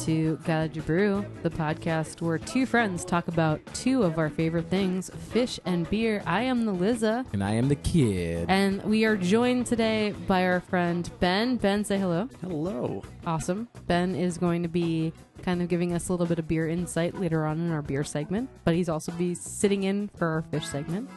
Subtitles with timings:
[0.00, 4.66] welcome to Gallagher Brew, the podcast where two friends talk about two of our favorite
[4.70, 6.22] things Phish and beer.
[6.26, 8.46] I am the Liza, And I am the kid.
[8.48, 11.56] and we are joined today by our friend Ben.
[11.56, 12.28] Ben, say hello.
[12.40, 13.02] Hello.
[13.26, 13.68] Awesome.
[13.86, 15.12] Ben is going to be
[15.42, 18.04] kind of giving us a little bit of beer insight later on in our beer
[18.04, 21.10] segment, but he's also be sitting in for our Phish segment.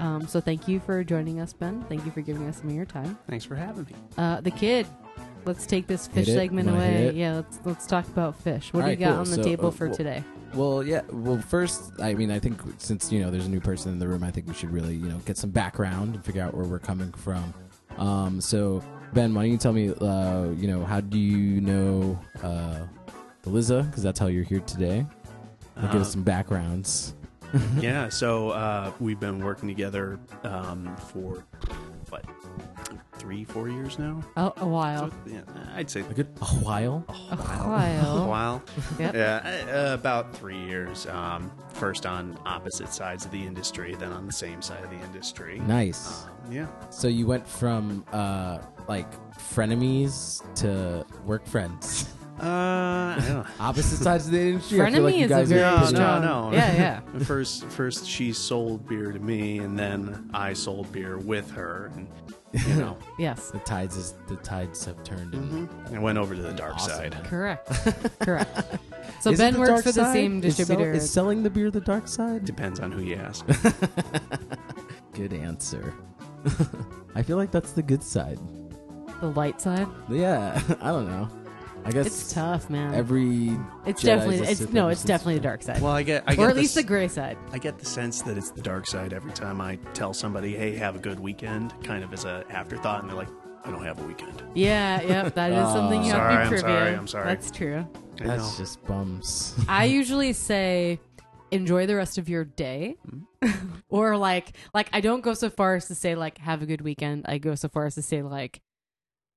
[0.00, 1.82] Um, so thank you for joining us, Ben.
[1.88, 3.18] Thank you for giving us some of your time.
[3.28, 3.92] Thanks for having me.
[4.16, 4.86] Uh, the kid.
[5.44, 6.34] Let's take this Phish Hit it.
[6.34, 7.06] segment Wanna hit away.
[7.08, 7.14] it?
[7.14, 8.72] Yeah, let's let's talk about Phish.
[8.72, 9.18] What do you Alright, got cool.
[9.20, 10.24] on the So, table uh, for well- today?
[10.54, 11.00] Well, yeah.
[11.10, 14.06] Well, first, I mean, I think since you know there's a new person in the
[14.06, 16.64] room, I think we should really you know get some background and figure out where
[16.64, 17.52] we're coming from.
[17.98, 18.82] Um, so
[19.12, 22.78] Ben, why don't you tell me, uh, you know, how do you know uh,
[23.42, 23.82] the Liza?
[23.82, 25.04] Because that's how you're here today.
[25.76, 27.14] Like, give us Uh, some backgrounds.
[27.80, 31.76] yeah, so uh, we've been working together um, for what
[33.24, 34.20] three, four years now.
[34.36, 35.10] Oh, a while.
[35.10, 35.40] So, yeah,
[35.74, 37.04] I'd say A good a while.
[37.08, 37.64] A while.
[37.64, 38.28] a while.
[38.28, 38.62] while.
[38.98, 39.14] Yep.
[39.14, 41.06] Yeah, uh, about three years.
[41.06, 45.00] Um, first on opposite sides of the industry, then on the same side of the
[45.00, 45.58] industry.
[45.60, 46.24] Nice.
[46.24, 46.66] Um, yeah.
[46.90, 48.58] So you went from uh,
[48.88, 52.08] like frenemies to work friends.
[52.38, 53.44] Uh, I.
[53.60, 54.80] Opposite sides of the industry.
[54.80, 56.52] I Frenemy like is a guys are very No, no, no.
[56.56, 57.18] Yeah, yeah.
[57.24, 62.08] First, first she sold beer to me, and then I sold beer with her, and
[62.66, 63.50] you know, Yes.
[63.50, 65.34] The tides is the tides have turned.
[65.34, 65.94] And mm-hmm.
[65.94, 67.12] I went over to the dark Awesome.
[67.12, 67.24] side.
[67.24, 67.68] Correct.
[68.20, 68.78] Correct.
[69.20, 70.12] So Is it Ben the works dark for the side?
[70.12, 70.92] same Is sell- distributor.
[70.92, 72.44] Is, selling the beer the dark side?
[72.44, 73.44] Depends on who you ask.
[75.12, 75.94] Good answer.
[77.14, 78.38] I feel like that's the good side.
[79.20, 79.86] the light side.
[80.10, 81.28] Yeah, I don't know.
[81.84, 82.94] I guess It's tough, man.
[82.94, 83.50] Every
[83.86, 85.82] it's Jedi's definitely a it's Sith no, ever it's since definitely the dark side.
[85.82, 87.36] Well, I get, I get or get at least this- the gray side.
[87.52, 90.74] I get the sense that it's the dark side every time I tell somebody, "Hey,
[90.76, 93.28] have a good weekend," kind of as a afterthought, and they're like,
[93.64, 95.34] "I don't have a weekend." Yeah, yep.
[95.34, 96.94] That is something you Sorry, have I'm to be privy sorry.
[96.94, 97.26] I'm sorry.
[97.26, 97.86] That's true.
[98.20, 98.36] I know.
[98.36, 99.54] that's just bums.
[99.68, 101.00] I usually say
[101.50, 102.96] enjoy the rest of your day.
[103.90, 106.80] Or like like I don't go so far as to say like have a good
[106.80, 107.26] weekend.
[107.28, 108.60] I go so far as to say like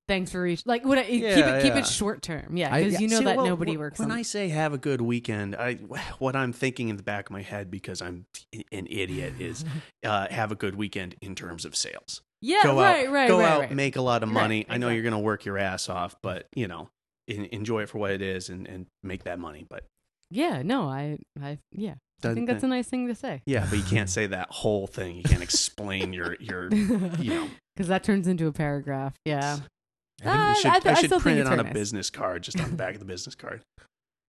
[0.08, 1.80] thanks for reach like what I, keep Yeah, it keep yeah.
[1.80, 2.56] it short term.
[2.58, 4.78] Yeah, because you know See, that well, nobody works When on I say have a
[4.78, 5.74] good weekend, I
[6.20, 8.26] what I'm thinking in the back of my head because I'm
[8.72, 9.66] an idiot is
[10.06, 12.22] uh, have a good weekend in terms of sales.
[12.42, 13.72] Yeah, go right, out, right, go right, out, right.
[13.72, 14.66] make a lot of Right, money.
[14.70, 14.94] I know exactly.
[14.96, 16.90] you're going to work your ass off, but you know,
[17.28, 19.66] en- enjoy it for what it is and, and make that money.
[19.68, 19.86] But
[20.30, 21.96] Yeah, no, I I yeah.
[22.24, 23.42] I think that's a nice thing to say.
[23.46, 25.18] yeah, but you can't say that whole thing.
[25.18, 27.48] You can't explain your your you know.
[27.76, 29.16] Because that turns into a paragraph.
[29.26, 29.58] Yeah.
[30.22, 31.64] I, think Ah, should, I I, th- I should still think print it on a
[31.64, 31.74] nice.
[31.74, 33.62] business card, just on the back of the business card.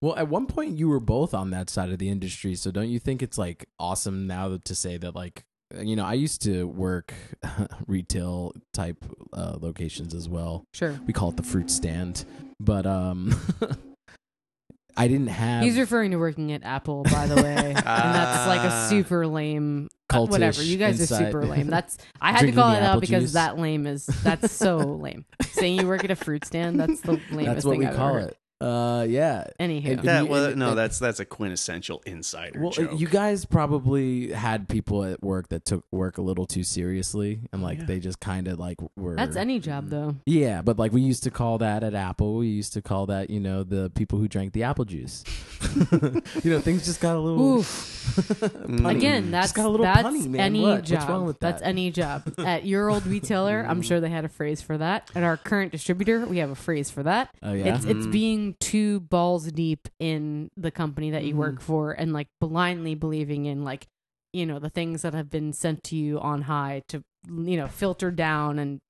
[0.01, 2.89] Well, at one point you were both on that side of the industry, so don't
[2.89, 5.45] you think it's like awesome now to say that like
[5.83, 7.13] you know I used to work
[7.87, 10.65] retail type uh, locations as well.
[10.73, 10.99] Sure.
[11.07, 12.25] We call it the fruit stand,
[12.61, 13.35] but um,
[14.99, 18.61] I didn't have He's referring to working at Apple, by the way, and that's like
[18.63, 18.87] a Ah.
[18.91, 19.89] super lame.
[20.11, 21.23] Cultish whatever, you guys inside.
[21.23, 21.67] are super lame.
[21.71, 23.33] That's I had to Drinking call the it out because juice.
[23.35, 25.27] that lame is that's so lame.
[25.51, 27.95] Saying you work at a fruit stand, that's the lamest That's what thing we I've
[27.97, 28.29] call ever heard.
[28.31, 28.37] it.
[28.61, 29.45] Uh, yeah.
[29.61, 32.99] Anywho, And- That you- well, and- no, and- that's that's a quintessential insider Well, joke.
[32.99, 37.63] you guys probably had people at work that took work a little too seriously, and
[37.63, 37.85] like Yeah.
[37.85, 39.15] they just kind of like were.
[39.15, 40.17] that's any job though.
[40.27, 42.37] Yeah, but like we used to call that at Apple.
[42.39, 45.23] We used to call that, you know, the people who drank the apple juice.
[46.43, 47.59] you know, things just got a little.
[48.09, 48.97] punny.
[48.97, 50.41] Again, Just that's got a little that's punny, man.
[50.41, 50.85] any What?
[50.85, 50.99] job.
[51.01, 51.69] What's wrong with That's that?
[51.69, 52.23] any job.
[52.39, 55.11] At your old retailer, I'm sure they had a phrase for that.
[55.15, 57.31] At our current distributor, we have a phrase for that.
[57.43, 57.75] Oh yeah.
[57.77, 58.13] It's it's Mm.
[58.49, 61.39] Being too balls deep in the company that you Mm-hmm.
[61.39, 63.87] work for and like blindly believing in like
[64.33, 67.67] you know the things that have been sent to you on high to you know
[67.69, 68.81] filter down and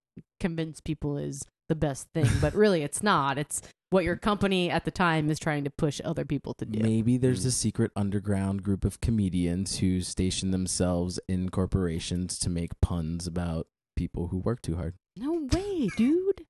[0.41, 3.39] convince people is the best thing, but really it's not.
[3.39, 3.61] It's
[3.91, 6.81] what your company at the time is trying to push other people to do.
[6.81, 7.49] Maybe there's Mm.
[7.49, 13.67] a secret underground group of comedians who station themselves in corporations to make puns about
[13.97, 14.95] people who work too hard.
[15.17, 16.45] No way, dude.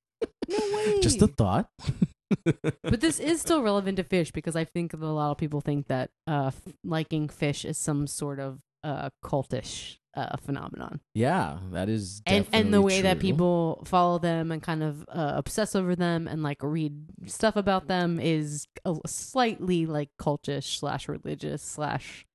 [0.48, 1.00] No way.
[1.02, 1.68] Just a thought.
[2.44, 5.60] but this is still relevant to Phish because I think that a lot of people
[5.60, 11.00] think that uh, f- liking Phish is some sort of uh, cultish uh, phenomenon.
[11.14, 15.32] Yeah, that is and and the way that people follow them and kind of uh,
[15.36, 16.94] obsess over them and like read
[17.26, 22.26] stuff about them is a slightly like cultish slash religious slash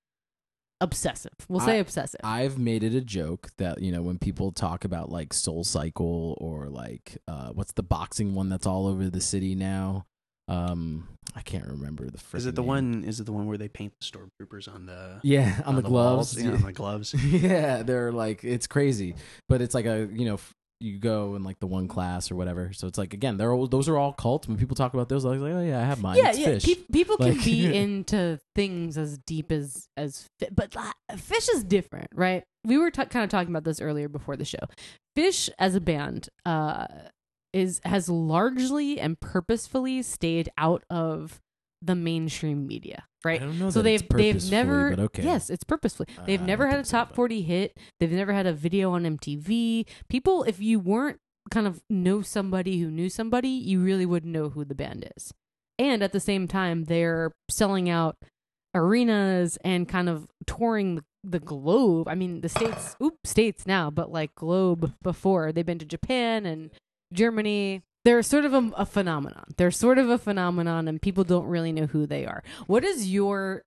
[0.83, 1.33] obsessive.
[1.49, 2.19] We'll say I- obsessive.
[2.23, 6.37] I've made it a joke that you know when people talk about like Soul Cycle
[6.39, 10.05] or like uh, what's the boxing one that's all over the city now.
[10.49, 12.19] Um, I can't remember the.
[12.35, 12.67] Is it the name.
[12.67, 13.03] one?
[13.05, 16.33] Is it the one where they paint the stormtroopers on the Yeah, on, the, walls?
[16.33, 16.43] gloves.
[16.43, 17.13] Yeah, on the gloves.
[17.23, 19.15] yeah, they're like it's crazy,
[19.47, 20.53] but it's like a you know f-
[20.83, 22.73] you go in like the one class or whatever.
[22.73, 24.47] So it's like again, they're all, those are all cults.
[24.47, 26.17] When people talk about those, I was like, oh yeah, I have mine.
[26.17, 26.47] yeah, it's yeah.
[26.49, 26.65] Phish.
[26.65, 31.63] Pe- people can be into things as deep as as fi- but uh, Phish is
[31.63, 32.43] different, right?
[32.65, 34.59] We were t- kind of talking about this earlier before the show.
[35.17, 36.87] Phish as a band uh,
[37.53, 41.41] is has largely and purposefully stayed out of
[41.81, 43.41] the mainstream media, right?
[43.41, 45.23] I don't know so they've they've never okay.
[45.23, 46.07] yes it's purposefully.
[46.25, 47.77] They've Uh, never had a think so, top 40 hit.
[47.99, 51.19] They've never had a video on mtv people if you weren't
[51.51, 55.31] kind of know somebody who knew somebody you really wouldn't know who the band is.
[55.79, 58.15] And at the same time they're selling out
[58.75, 62.07] arenas and kind of touring the, the globe.
[62.07, 65.51] I mean the states oop states now but like globe before.
[65.51, 66.71] They've been to japan and
[67.13, 69.45] germany they're sort of a, a phenomenon.
[69.57, 72.43] They're sort of a phenomenon and people don't really know who they are.
[72.67, 73.63] What is your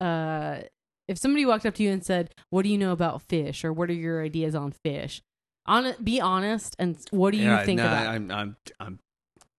[0.00, 0.60] uh
[1.08, 3.64] if somebody walked up to you and said what do you know about Phish?
[3.64, 5.20] or what are your ideas on Phish?
[5.66, 8.98] On be honest and what do you yeah, think no, about I'm I'm I'm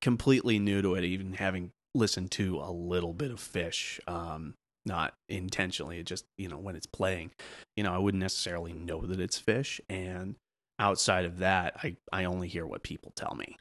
[0.01, 3.99] completely new to it, even having listened to a little bit of Phish.
[4.07, 7.31] Um, not intentionally, it just you know when it's playing,
[7.77, 10.35] you know I wouldn't necessarily know that it's Phish, and
[10.83, 13.57] outside of that, I I only hear what people tell me.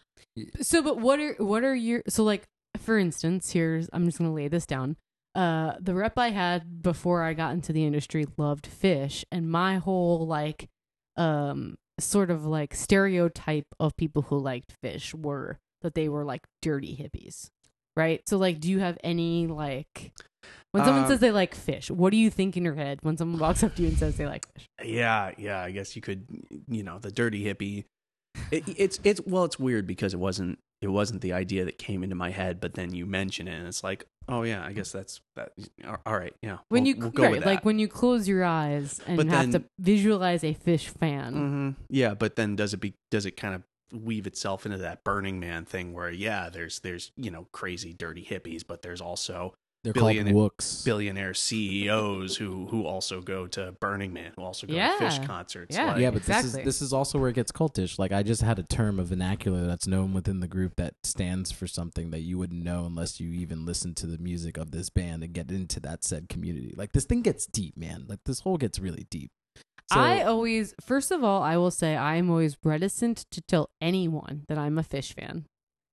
[0.61, 2.43] So, but what are what are your so like
[2.79, 3.52] for instance?
[3.52, 4.97] Here's I'm just gonna lay this down.
[5.35, 9.79] Uh, the rep I had before I got into the industry loved Phish, and my
[9.79, 10.69] whole like,
[11.17, 16.43] um, sort of like stereotype of people who liked Phish were that they were like
[16.61, 17.49] dirty hippies,
[17.97, 18.21] right?
[18.29, 20.12] So, like, do you have any like
[20.73, 21.91] when someone Um, says they like Phish?
[21.91, 24.17] What do you think in your head when someone walks up to you and says
[24.17, 24.64] they like Phish?
[24.85, 25.61] Yeah, yeah.
[25.62, 26.26] I guess you could,
[26.69, 27.85] you know, the dirty hippie.
[28.50, 32.02] It, it's it's well, it's weird because it wasn't it wasn't the idea that came
[32.02, 34.91] into my head, but then you mention it, and it's like, oh yeah, I guess
[34.91, 35.52] that's that.
[36.07, 36.59] All right, yeah.
[36.71, 39.50] When we'll- you we'll go right, like when you close your eyes and But have
[39.50, 41.33] to visualize a Phish fan.
[41.35, 43.62] hmm Yeah, but then does it be does it kind of
[43.93, 48.25] weave itself into that Burning Man thing where yeah, there's there's you know crazy dirty
[48.25, 49.52] hippies, but there's also
[49.85, 50.83] They're called billionaire- wooks.
[50.85, 55.75] billionaire CEOs who who also go to Burning Man, who also go to Phish concerts.
[55.77, 55.93] Yeah.
[55.93, 56.61] like- yeah, but this exactly.
[56.61, 57.99] is this is also where it gets cultish.
[57.99, 61.51] Like I just had a term of vernacular that's known within the group that stands
[61.51, 64.89] for something that you wouldn't know unless you even listen to the music of this
[64.89, 66.75] band and get into that said community.
[66.77, 68.05] Like this thing gets deep, man.
[68.09, 69.33] Like this whole gets really deep.
[69.93, 74.45] So, I always, first of all, I will say I'm always reticent to tell anyone
[74.49, 75.45] that I'm a Phish fan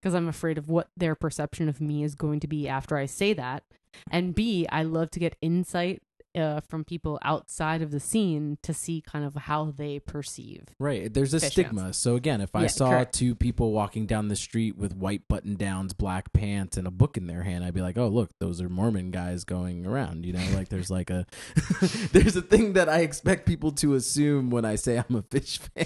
[0.01, 3.08] because I'm afraid of what their perception of me is going to be after I
[3.08, 3.63] say that.
[4.12, 6.01] And B, I love to get insight
[6.36, 10.63] uh, from people outside of the scene to see kind of how they perceive.
[10.79, 11.12] Right.
[11.13, 11.93] There's a stigma.
[11.93, 13.15] So again, if I Yeah, saw correct.
[13.15, 17.17] two people walking down the street with white button downs, black pants, and a book
[17.17, 20.33] in their hand, I'd be like, "Oh, look, those are Mormon guys going around." You
[20.33, 21.25] know, like there's like a
[22.12, 25.57] there's a thing that I expect people to assume when I say I'm a Phish
[25.75, 25.86] fan,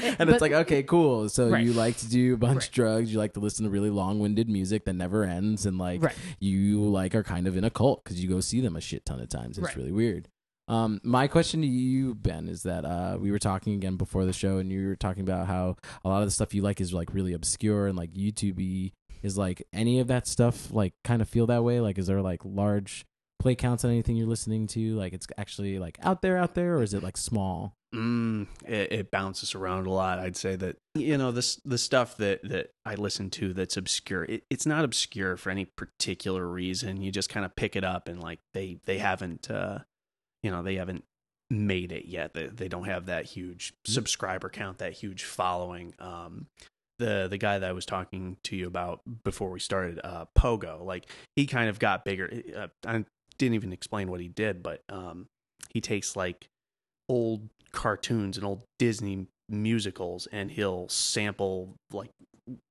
[0.00, 1.28] and But- it's like, okay, cool.
[1.28, 1.64] So Right.
[1.64, 2.68] you like to do a bunch Right.
[2.68, 6.02] of drugs, you like to listen to really long-winded music that never ends, and like
[6.02, 6.14] Right.
[6.38, 9.04] you like are kind of in a cult because you go see them a shit
[9.04, 9.58] ton of times.
[9.58, 9.76] It's Right.
[9.76, 10.28] really weird.
[10.68, 14.32] Um, my question to you, Ben, is that uh, we were talking again before the
[14.32, 16.92] show, and you were talking about how a lot of the stuff you like is
[16.92, 21.28] like really obscure and like YouTube is like any of that stuff like kind of
[21.28, 21.80] feel that way.
[21.80, 23.04] Like, is there like large
[23.40, 24.94] play counts on anything you're listening to?
[24.94, 27.76] Like, it's actually like out there, out there, or is it like small?
[27.94, 30.20] Mm, it, it bounces around a lot.
[30.20, 34.24] I'd say that you know this the stuff that that I listen to that's obscure.
[34.24, 37.02] It, it's not obscure for any particular reason.
[37.02, 39.80] You just kind of pick it up and like they they haven't uh,
[40.44, 41.04] you know they haven't
[41.50, 42.32] made it yet.
[42.32, 45.92] They they don't have that huge subscriber count, that huge following.
[45.98, 46.46] Um,
[47.00, 50.84] the the guy that I was talking to you about before we started, uh, Pogo,
[50.84, 52.30] like he kind of got bigger.
[52.56, 53.04] Uh, I
[53.36, 55.26] didn't even explain what he did, but um,
[55.70, 56.46] he takes like
[57.08, 62.10] old cartoons and old Disney musicals, and he'll sample like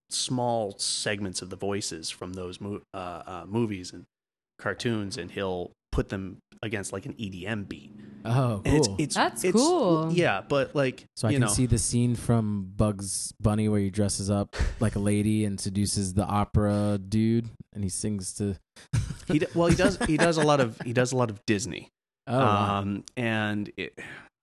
[0.10, 4.06] small segments of the voices from those mo- uh, uh, movies and
[4.60, 7.92] cartoons, and he'll put them against like an EDM beat.
[8.26, 8.76] Oh, cool.
[8.76, 10.12] it's, it's That's it's- cool.
[10.12, 13.90] Yeah, but like so I can know, see the scene from Bugs Bunny where he
[13.90, 18.56] dresses up like a lady and seduces the opera dude, and he sings to.
[19.28, 21.40] he d- well he does he does a lot of he does a lot of
[21.46, 21.90] Disney.
[22.32, 22.76] Oh, wow.
[22.82, 23.98] um, and it,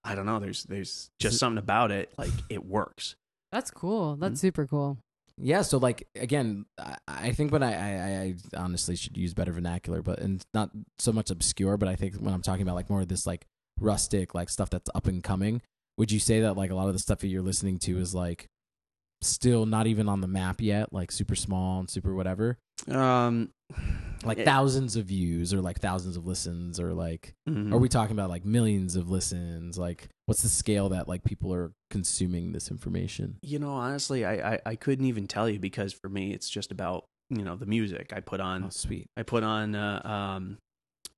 [0.09, 0.39] I don't know.
[0.39, 2.13] There's there's just something about it.
[2.17, 3.15] Like it works.
[3.51, 4.15] That's cool.
[4.15, 4.39] That's Mhm.
[4.41, 4.97] super cool.
[5.39, 9.51] Yeah, so like again, I, I think when I, I I honestly should use better
[9.51, 12.89] vernacular, but and not so much obscure, but I think when I'm talking about like
[12.89, 13.45] more of this like
[13.79, 15.61] rustic like stuff that's up and coming,
[15.97, 18.15] would you say that like a lot of the stuff that you're listening to is
[18.15, 18.47] like
[19.21, 23.51] still not even on the map yet, like super small and super whatever, Um,
[24.23, 27.73] like thousands of views or like thousands of listens or like mhm.
[27.73, 29.77] are we talking about like millions of listens?
[29.77, 33.37] Like what's the scale that like people are consuming this information?
[33.41, 36.71] You know, honestly, I, I I couldn't even tell you because for me, it's just
[36.71, 38.65] about you know the music I put on.
[38.65, 39.09] Oh, sweet.
[39.15, 40.57] I put on, uh, um,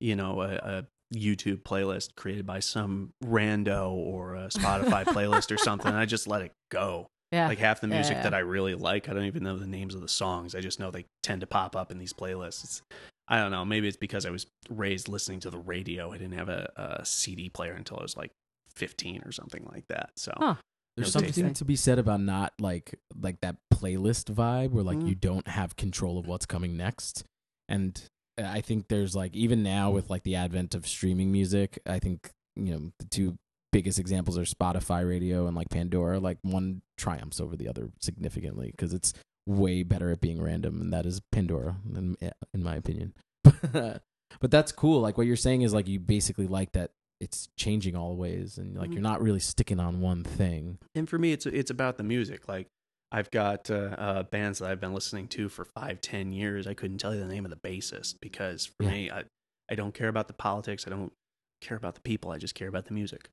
[0.00, 5.58] you know, a, a YouTube playlist created by some rando or a Spotify playlist or
[5.58, 5.88] something.
[5.88, 7.08] And I just let it go.
[7.32, 7.48] Yeah.
[7.48, 8.22] Like half the Yeah, music yeah.
[8.24, 10.54] that I really like, I don't even know the names of the songs.
[10.54, 12.64] I just know they tend to pop up in these playlists.
[12.64, 12.82] It's,
[13.28, 13.64] I don't know.
[13.64, 16.10] Maybe it's because I was raised listening to the radio.
[16.12, 18.32] I didn't have a, a CD player until I was like
[18.74, 20.10] 15 or something like that.
[20.16, 20.54] So Huh.
[20.96, 24.98] There's No something to be said about not like like that playlist vibe where like
[24.98, 25.08] Mm.
[25.08, 27.22] you don't have control of what's coming next.
[27.68, 28.02] And
[28.36, 32.30] I think there's like even now with like the advent of streaming music, I think
[32.56, 33.36] you know the two
[33.72, 36.18] biggest examples are Spotify radio and like Pandora.
[36.20, 39.12] Like one triumphs over the other significantly because it's
[39.46, 42.16] way better at being random, and that is Pandora, in,
[42.54, 43.14] in my opinion.
[43.72, 45.00] but that's cool.
[45.00, 48.76] Like what you're saying is like you basically like that it's changing all ways, and
[48.76, 48.94] like Mhm.
[48.94, 50.78] you're not really sticking on one thing.
[50.94, 52.66] and for me it's it's about the music like
[53.12, 56.72] i've got uh, uh, bands that i've been listening to for five ten years i
[56.74, 58.90] couldn't tell you the name of the bassist because for Yeah.
[58.90, 59.24] me I,
[59.70, 61.12] I don't care about the politics i don't
[61.60, 63.28] care about the people i just care about the music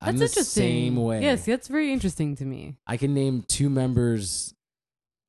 [0.00, 0.62] I'm That's the interesting.
[0.62, 1.22] same way.
[1.22, 2.76] Yes, that's very interesting to me.
[2.86, 4.54] I can name two members'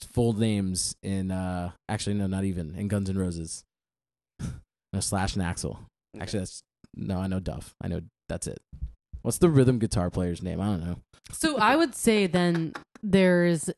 [0.02, 3.64] full names in uh actually no, not even in Guns N' Roses.
[4.94, 5.78] no Slash and Axl.
[6.20, 6.62] Actually, that's
[6.96, 7.20] no.
[7.20, 7.74] I know Duff.
[7.82, 8.60] I know that's it.
[9.22, 10.62] What's the rhythm guitar player's name?
[10.62, 10.98] I don't know.
[11.32, 12.74] So I would say then
[13.04, 13.70] there's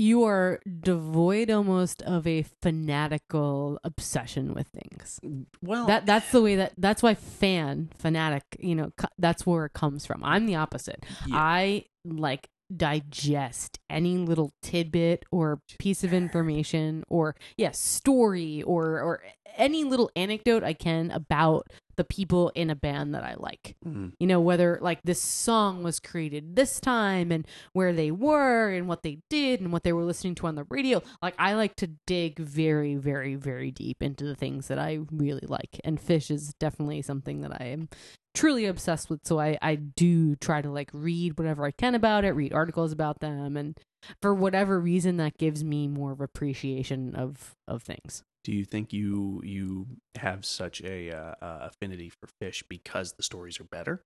[0.00, 5.20] you are devoid almost of a fanatical obsession with things.
[5.62, 9.74] well That that's the way that that's why fan fanatic, you know, that's where it
[9.74, 10.24] comes from.
[10.24, 11.04] I'm the opposite.
[11.26, 11.36] yeah.
[11.36, 19.22] I like digest any little tidbit or piece of information or yes, story or or
[19.56, 21.66] any little anecdote I can about
[22.00, 23.76] the people in a band that I like.
[23.86, 24.12] Mhm.
[24.18, 28.88] you know whether like this song was created this time and where they were and
[28.88, 31.02] what they did and what they were listening to on the radio.
[31.20, 35.44] Like i like to dig very very very deep into the things that i really
[35.46, 35.78] like.
[35.84, 37.90] And Phish is definitely something that i am
[38.34, 39.20] truly obsessed with.
[39.26, 42.92] So i i do try to like read whatever i can about it read articles
[42.92, 43.58] about them.
[43.58, 43.78] And
[44.22, 48.92] for whatever reason that gives me more of appreciation of of things do you think
[48.92, 54.02] you you have such a uh, uh, affinity for Phish because the stories are better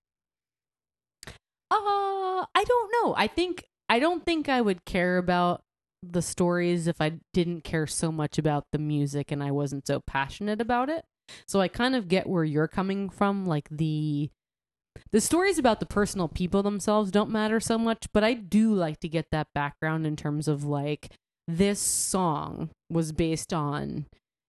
[1.71, 3.15] Uh, I don't know.
[3.17, 5.61] I think I don't think I would care about
[6.03, 10.01] the stories if I didn't care so much about the music and I wasn't so
[10.05, 11.03] passionate about it.
[11.47, 14.29] So I kind of get where you're coming from like the
[15.11, 18.99] the stories about the personal people themselves don't matter so much, but I do like
[19.01, 21.11] to get that background in terms of like
[21.47, 24.05] this song was based on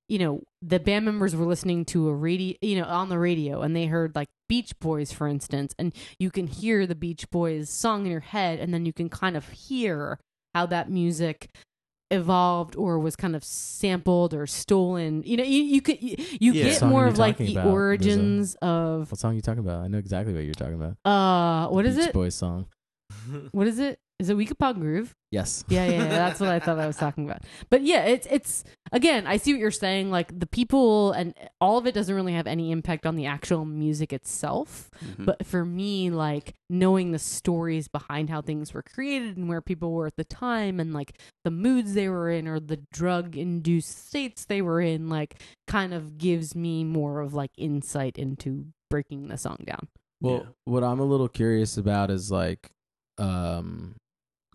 [0.08, 3.62] you know the band members were listening to a radio you know on the radio
[3.62, 7.68] and they heard like beach boys for instance and you can hear the beach boys
[7.68, 10.18] song in your head and then you can kind of hear
[10.54, 11.50] how that music
[12.12, 16.52] evolved or was kind of sampled or stolen you know you, you could you, you
[16.52, 16.64] Yeah.
[16.66, 19.82] get more of like the about, origins of What song are you talking about?
[19.82, 20.96] I know exactly what you're talking about.
[21.04, 22.66] uh what is it Beach it Boys song.
[23.50, 25.64] what is it is it Weekapaug Groove Yes.
[25.68, 27.42] yeah, yeah, yeah, that's what I thought I was talking about.
[27.70, 30.10] But yeah, it's it's again, I see what you're saying.
[30.10, 33.64] Like the people and all of it doesn't really have any impact on the actual
[33.66, 34.90] music itself.
[35.04, 35.26] Mhm.
[35.26, 39.92] But for me, like knowing the stories behind how things were created and where people
[39.92, 44.08] were at the time and like the moods they were in or the drug induced
[44.08, 49.28] states they were in, like kind of gives me more of like insight into breaking
[49.28, 49.88] the song down.
[50.20, 50.48] Well, Yeah.
[50.64, 52.70] what I'm a little curious about is like,
[53.18, 53.96] um,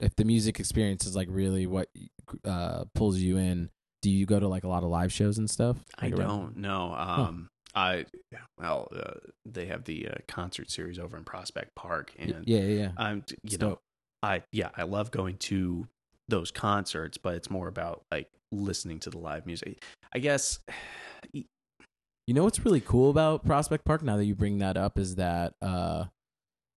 [0.02, 1.88] if the music experience is like really what
[2.46, 3.70] uh pulls you in.
[4.02, 5.78] Do you go to like a lot of live shows and stuff?
[6.00, 6.94] I Like, around- don't know.
[6.96, 8.06] Um, I
[8.58, 9.14] well, uh,
[9.46, 12.92] they have the uh, concert series over in Prospect Park, and Yeah, yeah, yeah.
[12.98, 13.82] I'm you It's know, dope.
[14.24, 15.88] I yeah, I love going to
[16.28, 19.84] those concerts, but it's more about like listening to the live music.
[20.14, 20.60] I guess
[22.28, 25.16] You know what's really cool about Prospect Park now that you bring that up is
[25.16, 26.06] that uh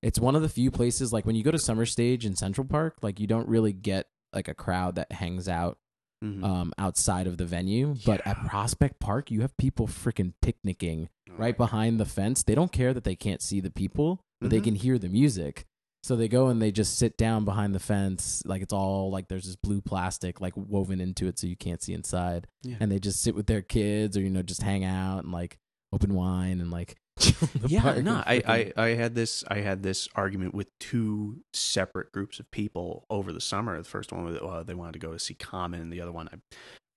[0.04, 2.67] it's one of the few places like when you go to Summer Stage in Central
[2.67, 5.78] Park, like you don't really get like a crowd that hangs out
[6.23, 6.45] Mhm.
[6.45, 7.97] um, outside of the venue.
[8.06, 12.43] But at Prospect Park, you have people freaking picnicking right behind the fence.
[12.43, 14.64] They don't care that they can't see the people, but they Mhm.
[14.64, 15.64] can hear the music.
[16.02, 19.28] So they go and they just sit down behind the fence, like it's all like
[19.28, 22.47] there's this blue plastic like woven into it, so you can't see inside.
[22.62, 22.76] Yeah.
[22.80, 25.56] And they just sit with their kids, or you know, just hang out and like
[25.93, 26.97] open wine and like.
[27.19, 30.55] Chill in the yeah park no I, I i had this i had this argument
[30.55, 34.75] with two separate groups of people over the summer the first one was uh, they
[34.75, 36.37] wanted to go to see common and the other one i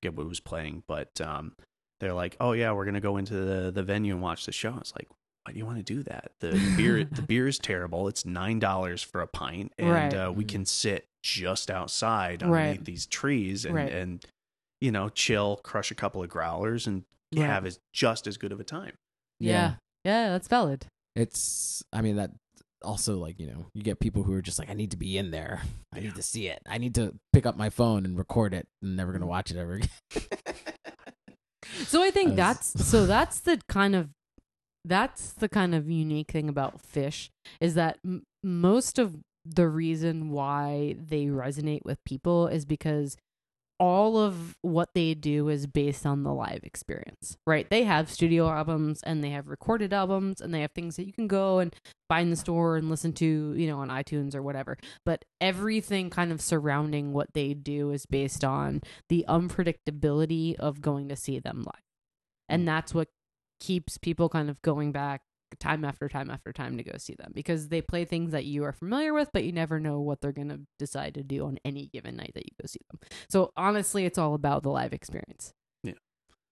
[0.02, 1.54] forget what was playing but um
[2.00, 4.76] they're like oh yeah we're gonna go into the the venue and watch the show
[4.80, 5.08] it's like
[5.46, 8.60] why do you want to do that the beer the beer is terrible it's nine
[8.60, 10.14] dollars for a pint and Right.
[10.14, 12.86] uh, we can sit just outside underneath Right.
[12.86, 13.92] these trees and Right.
[13.92, 14.26] and
[14.82, 17.04] you know chill crush a couple of growlers and
[17.36, 18.94] have as just as good of a time
[19.40, 19.76] Yeah.
[20.06, 20.88] Yeah, that's valid.
[21.16, 22.32] it's i mean that
[22.84, 25.18] also like you know you get people who are just like i need to be
[25.18, 25.62] in there
[25.94, 26.04] i Yeah.
[26.06, 28.96] need to see it i need to pick up my phone and record it and
[28.96, 29.30] never gonna mm-hmm.
[29.32, 29.90] watch it ever again
[31.88, 34.10] So I think I was- that's so that's the kind of
[34.86, 37.30] that's the kind of unique thing about Phish
[37.60, 43.18] is that m- most of the reason why they resonate with people is because
[43.80, 47.70] all of what they do is based on the live experience, right?
[47.70, 51.14] They have studio albums and they have recorded albums and they have things that you
[51.14, 51.76] can go and
[52.10, 54.78] buy in the store and listen to, you know, on iTunes or whatever.
[55.06, 61.10] But everything kind of surrounding what they do is based on the unpredictability of going
[61.10, 61.84] to see them live.
[62.50, 62.68] And mm.
[62.68, 63.10] that's what
[63.60, 65.22] keeps people kind of going back
[65.60, 68.64] time after time after time to go see them because they play things that you
[68.64, 71.58] are familiar with, but you never know what they're going to decide to do on
[71.66, 73.00] any given night that you go see them.
[73.30, 75.54] So honestly, it's all about the live experience.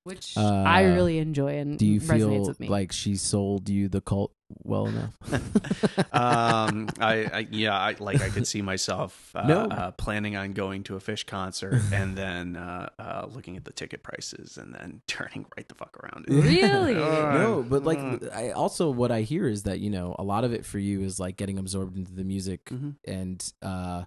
[0.05, 0.11] Yeah.
[0.13, 2.67] Which I Uh, really enjoy and do you resonates feel with me.
[2.67, 4.31] like she sold you the cult
[4.63, 5.17] well enough
[6.13, 9.61] um, I, I yeah, I like I could see myself uh, No.
[9.65, 13.73] uh, planning on going to a Phish concert and then uh, uh, looking at the
[13.73, 16.25] ticket prices and then turning right the fuck around.
[16.29, 16.93] Really?
[16.93, 18.17] no but like Uh.
[18.33, 21.01] i also what i hear is that you know a lot of it for you
[21.01, 22.95] is like getting absorbed into the music Mhm.
[23.07, 24.03] and uh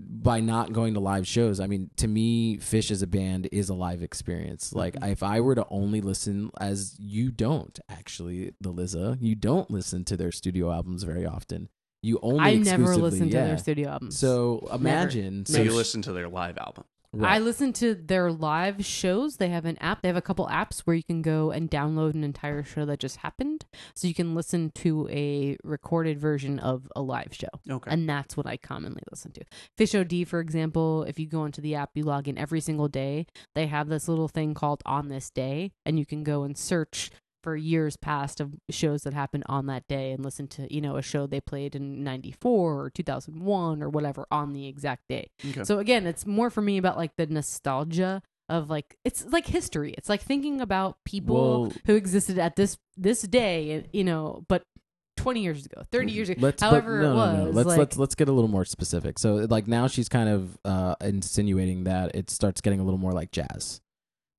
[0.00, 3.68] by not going to live shows i mean to me Phish as a band is
[3.68, 5.12] a live experience like Mhm.
[5.12, 10.04] if i were to only listen as you don't actually the liza you don't listen
[10.04, 11.68] to their studio albums very often
[12.02, 14.18] you only I never exclusively- listen to their studio albums.
[14.18, 16.84] so imagine So you sh- listen to their live album.
[17.16, 17.36] Right.
[17.36, 19.36] I listen to their live shows.
[19.36, 20.02] They have an app.
[20.02, 22.98] They have a couple apps where you can go and download an entire show that
[22.98, 23.64] just happened.
[23.94, 27.48] So you can listen to a recorded version of a live show.
[27.68, 27.90] Okay.
[27.90, 29.44] And that's what I commonly listen to.
[29.78, 32.88] Phish OD, for example, if you go into the app, you log in every single
[32.88, 33.26] day.
[33.54, 37.10] They have this little thing called On This Day, and you can go and search
[37.44, 40.96] for years past of shows that happened on that day and listen to, you know,
[40.96, 45.28] a show they played in 94 or 2001 or whatever on the exact day.
[45.50, 45.62] okay.
[45.62, 49.94] So again, it's more for me about like the nostalgia of like it's like history.
[49.96, 54.64] It's like thinking about people Well- who existed at this this day, you know, but
[55.16, 57.38] 20 years ago, 30 years ago, Let's, however no, it no, was.
[57.38, 57.50] no.
[57.50, 59.18] Let's like, let's let's get a little more specific.
[59.18, 63.12] So like now she's kind of uh insinuating that it starts getting a little more
[63.12, 63.80] like jazz.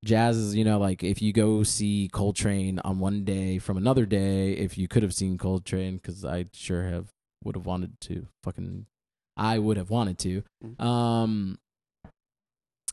[0.06, 4.06] Jazz is, you know, like if you go see Coltrane on one day from another
[4.06, 7.10] day, if you could have seen Coltrane, because I sure have
[7.44, 8.86] would have wanted to fucking,
[9.36, 10.44] I would have wanted to.
[10.64, 10.80] Mhm.
[10.82, 11.58] Um,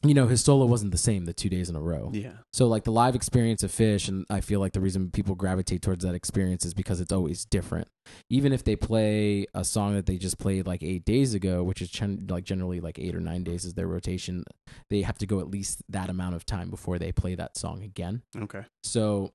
[0.05, 2.11] you know, his solo wasn't the same the two days in a row.
[2.13, 2.33] yeah.
[2.53, 5.81] So like the live experience of Phish, and I feel like the reason people gravitate
[5.83, 7.89] towards that experience is because it's always different.
[8.29, 11.81] Even if they play a song that they just played like eight days ago, which
[11.81, 14.45] is gen- like generally like eight or nine days is their rotation,
[14.91, 17.83] they have to go at least that amount of time before they play that song
[17.83, 18.23] again.
[18.37, 18.65] Okay.
[18.83, 19.31] So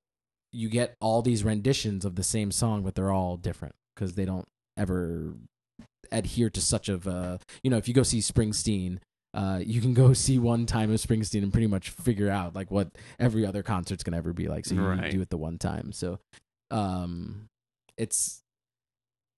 [0.52, 4.24] you get all these renditions of the same song, but they're all different because they
[4.24, 5.34] don't ever
[6.10, 8.98] adhere to such of a you know if you go see Springsteen.
[9.34, 12.70] Uh, you can go see one time of Springsteen and pretty much figure out like
[12.70, 12.88] what
[13.18, 14.64] every other concert's gonna ever be like.
[14.66, 15.10] So you Right.
[15.10, 15.92] do it the one time.
[15.92, 16.18] So,
[16.70, 17.46] um,
[17.96, 18.42] it's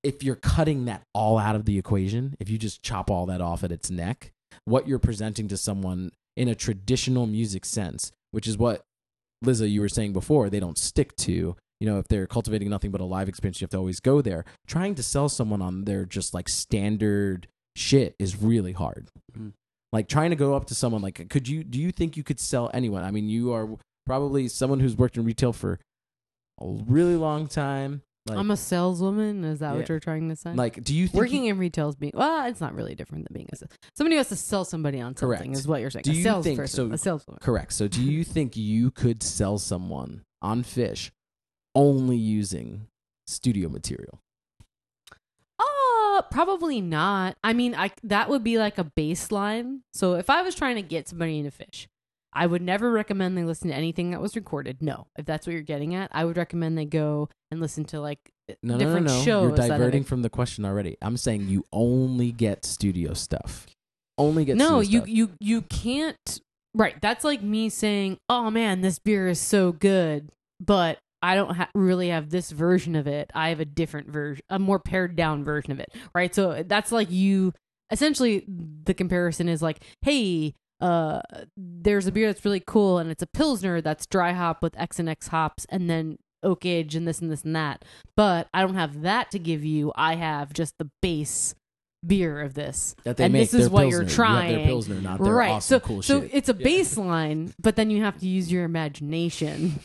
[0.03, 3.41] if you're cutting that all out of the equation, if you just chop all that
[3.41, 4.33] off at its neck,
[4.65, 8.83] what you're presenting to someone in a traditional music sense, which is what
[9.43, 11.57] Liza, you were saying before, they don't stick to.
[11.81, 14.21] You know, if they're cultivating nothing but a live experience, you have to always go
[14.21, 14.45] there.
[14.67, 19.09] Trying to sell someone on their just like standard shit is really hard.
[19.37, 19.53] Mhm.
[19.93, 21.65] Like trying to go up to someone like, could you?
[21.65, 23.03] Do you think you could sell anyone?
[23.03, 23.69] I mean, you are
[24.07, 25.79] probably someone who's worked in retail for
[26.61, 28.03] a really long time.
[28.29, 29.45] Like, I'm a saleswoman.
[29.45, 29.77] Is that Yeah.
[29.79, 30.53] what you're trying to say?
[30.55, 33.27] like, do you think Working you- in retail is being well, it's not really different
[33.27, 33.57] than being a.
[33.97, 35.57] Somebody who has to sell somebody on something Correct.
[35.57, 36.03] is what you're saying.
[36.05, 37.39] Do a you salesperson, think- so- a saleswoman.
[37.41, 37.73] Correct.
[37.73, 41.11] So, do you think you could sell someone on Phish
[41.75, 42.87] only using
[43.27, 44.21] studio material?
[46.21, 47.37] Uh, probably not.
[47.43, 49.81] I mean, I that would be like a baseline.
[49.93, 51.87] So if I was trying to get somebody into Phish,
[52.33, 54.83] I would never recommend they listen to anything that was recorded.
[54.83, 58.01] No, if that's what you're getting at, I would recommend they go and listen to
[58.01, 59.23] like No, no, no, different no.
[59.23, 59.59] shows.
[59.59, 60.97] You're diverting from the question already.
[61.03, 63.67] I'm saying you only get studio stuff.
[64.19, 65.37] Only get no, studio you stuff.
[65.41, 66.41] you you can't.
[66.73, 70.31] Right, that's like me saying, "Oh man, this beer is so good,"
[70.61, 73.31] but I don't ha- really have this version of it.
[73.35, 75.89] I have a different version, a more pared down version of it.
[76.15, 77.53] Right, so that's like you.
[77.91, 81.21] Essentially, the comparison is like, "Hey, uh,
[81.57, 84.99] there's a beer that's really cool, and it's a pilsner that's dry hop with X
[84.99, 87.85] and X hops, and then oak age and this and this and that.
[88.17, 89.93] But I don't have that to give you.
[89.97, 91.55] I have just the base."
[92.07, 94.05] beer of this that they and make this is what you're Pilsner.
[94.11, 96.31] You trying their Pilsner, not their right awesome so cool so shit.
[96.33, 96.67] it's a Yeah.
[96.67, 99.81] baseline but then you have to use your imagination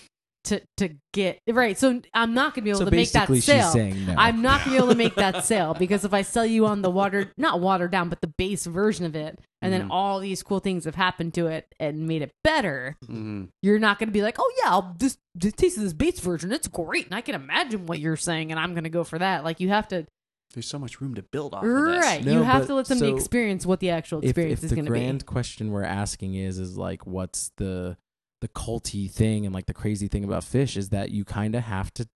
[0.46, 3.74] to to get right so i'm not gonna be able So to make that sale
[3.76, 4.16] no.
[4.18, 6.82] i'm not gonna be able to make that sale because if i sell you on
[6.82, 9.92] the water not watered down but the base version of it and then Mhm.
[9.92, 13.50] all these cool things have happened to it and made it better Mhm.
[13.62, 16.68] you're not gonna be like oh yeah i'll just, just taste this base version it's
[16.68, 19.60] great and i can imagine what you're saying and i'm gonna go for that like
[19.60, 20.06] you have to
[20.54, 22.04] There's so much room to build off of this.
[22.06, 24.64] right No, you have to let somebody so experience what the actual if, experience if
[24.66, 25.00] is the gonna be.
[25.00, 27.98] The grand question we're asking is is like what's the
[28.42, 31.64] the culty thing and like the crazy thing about Phish is that you kind of
[31.64, 32.08] have to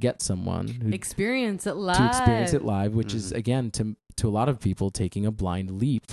[0.00, 3.36] get someone who experience it live to experience it live which is Mhm.
[3.36, 6.06] again to to a lot of people taking a blind leap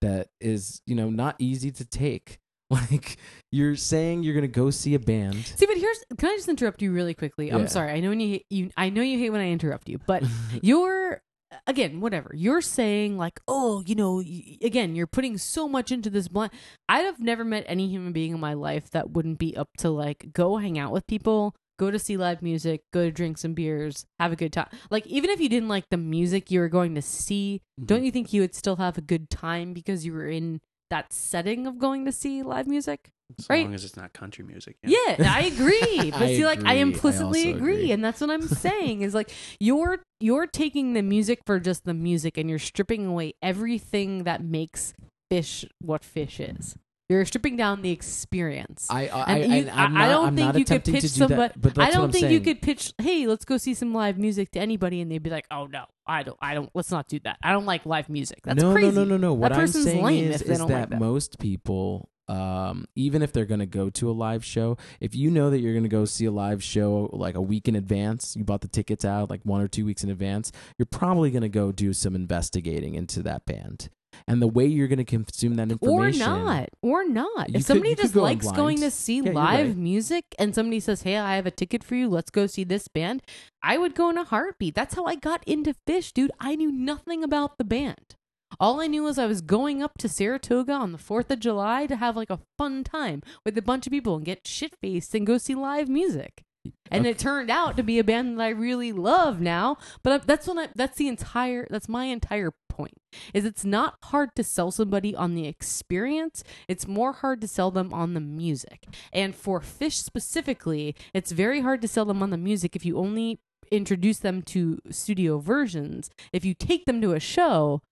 [0.00, 2.38] that is you know not easy to take
[2.70, 3.16] like
[3.52, 6.80] you're saying you're gonna go see a band See, but here's can I just interrupt
[6.80, 7.48] you really quickly?
[7.48, 7.56] Yeah.
[7.56, 7.92] I'm sorry.
[7.92, 10.22] I know when you you I know you hate when I interrupt you, but
[10.62, 11.20] you're
[11.66, 12.30] again whatever.
[12.34, 16.52] You're saying like oh you know y- again you're putting so much into this blind
[16.88, 19.90] i have never met any human being in my life that wouldn't be up to
[19.90, 23.54] like go hang out with people go to see live music go to drink some
[23.54, 26.68] beers have a good time like even if you didn't like the music you were
[26.68, 27.86] going to see Mm-hmm.
[27.86, 31.12] don't you think you would still have a good time because you were in that
[31.12, 33.64] setting of going to see live music As Right.
[33.64, 34.76] long as it's not country music.
[34.82, 36.10] yeah, I agree.
[36.12, 36.70] But I see, like I agree.
[36.70, 37.74] I implicitly also agree.
[37.76, 37.92] agree.
[37.92, 41.94] and that's what I'm saying is like you're you're taking the music for just the
[41.94, 44.92] music, and you're stripping away everything that makes
[45.32, 46.76] Phish what Phish is.
[47.10, 48.86] You're stripping down the experience.
[48.90, 51.00] I I, and I, you, I'm I don't I'm think not you could pitch to
[51.02, 51.36] do somebody.
[51.48, 52.32] that, but that's I don't what I'm think saying.
[52.32, 52.92] you could pitch.
[52.98, 55.84] Hey, let's go see some live music to anybody, and they'd be like, "Oh no,
[56.06, 56.38] I don't.
[56.40, 56.70] I don't.
[56.74, 57.36] Let's not do that.
[57.42, 58.40] I don't like live music.
[58.44, 59.34] That's no, crazy." No, no, no, no.
[59.34, 60.98] What That I'm saying lame is, is that, like that.
[60.98, 65.30] most people, um, even if they're going to go to a live show, if you
[65.30, 68.34] know that you're going to go see a live show like a week in advance,
[68.36, 71.42] you bought the tickets out like one or two weeks in advance, you're probably going
[71.42, 73.88] to go do some investigating into that band.
[74.28, 76.68] And the way you're going to consume that information, or not.
[76.82, 77.50] Or not.
[77.52, 79.76] If somebody could just go likes going to see Yeah, live right.
[79.76, 82.08] music and somebody says hey i have a ticket for you.
[82.08, 83.22] Let's go see this band
[83.62, 84.74] i would go in a heartbeat.
[84.74, 86.30] That's how i got into Phish dude.
[86.38, 88.14] I knew nothing about the band
[88.60, 91.86] all i knew was i was going up to saratoga on the 4th of july
[91.86, 95.14] to have like a fun time with a bunch of people and get shit faced
[95.14, 96.42] and go see live music
[96.90, 97.10] and Okay.
[97.10, 99.76] it turned out to be a band that I really love now.
[100.02, 102.96] But that's when I, that's the entire that's my entire point.
[103.34, 106.42] Is it's not hard to sell somebody on the experience.
[106.68, 108.86] It's more hard to sell them on the music.
[109.12, 112.96] And for Phish specifically, it's very hard to sell them on the music if you
[112.96, 113.40] only
[113.70, 116.10] introduce them to studio versions.
[116.32, 117.82] If you take them to a show,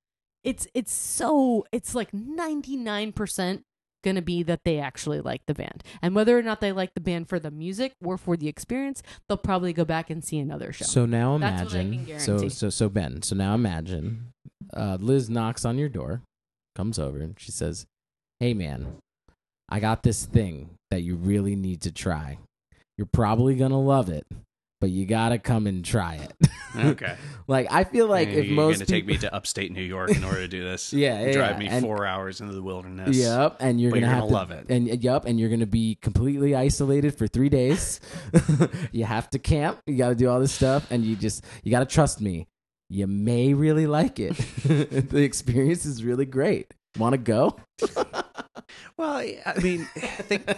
[0.44, 3.62] it's it's so it's like 99%
[4.02, 5.82] going to be that they actually like the band.
[6.00, 9.02] And whether or not they like the band for the music or for the experience,
[9.28, 10.84] they'll probably go back and see another show.
[10.84, 12.18] So now That's imagine.
[12.18, 13.22] So so so Ben.
[13.22, 14.32] So now imagine.
[14.72, 16.22] Uh, Liz knocks on your door,
[16.74, 17.86] comes over, and she says,
[18.40, 18.96] "Hey man,
[19.68, 22.38] I got this thing that you really need to try.
[22.96, 24.26] You're probably gonna love it,
[24.82, 27.14] but you gotta come and try it." Okay.
[27.46, 28.46] like I feel like if most.
[28.48, 30.92] You're most gonna take me to upstate New York in order to do this.
[31.02, 33.16] Yeah, yeah, drive me And- four hours into the wilderness.
[33.16, 34.66] Yep, and you're gonna you're have gonna to love it.
[34.68, 38.00] and yep, and you're gonna be completely isolated for three days.
[38.92, 39.78] you have to camp.
[39.86, 42.48] You got to do all this stuff, and you just you got to trust me.
[42.90, 44.36] You may really like it.
[44.64, 46.74] the experience is really great.
[46.98, 47.56] Want to go?
[48.98, 49.16] Well,
[49.46, 50.50] I mean, I think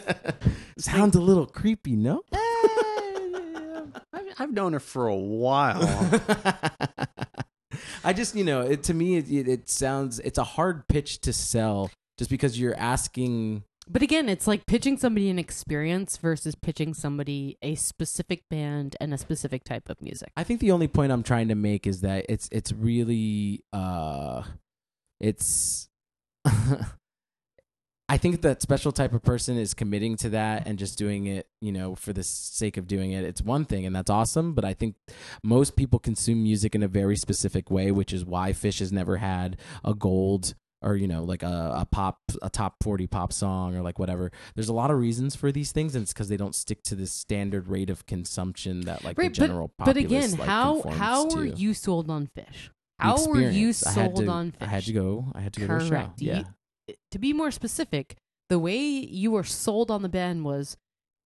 [0.78, 2.22] Sounds a little creepy, no?
[2.32, 2.93] Eh,
[4.12, 5.83] I've, I've known her for a while.
[8.04, 11.20] I just, you know, it, to me, it, it, it sounds it's a hard pitch
[11.22, 13.64] to sell just because you're asking.
[13.88, 19.12] But again, it's like pitching somebody an experience versus pitching somebody a specific band and
[19.12, 20.30] a specific type of music.
[20.37, 24.42] I think the only point I'm trying to make is that it's it's really uh,
[25.20, 25.88] it's
[28.09, 31.49] I think that special type of person is committing to that and just doing it,
[31.62, 33.25] you know, for the sake of doing it.
[33.25, 34.53] It's one thing, and that's awesome.
[34.53, 34.97] But I think
[35.43, 39.17] most people consume music in a very specific way, which is why Phish has never
[39.17, 43.75] had a gold or you know like a, a pop a top 40 pop song
[43.75, 46.37] or like whatever there's a lot of reasons for these things and it's because they
[46.37, 49.97] don't stick to the standard rate of consumption that like right, the general but, but
[49.97, 51.37] again, like, how how to.
[51.37, 52.69] were you sold on Phish?
[52.99, 53.87] How were you experience.
[53.87, 54.57] I had sold to- on Phish?
[54.61, 55.33] I had to go.
[55.35, 55.88] I had to go to a show.
[55.88, 56.21] Correct.
[56.21, 56.43] Yeah.
[57.11, 58.16] To be more specific,
[58.49, 60.77] the way you were sold on the band was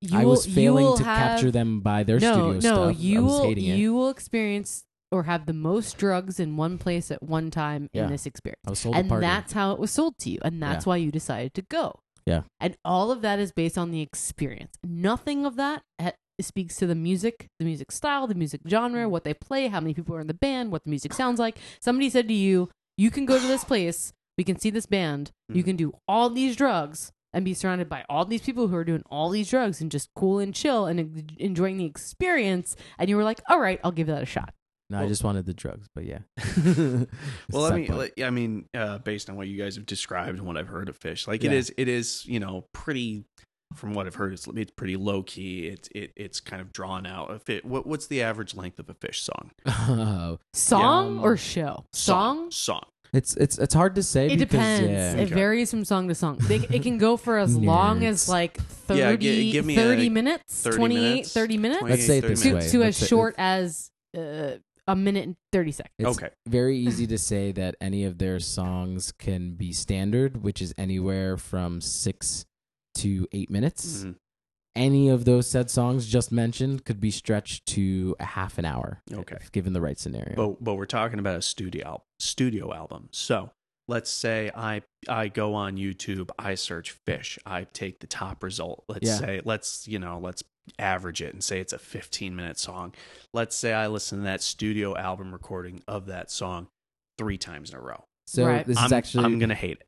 [0.01, 2.61] you I will, was failing to have, capture them by their no, studio no,
[2.93, 3.03] stuff.
[3.03, 7.51] you will you will experience or have the most drugs in one place at one
[7.51, 8.05] time Yeah.
[8.05, 8.61] in this experience.
[8.67, 10.91] I was sold and that's how it was sold to you and that's Yeah.
[10.91, 12.43] why you decided to go Yeah.
[12.61, 16.87] and all of that is based on the experience nothing of that ha- speaks to
[16.87, 20.21] the music the music style the music genre what they play how many people are
[20.21, 23.41] in the band what the music sounds like somebody said to you you can go
[23.41, 27.45] to this place we can see this band you can do all these drugs and
[27.45, 30.39] be surrounded by all these people who are doing all these drugs and just cool
[30.39, 34.07] and chill and en- enjoying the experience and you were like all right i'll give
[34.07, 34.55] that a shot
[34.91, 36.21] no, I Well- just wanted the drugs, but yeah.
[37.53, 39.85] Well, I It's mean, that like, I mean, uh, based on what you guys have
[39.85, 41.59] described and what I've heard of Phish, like it Yeah.
[41.59, 43.25] is, it is, you know, pretty.
[43.75, 45.67] From what I've heard, it's, it's pretty low key.
[45.69, 47.31] It's it, it's kind of drawn out.
[47.33, 49.51] If it, what, what's the average length of a Phish song?
[49.67, 50.41] point.
[50.55, 52.85] song um, or show song song.
[53.13, 54.27] It's it's it's hard to say.
[54.27, 54.91] It because, depends.
[54.91, 55.13] Yeah.
[55.23, 55.35] It Okay.
[55.35, 56.39] varies from song to song.
[56.43, 58.29] They, it can go for as long as Nerds.
[58.29, 61.91] like 30, Yeah, gi- give me 30 a minutes, 30 28, minutes, 30 minutes, 28,
[61.97, 62.67] Let's say it 30 this to, minutes.
[62.67, 62.71] way.
[62.73, 64.51] to Let's as say- short as uh,
[64.87, 65.95] a minute and 30 seconds.
[65.99, 66.31] It's Okay.
[66.47, 71.37] very easy to say that any of their songs can be standard, which is anywhere
[71.37, 72.47] from six
[72.97, 74.05] to eight minutes.
[74.05, 74.15] Mhm.
[74.79, 79.03] Any of those said songs just mentioned could be stretched to a half an hour.
[79.13, 79.37] Okay.
[79.41, 80.35] if given the right scenario.
[80.37, 83.09] But but we're talking about a studio studio album.
[83.13, 83.51] So
[83.89, 88.85] let's say I I go on YouTube, I search Phish, I take the top result.
[88.89, 89.17] Let's Yeah.
[89.19, 90.43] say let's you know let's
[90.79, 92.95] average it and say it's a 15 minute song.
[93.35, 96.69] Let's say I listen to that studio album recording of that song
[97.17, 98.05] three times in a row.
[98.27, 98.67] so Right.
[98.67, 99.87] this I'm, is actually I'm gonna hate it.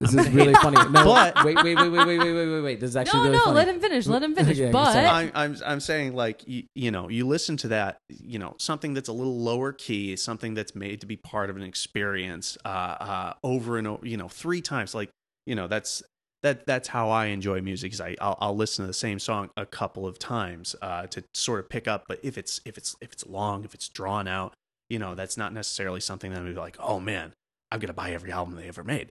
[0.00, 0.76] This is really funny.
[0.90, 2.80] No, But- wait, wait, wait, wait, wait, wait, wait, wait, wait.
[2.80, 3.56] This is actually no, really no, funny.
[3.56, 4.06] let him finish.
[4.06, 4.58] Let him finish.
[4.58, 8.38] Yeah, but I'm, I'm I'm saying like you, you know you listen to that you
[8.38, 11.62] know something that's a little lower key something that's made to be part of an
[11.62, 15.10] experience uh, uh, over and over you know three times like
[15.46, 16.02] you know that's
[16.42, 19.50] that that's how I enjoy music is I I'll, I'll listen to the same song
[19.56, 22.96] a couple of times uh, to sort of pick up but if it's if it's
[23.02, 24.54] if it's long if it's drawn out
[24.88, 27.34] you know that's not necessarily something that I'm gonna be like oh man
[27.70, 29.10] I'm gonna buy every album they ever made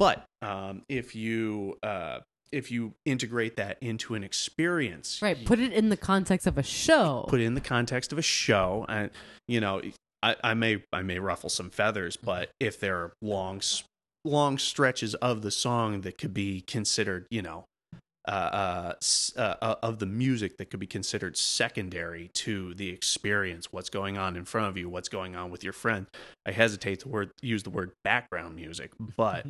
[0.00, 5.72] but um, if you uh, if you integrate that into an experience right, put it
[5.72, 7.26] in the context of a show.
[7.28, 9.10] put it in the context of a show and
[9.46, 9.80] you know
[10.22, 13.60] I, I may i may ruffle some feathers but if there are long
[14.24, 17.64] long stretches of the song that could be considered you know
[18.28, 18.92] uh, uh,
[19.38, 24.18] uh, uh, of the music that could be considered secondary to the experience what's going
[24.18, 26.06] on in front of you what's going on with your friend
[26.44, 29.46] i hesitate to word, use the word background music but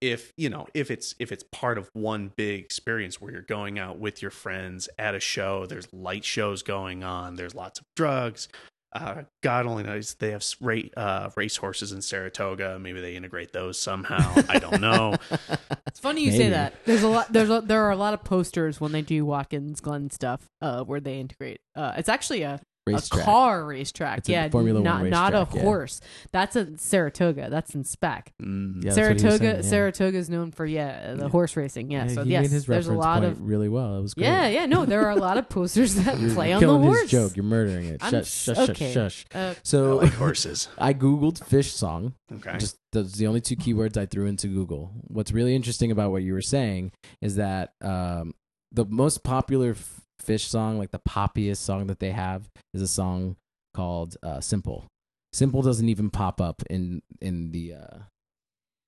[0.00, 3.78] if you know if it's if it's part of one big experience where you're going
[3.78, 7.86] out with your friends at a show there's light shows going on there's lots of
[7.96, 8.48] drugs
[8.92, 10.56] uh, god only knows they have s-
[10.96, 15.14] uh, race horses in saratoga maybe they integrate those somehow i don't know
[15.86, 16.74] It's funny you say that.
[16.84, 17.32] There's a lot.
[17.32, 20.84] There's a, there are a lot of posters when they do Watkins Glen stuff, uh,
[20.84, 21.58] where they integrate.
[21.74, 22.60] Uh, it's actually a,
[22.94, 24.18] a car racetrack.
[24.18, 25.62] It's a yeah, Formula One not not a racetrack, yeah.
[25.62, 26.00] horse.
[26.32, 27.48] That's a Saratoga.
[27.50, 28.32] That's in Spec.
[28.42, 28.84] Mm.
[28.84, 29.38] Yeah, that's what he was Saratoga.
[29.38, 29.62] saying, yeah.
[29.70, 31.28] Saratoga is known for yeah the Yeah.
[31.28, 31.90] horse racing.
[31.90, 33.98] Yeah, Yeah, so he yes, made his there's a lot point of really well.
[33.98, 34.24] It was great.
[34.26, 34.84] yeah yeah no.
[34.84, 37.02] There are a lot of posters that play on the horse.
[37.02, 37.36] his joke.
[37.36, 37.98] You're murdering it.
[38.02, 38.92] I'm Shush, s- shush, shush, okay.
[38.92, 39.26] shush.
[39.34, 42.14] Uh, I So like horses I googled Phish song.
[42.32, 44.92] okay Just those the only two keywords I threw into Google.
[45.06, 48.34] What's really interesting about what you were saying is that um,
[48.72, 52.88] the most popular f- Phish song, like the poppiest song that they have, is a
[52.88, 53.36] song
[53.74, 54.86] called uh, "Simple."
[55.32, 57.74] Simple doesn't even pop up in in the.
[57.74, 57.98] Uh,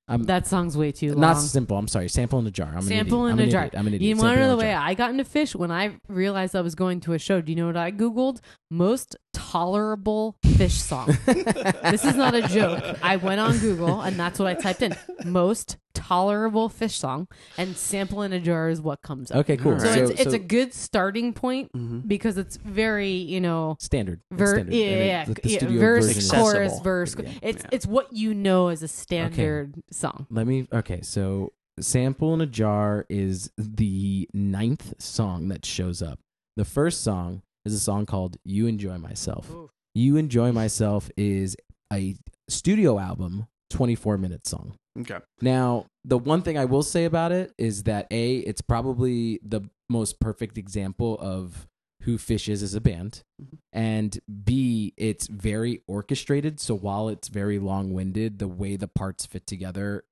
[0.08, 1.20] I'm that song's way too long.
[1.20, 1.78] not simple.
[1.78, 2.08] I'm sorry.
[2.08, 2.72] Sample in a jar.
[2.74, 3.66] I'm Sample in I'm a jar.
[3.66, 3.78] Idiot.
[3.78, 4.08] I'm an idiot.
[4.08, 4.74] You want to know the way.
[4.74, 5.54] I got into Phish?
[5.54, 8.40] When I realized I was going to a show, do you know what I Googled?
[8.70, 11.06] Most tolerable Phish song.
[11.26, 12.82] this is not a joke.
[13.02, 14.94] I went on Google and that's what I typed in.
[15.24, 19.38] Most tolerable Phish song and sample in a jar is what comes up.
[19.38, 19.78] Okay, cool.
[19.78, 19.98] So, right.
[19.98, 22.06] it's, it's a good starting point Mhm.
[22.08, 24.20] because it's very, you know, standard.
[24.30, 24.74] Ver- standard.
[24.74, 27.16] yeah, I yeah, the- the yeah, studio verse, version chorus, verse.
[27.18, 27.30] Yeah.
[27.42, 27.68] It's Yeah.
[27.72, 30.26] it's what you know as a standard song.
[30.30, 30.66] Let me.
[30.72, 36.18] Okay, so "Sample in a Jar" is the ninth song that shows up.
[36.56, 39.50] The first song is a song called "You Enjoy Myself."
[39.94, 41.56] "You Enjoy Myself" is
[41.92, 42.16] a
[42.48, 44.74] studio album, twenty-four minute song.
[44.98, 45.18] Okay.
[45.40, 49.62] Now, the one thing I will say about it is that A, it's probably the
[49.88, 51.66] most perfect example of
[52.02, 53.22] who Phish is as a band.
[53.40, 53.58] Mhm.
[53.72, 56.58] And B, it's very orchestrated.
[56.60, 60.04] So while it's very long winded, the way the parts fit together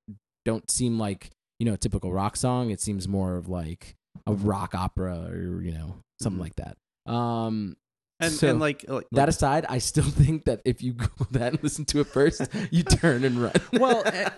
[0.44, 2.70] don't seem like, you know, a typical rock song.
[2.70, 6.42] It seems more of like a rock opera or, you know, something Mhm.
[6.42, 6.78] like that.
[7.11, 7.77] Um,
[8.20, 11.55] And So, and like, like that aside, I still think that if you Google that
[11.55, 13.53] and listen to it first, you turn and run.
[13.73, 14.29] well, eh,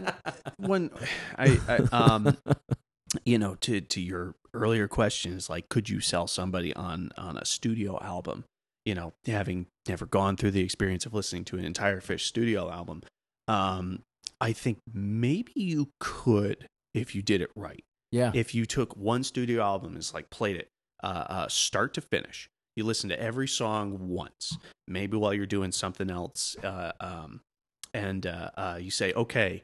[0.56, 0.90] when
[1.36, 2.36] I, I um
[3.24, 7.36] you know to to your earlier question is like could you sell somebody on on
[7.36, 8.44] a studio album
[8.84, 12.70] you know having never gone through the experience of listening to an entire Phish studio
[12.70, 13.02] album
[13.48, 14.02] um
[14.40, 18.30] i think maybe you could if you did it right yeah.
[18.34, 20.68] if you took one studio album and like played it
[21.02, 24.56] uh, uh, start to finish you listen to every song once
[24.88, 27.40] maybe while you're doing something else uh, um,
[27.94, 29.62] and uh, uh, you say okay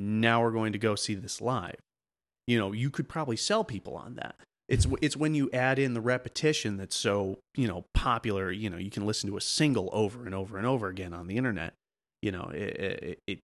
[0.00, 1.76] now we're going to go see this live.
[2.46, 4.36] You know you could probably sell people on that.
[4.68, 8.76] It's it's when you add in the repetition that's so you know popular you know
[8.76, 11.74] you can listen to a single over and over and over again on the internet
[12.22, 13.38] you know it it it,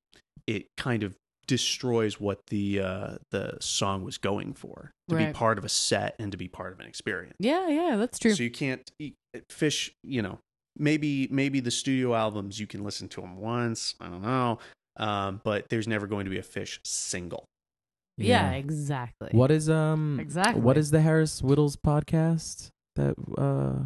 [0.47, 5.59] it kind of destroys what the uh the song was going for to be part
[5.59, 8.35] of a set and to be part of an experience Yeah, yeah, that's true.
[8.35, 9.15] so you can't eat,
[9.49, 10.39] Phish you know
[10.79, 14.59] maybe maybe the studio albums you can listen to them once i don't know
[14.99, 17.45] um but there's never going to be a Phish single
[18.19, 19.29] yeah, exactly.
[19.33, 20.63] What is um Exactly.
[20.63, 23.85] What is the Harris Wittels podcast that uh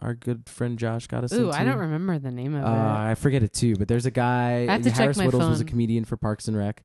[0.00, 1.58] our good friend Josh got us Ooh, into?
[1.58, 2.70] I don't remember the name of Uh, it.
[2.72, 4.66] I forget it too, but there's a guy.
[4.68, 6.82] I have to check Harris my Wittels was a comedian for Parks and Rec.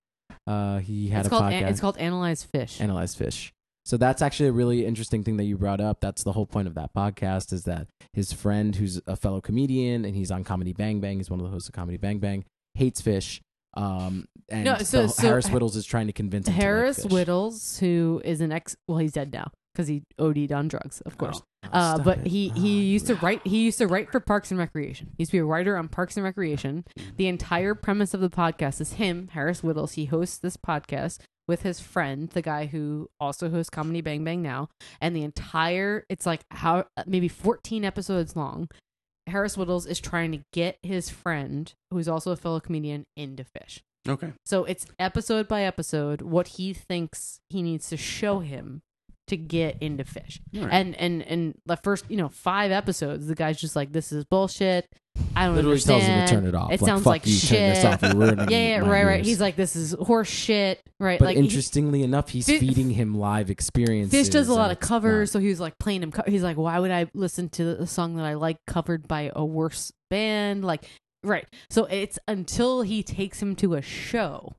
[0.48, 1.62] Uh, he had It's a called podcast.
[1.62, 2.80] An- it's called Analyze Phish.
[2.82, 3.52] Analyze Phish.
[3.86, 6.00] So that's actually a really interesting thing that you brought up.
[6.02, 10.06] That's the whole point of that podcast is that his friend, who's a fellow comedian
[10.06, 12.46] and he's on Comedy Bang Bang, he's one of the hosts of Comedy Bang Bang,
[12.76, 13.40] hates Phish.
[13.76, 16.54] Um, and No, so- so Harris Ha- Wittels is trying to convince him.
[16.54, 17.06] to like Harris.
[17.06, 21.18] Wittels, who is an ex, well, he's dead now because he OD'd on drugs, of
[21.18, 21.42] course.
[21.72, 22.28] Uh, but it.
[22.28, 25.08] he Oh, he used to write he used to write for Parks and Recreation.
[25.18, 26.86] He used to be a writer on Parks and Recreation.
[27.18, 29.94] The entire premise of the podcast is him, Harris Wittels.
[29.94, 34.42] He hosts this podcast with his friend, the guy who also hosts Comedy Bang Bang
[34.42, 38.70] now, and the entire it's like how maybe 14 episodes long.
[39.28, 43.80] Harris Wittels is trying to get his friend, who's also a fellow comedian, into Phish.
[44.10, 48.82] okay So it's episode by episode what he thinks he needs to show him
[49.32, 50.40] to get into Phish.
[50.54, 50.70] Right.
[50.72, 54.24] And and and the first, you know, five episodes, the guy's just like, "This is
[54.24, 54.88] bullshit.
[55.36, 55.62] I don't know.
[55.62, 56.72] literally tells him to turn it off.
[56.72, 57.86] It like, sounds like you, turn this shit.
[57.86, 58.02] off.
[58.02, 59.18] You're Yeah, yeah, right, right.
[59.18, 61.20] ears." He's like, "This is horse shit." Right?
[61.20, 64.28] But like he- interestingly enough, he's Fi- feeding him live experiences.
[64.28, 66.12] Phish does a lot of covers, so he was like playing him.
[66.12, 69.32] Co- he's like, why would I listen to a song that I like covered by
[69.36, 70.64] a worse band?
[70.64, 70.84] Like,
[71.24, 71.46] right.
[71.70, 74.54] So it's until he takes him to a show,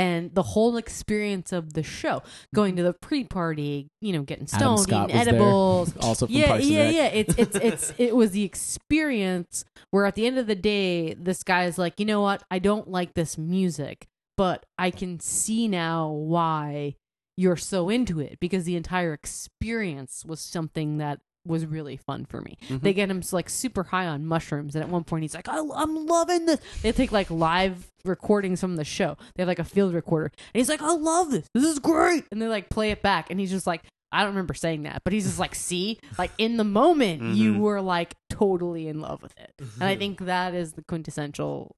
[0.00, 2.22] and the whole experience of the show,
[2.54, 5.96] going to the pre-party, you know, getting stoned, eating was there, edibles.
[6.00, 7.06] also yeah, yeah, yeah.
[7.08, 11.42] It's it's it's it was the experience where at the end of the day, this
[11.42, 12.42] guy's like, you know what?
[12.50, 14.06] I don't like this music,
[14.38, 16.96] but I can see now why
[17.36, 21.20] you're so into it because the entire experience was something that
[21.50, 22.56] was really fun for me.
[22.68, 22.78] Mm-hmm.
[22.78, 25.58] They get him like super high on mushrooms, and at one point he's like, I,
[25.58, 29.16] "I'm loving this." They take like live recordings from the show.
[29.34, 31.46] They have like a field recorder, and he's like, "I love this.
[31.54, 33.82] This is great." And they like play it back, and he's just like,
[34.12, 37.54] "I don't remember saying that," but he's just like, "See, like in the moment, you
[37.54, 37.58] Mhm.
[37.58, 41.76] were like totally in love with it." And I think that is the quintessential.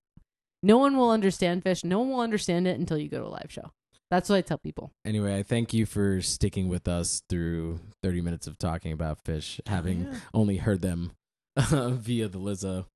[0.63, 1.83] No one will understand Phish.
[1.85, 3.73] No one will understand it until you go to a live show.
[4.13, 4.93] That's what I tell people.
[5.07, 9.59] Anyway, I thank you for sticking with us through 30 minutes of talking about Phish,
[9.67, 11.13] having only heard them
[11.57, 12.85] via the Lizzo.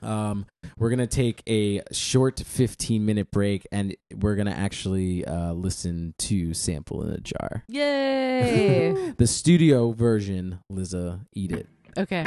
[0.00, 0.46] Um,
[0.78, 6.54] we're gonna take a short 15 minute break, and we're gonna actually uh, listen to
[6.54, 9.12] "Sample in a Jar," Yay!
[9.18, 10.60] the studio version.
[10.72, 11.68] Lizzo, eat it.
[11.98, 12.24] okay.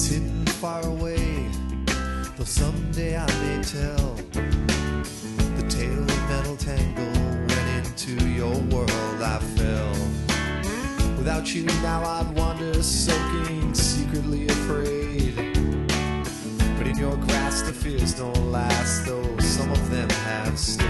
[0.00, 1.50] It's hidden far away,
[2.36, 4.14] though someday I may tell
[5.56, 7.04] the tale of metal tangle.
[7.48, 9.92] When into your world, I fell.
[11.16, 15.34] Without you now, I'd wander soaking, secretly afraid.
[16.78, 20.86] But in your grasp the fears don't last, though some of them have stayed.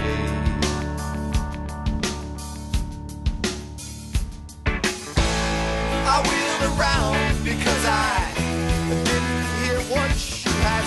[6.05, 8.28] I wheel around because I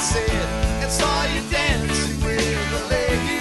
[0.03, 0.49] said
[0.83, 3.41] and saw you dancing with a lady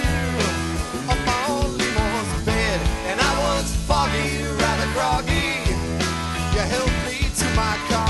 [2.46, 2.80] bed.
[3.10, 5.50] And I was foggy, rather groggy.
[6.54, 8.01] You helped me to my car.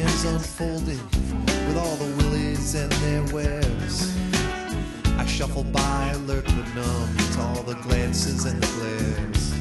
[0.00, 0.98] Unfolding
[1.66, 4.16] with all the willies and their wares.
[5.18, 9.52] I shuffle by, alert but numb to all the glances and the glares.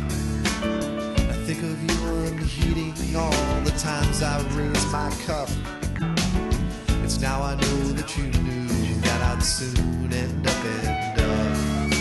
[1.30, 5.50] I think of you unheeding all the times I raise my cup.
[7.04, 12.01] It's now I know that you knew that I'd soon end up end up.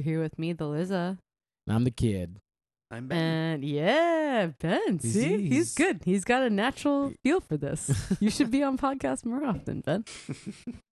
[0.00, 1.18] You're here with me, the Liza.
[1.68, 2.38] I'm the kid.
[2.90, 3.18] I'm Ben.
[3.18, 4.98] And yeah, Ben.
[4.98, 6.00] He's- See, he's, he's- good.
[6.06, 7.90] He's got a natural feel for this.
[8.20, 10.06] You should be on podcast more often, Ben.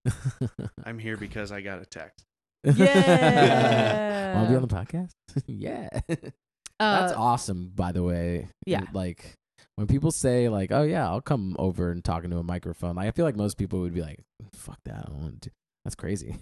[0.84, 2.26] I'm here because I got a text.
[2.64, 4.34] Yeah.
[4.36, 5.12] Want to be on the podcast?
[5.46, 5.88] yeah.
[6.06, 6.32] That's
[6.78, 8.48] Uh, awesome, by the way.
[8.66, 8.80] yeah.
[8.80, 9.32] And, Like
[9.76, 13.08] when people say like, "Oh yeah, I'll come over and talk into a microphone," like,
[13.08, 14.20] I feel like most people would be like,
[14.52, 15.50] "Fuck that, I don't want to."
[15.86, 16.36] That's crazy.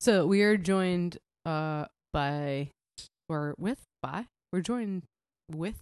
[0.00, 2.70] So we are joined uh by
[3.28, 4.26] or with by?
[4.52, 5.04] We're joined
[5.50, 5.76] with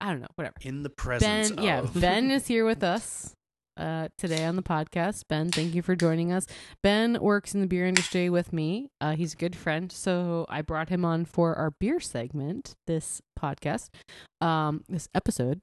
[0.00, 0.56] I don't know whatever.
[0.62, 3.32] In the presence Ben yeah Ben is here with us
[3.76, 5.22] uh today on the podcast.
[5.28, 6.46] Ben thank you for joining us.
[6.82, 8.88] Ben works in the beer industry with me.
[9.00, 9.90] Uh he's a good friend.
[9.92, 13.90] So I brought him on for our beer segment this podcast
[14.40, 15.60] um this episode.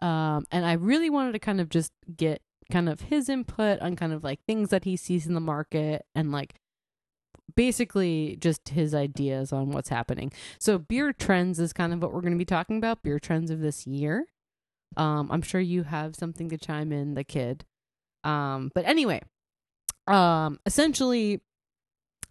[0.00, 3.96] Um and I really wanted to kind of just get kind of his input on
[3.96, 6.54] kind of like things that he sees in the market and like
[7.54, 10.32] basically just his ideas on what's happening.
[10.58, 13.50] So beer trends is kind of what we're going to be talking about, beer trends
[13.50, 14.26] of this year.
[14.96, 17.64] Um I'm sure you have something to chime in the kid.
[18.24, 19.22] Um but anyway,
[20.06, 21.40] um essentially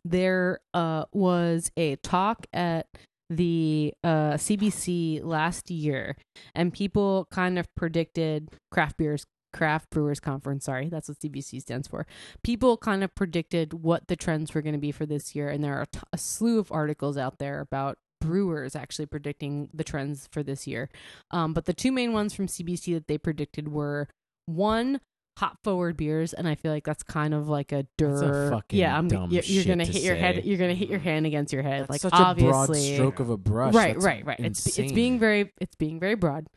[0.06, 2.88] there uh was a talk at
[3.30, 6.16] the uh CBC last year
[6.54, 11.88] and people kind of predicted craft beers craft brewers conference sorry that's what CBC stands
[11.88, 12.06] for.
[12.44, 15.64] People kind of predicted what the trends were going to be for this year and
[15.64, 19.84] there are a, t- a slew of articles out there about brewers actually predicting the
[19.84, 20.90] trends for this year.
[21.32, 24.08] Um, but the two main ones from cbc that they predicted were
[24.46, 25.00] one
[25.38, 29.08] hop forward beers and i feel like that's kind of like a dur yeah i'm
[29.08, 30.20] dumb you're, you're gonna to hit your say.
[30.20, 32.98] head you're gonna hit your hand against your head That's like such obviously a broad
[32.98, 33.74] stroke of a brush.
[33.74, 34.40] right That's right right.
[34.42, 36.48] It's it's being very it's being very broad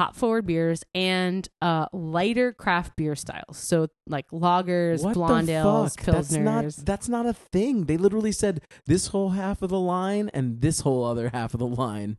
[0.00, 3.58] hop forward beers and uh, lighter craft beer styles.
[3.58, 6.04] So like lagers, What blonde ales, fuck?
[6.06, 6.84] That's not pilsners.
[6.84, 7.84] that's not a thing.
[7.84, 11.60] They literally said this whole half of the line and this whole other half of
[11.60, 12.16] the line.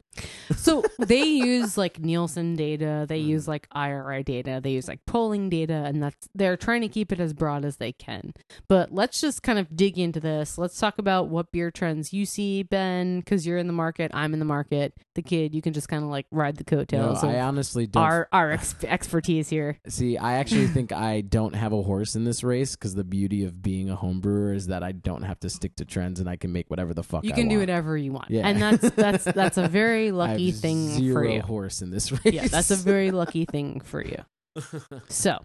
[0.55, 3.25] so they use like Nielsen data, they Mm.
[3.27, 7.11] use like IRI data, they use like polling data, and that's they're trying to keep
[7.11, 8.33] it as broad as they can.
[8.67, 10.57] But let's just kind of dig into this.
[10.57, 14.33] Let's talk about what beer trends you see, Ben, because you're in the market, I'm
[14.33, 14.93] in the market.
[15.15, 17.35] The kid, you can just kind of like ride the No, coattails I of
[17.71, 19.77] honestly don't our our ex- expertise here.
[19.87, 20.17] see.
[20.17, 23.61] I actually think I don't have a horse in this race because the beauty of
[23.61, 26.35] being a home brewer is that I don't have to stick to trends and I
[26.35, 27.61] can make whatever the fuck You I can do want.
[27.69, 28.47] whatever you want, Yeah.
[28.47, 31.41] and that's that's that's a very I have lucky thing zero for you.
[31.41, 32.21] horse in this race.
[32.33, 34.17] Yeah, that's a very lucky thing for you.
[35.07, 35.37] So,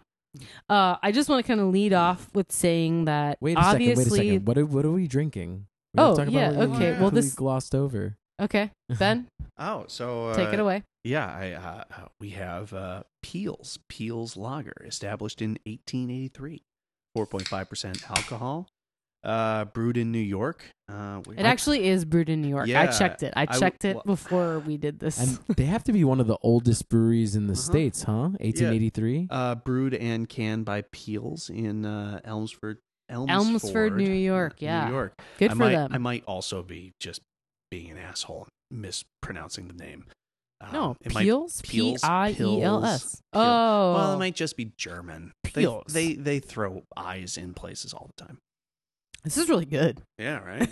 [0.69, 4.05] uh, I just want to kind of lead off with saying that Wait a obviously,
[4.05, 4.13] second.
[4.13, 4.47] Wait a second.
[4.47, 5.67] What are, what are we drinking?
[5.95, 8.17] We Oh, have to yeah, about what okay, We, well, we this- glossed over.
[8.43, 10.83] okay, Ben, Oh, so uh, take it away.
[11.07, 16.63] Yeah, I, uh, uh, we have uh, Piels Piels Lager, established in 1883,
[17.17, 18.69] 4.5% alcohol,
[19.23, 20.65] uh, brewed in New York.
[20.89, 22.69] Uh, we- It actually is brewed in New York.
[22.71, 23.33] I checked it.
[23.37, 25.19] I I w- checked it well- before we did this.
[25.21, 27.63] And they have to be one of the oldest breweries in the Uh-huh.
[27.63, 28.31] states, huh?
[28.41, 29.29] 1883.
[29.31, 32.79] uh, brewed and canned by Piels in uh, Elmsford,
[33.09, 34.87] Elmsford, Elmsford, New York, yeah.
[34.87, 35.15] New York.
[35.39, 35.93] Good I for might, them.
[35.95, 37.21] I might also be just
[37.71, 40.07] being an asshole, and mispronouncing the name.
[40.61, 43.21] Um, no, it might- Piels, P I E L S.
[43.33, 45.33] Oh, Well, it might just be German.
[45.55, 45.87] They, Piels.
[45.93, 48.39] they they throw eyes in places all the time.
[49.25, 50.01] this is really good.
[50.19, 50.69] Yeah, right.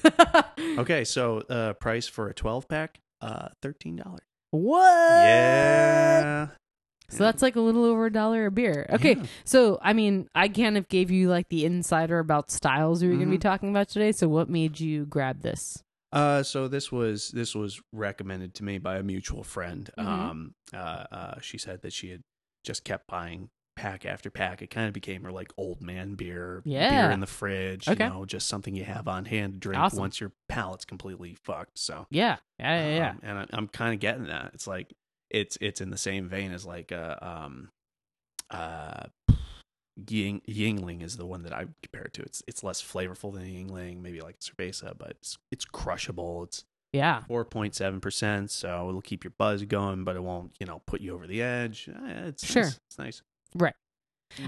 [0.78, 4.20] okay, so uh, price for a twelve pack, uh, thirteen dollars.
[4.52, 4.80] What?
[5.26, 6.46] Yeah.
[7.10, 8.86] So that's like a little over a dollar a beer.
[8.90, 9.24] Okay, Yeah.
[9.44, 13.14] so I mean, I kind of gave you like the insider about styles we were
[13.16, 14.12] going to be talking about today.
[14.12, 15.82] So what made you grab this?
[16.14, 19.90] Uh, so this was this was recommended to me by a mutual friend.
[19.98, 20.04] Mhm.
[20.06, 20.76] Um, uh,
[21.10, 22.22] uh, she said that she had
[22.62, 24.62] just kept buying pack after pack.
[24.62, 27.06] It kind of became her like old man beer, Yeah.
[27.06, 27.88] beer in the fridge.
[27.88, 28.04] Okay.
[28.04, 29.98] You know, just something you have on hand to drink Awesome.
[29.98, 31.78] once your palate's completely fucked.
[31.80, 32.96] So Yeah, yeah, yeah.
[32.96, 33.10] yeah.
[33.10, 34.52] Um, and I, I'm kind of getting that.
[34.54, 34.94] It's like
[35.30, 37.70] it's it's in the same vein as like uh um
[38.50, 39.04] uh
[40.10, 42.22] Ying, Yuengling is the one that I compare it to.
[42.22, 46.42] It's it's less flavorful than Yuengling, maybe like cerveza, but it's it's crushable.
[46.44, 47.22] It's yeah.
[47.28, 50.82] four point seven percent, so it'll keep your buzz going, but it won't you know
[50.86, 51.88] put you over the edge.
[52.06, 52.64] It's Sure.
[52.64, 52.80] nice.
[52.88, 53.22] it's nice.
[53.54, 53.74] Right.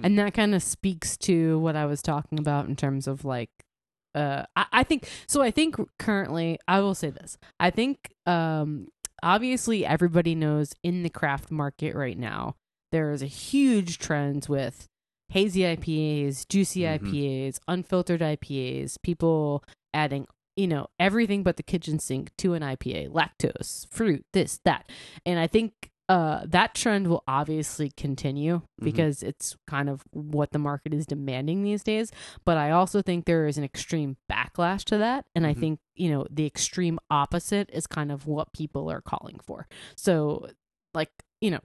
[0.02, 3.50] And that kind of speaks to what I was talking about in terms of like
[4.14, 7.38] uh I, I think so I think currently I will say this.
[7.60, 8.88] I think um
[9.22, 12.56] obviously everybody knows in the craft market right now
[12.92, 14.88] there is a huge trend with
[15.28, 17.00] hazy IPAs, juicy Mhm.
[17.00, 19.62] IPAs, unfiltered IPAs, people
[19.94, 24.90] adding you know everything but the kitchen sink to an IPA, lactose, fruit, this, that.
[25.26, 30.58] And I think uh that trend will obviously continue because it's kind of what the
[30.58, 32.12] market is demanding these days
[32.44, 35.58] but i also think there is an extreme backlash to that and i Mhm.
[35.58, 39.66] think you know the extreme opposite is kind of what people are calling for
[39.96, 40.46] so
[40.94, 41.10] like
[41.40, 41.58] you know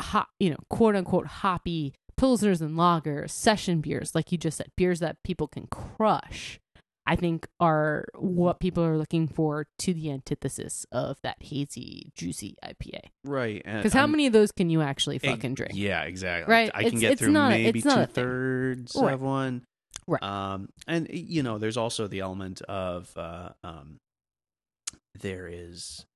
[0.00, 4.68] hot you know quote unquote hoppy pilsners and lagers session beers like you just said
[4.76, 6.58] beers that people can crush
[7.06, 12.56] I think are what people are looking for to the antithesis of that hazy, juicy
[12.64, 13.00] IPA.
[13.26, 13.62] Right.
[13.62, 15.72] Because how many of those can you actually fucking drink?
[15.74, 16.50] Yeah, exactly.
[16.50, 19.12] Right, I can it's- get it's through not maybe two thirds Right.
[19.12, 19.66] of one.
[20.06, 20.22] Right.
[20.22, 23.98] Um, and you know, there's also the element of uh, um,
[25.20, 26.06] there is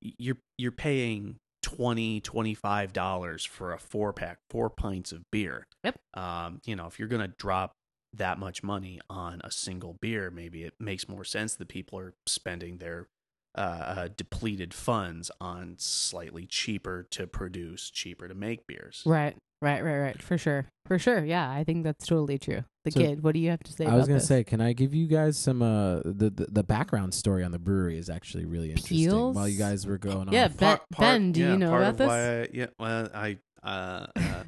[0.00, 5.66] you're you're paying 20 25 dollars for a four pack four pints of beer.
[5.82, 5.98] Yep.
[6.14, 7.72] um you know if you're gonna drop
[8.12, 12.14] that much money on a single beer maybe it makes more sense that people are
[12.24, 13.08] spending their
[13.56, 19.02] uh, uh depleted funds on slightly cheaper to produce cheaper to make beers.
[19.04, 20.22] Right, right, right, right.
[20.22, 21.24] For sure, for sure.
[21.24, 22.64] Yeah, I think that's totally true.
[22.84, 23.84] The So, kid, what do you have to say?
[23.86, 27.14] I was gonna say, can I give you guys some uh the, the the background
[27.14, 28.98] story on the brewery is actually really interesting.
[29.08, 29.34] Piels?
[29.34, 31.82] While you guys were going Yeah, on, Ben- Part- part- Ben, do you know part
[31.82, 32.06] about of this?
[32.08, 34.44] why I- yeah, well, I uh, uh,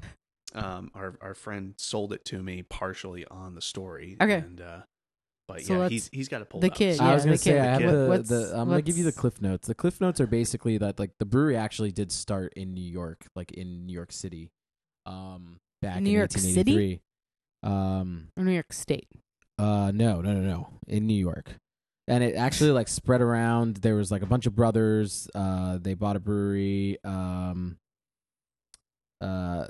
[0.54, 4.16] um, our our friend sold it to me partially on the story.
[4.20, 4.34] Okay.
[4.36, 4.80] and uh,
[5.48, 6.78] but So yeah, he's he's got to pull the it up.
[6.78, 7.90] kid, So- I yeah, was gonna the say kid, I the have kid.
[7.90, 9.66] the, What's- the I'm gonna give you the cliff notes.
[9.66, 13.26] The cliff notes are basically that like the brewery actually did start in New York,
[13.34, 14.50] like in New York City,
[15.08, 17.00] um, back New in York City?
[17.62, 19.08] Um, Or New York State.
[19.58, 21.56] uh, no, no, no, no, in New York,
[22.06, 23.76] and it actually like spread around.
[23.78, 25.28] There was like a bunch of brothers.
[25.34, 26.98] Uh, they bought a brewery.
[27.04, 27.78] Um,
[29.20, 29.66] uh,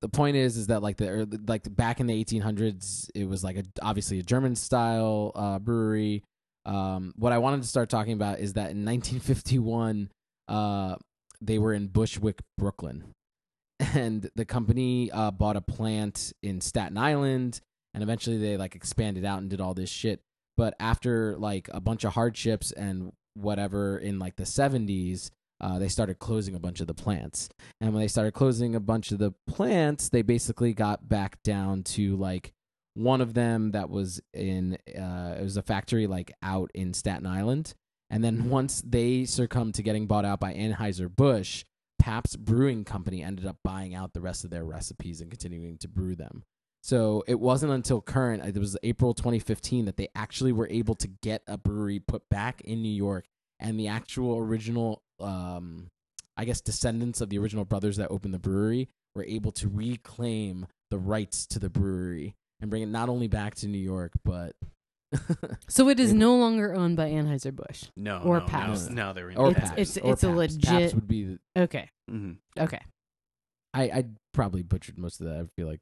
[0.00, 3.56] the point is, is that like the like back in the 1800s, it was like
[3.56, 6.24] a obviously a German style uh, brewery.
[6.66, 10.10] Um, what I wanted to start talking about is that in 1951,
[10.48, 10.96] uh,
[11.40, 13.14] they were in Bushwick, Brooklyn,
[13.80, 17.60] and the company uh, bought a plant in Staten Island,
[17.94, 20.20] and eventually they like expanded out and did all this shit.
[20.56, 25.88] But after like a bunch of hardships and whatever in like the seventies, uh, they
[25.88, 27.48] started closing a bunch of the plants.
[27.80, 31.82] And when they started closing a bunch of the plants, they basically got back down
[31.84, 32.52] to like
[32.94, 37.26] one of them that was in uh, it was a factory like out in Staten
[37.26, 37.74] Island.
[38.10, 41.64] And then once they succumbed to getting bought out by Anheuser Busch,
[41.98, 45.88] Pabst Brewing Company ended up buying out the rest of their recipes and continuing to
[45.88, 46.44] brew them.
[46.82, 51.08] So it wasn't until current, it was April 2015, that they actually were able to
[51.08, 53.26] get a brewery put back in New York,
[53.60, 55.88] and the actual original, um,
[56.36, 60.66] I guess, descendants of the original brothers that opened the brewery were able to reclaim
[60.90, 64.54] the rights to the brewery and bring it not only back to New York, but
[65.68, 67.84] So it is no longer owned by Anheuser Busch.
[67.96, 68.90] No, Or no, Pabst.
[68.90, 70.36] No, no, they were in or It's- Pabst, it's- or it's a Pabst.
[70.38, 71.24] legit- Pabst would be.
[71.24, 71.90] The, Okay.
[72.10, 72.36] Mhm.
[72.58, 72.80] Okay.
[73.74, 75.36] I I probably butchered most of that.
[75.40, 75.80] I feel like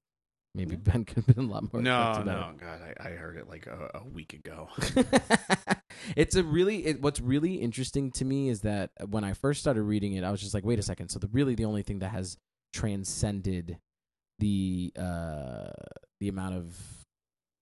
[0.54, 1.82] maybe Ben could have been a lot more.
[1.82, 2.40] No, effective at it.
[2.40, 4.68] no, God, I, I heard it like a, a week ago.
[6.16, 9.82] it's a really it, what's really interesting to me is that when I first started
[9.82, 11.08] reading it, I was just like, wait a second.
[11.10, 12.36] So the really the only thing that has
[12.72, 13.78] transcended
[14.38, 15.70] the uh
[16.20, 16.76] the amount of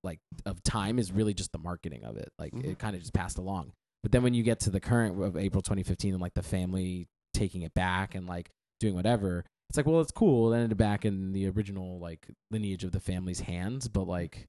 [0.04, 2.28] like of time is really just the marketing of it.
[2.38, 2.64] Like Mhm.
[2.64, 3.72] it kind of just passed along.
[4.02, 7.08] But then when you get to the current of April 2015 and like the family
[7.32, 8.50] taking it back and like
[8.80, 10.52] doing whatever, it's like well, it's cool.
[10.52, 14.46] It ended back in the original like lineage of the family's hands, but like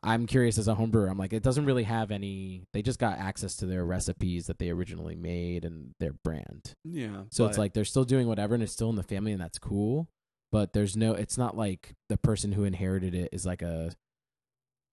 [0.00, 1.08] I'm curious as a home brewer.
[1.08, 2.62] I'm like, it doesn't really have any.
[2.72, 6.72] They just got access to their recipes that they originally made and their brand.
[6.84, 7.22] Yeah.
[7.30, 9.58] So it's like they're still doing whatever, and it's still in the family, and that's
[9.58, 10.06] cool.
[10.52, 11.14] But there's no.
[11.14, 13.90] It's not like the person who inherited it is like a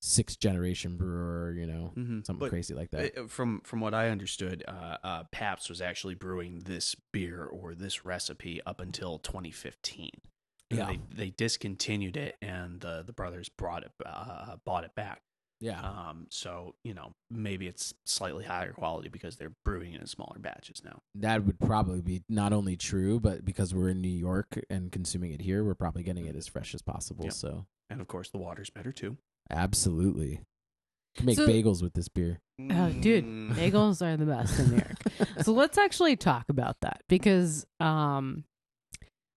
[0.06, 1.54] sixth generation brewer.
[1.58, 2.26] You know, Mhm.
[2.26, 3.18] something But, crazy like that.
[3.18, 7.74] uh, From from what I understood, uh, uh, Pabst was actually brewing this beer or
[7.76, 10.12] this recipe up until 2015.
[10.72, 10.86] And Yeah.
[10.88, 15.22] they, they discontinued it, and the the brothers brought it uh, bought it back.
[15.62, 15.80] yeah.
[15.82, 20.38] Um, so you know maybe it's slightly higher quality because they're brewing it in smaller
[20.40, 21.02] batches now.
[21.16, 25.32] that would probably be not only true, but because we're in New York and consuming
[25.32, 27.26] it here, we're probably getting it as fresh as possible.
[27.26, 27.32] Yeah.
[27.32, 29.18] So And of course, the water's better too.
[29.50, 30.42] Absolutely,
[31.16, 32.40] Can make So- bagels with this beer.
[32.60, 33.54] Oh, dude, Mm.
[33.54, 34.98] bagels are the best in New York.
[35.44, 38.44] so let's actually talk about that because um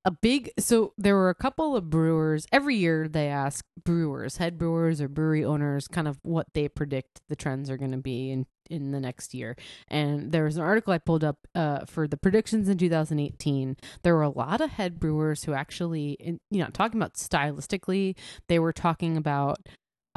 [0.04, 4.56] a big so there were a couple of brewers every year they ask brewers head
[4.56, 8.30] brewers or brewery owners kind of what they predict the trends are going to be
[8.30, 9.56] in in the next year
[9.88, 14.14] and there was an article i pulled up uh, for the predictions in 2018 there
[14.14, 18.14] were a lot of head brewers who actually in, you know talking about stylistically
[18.48, 19.58] they were talking about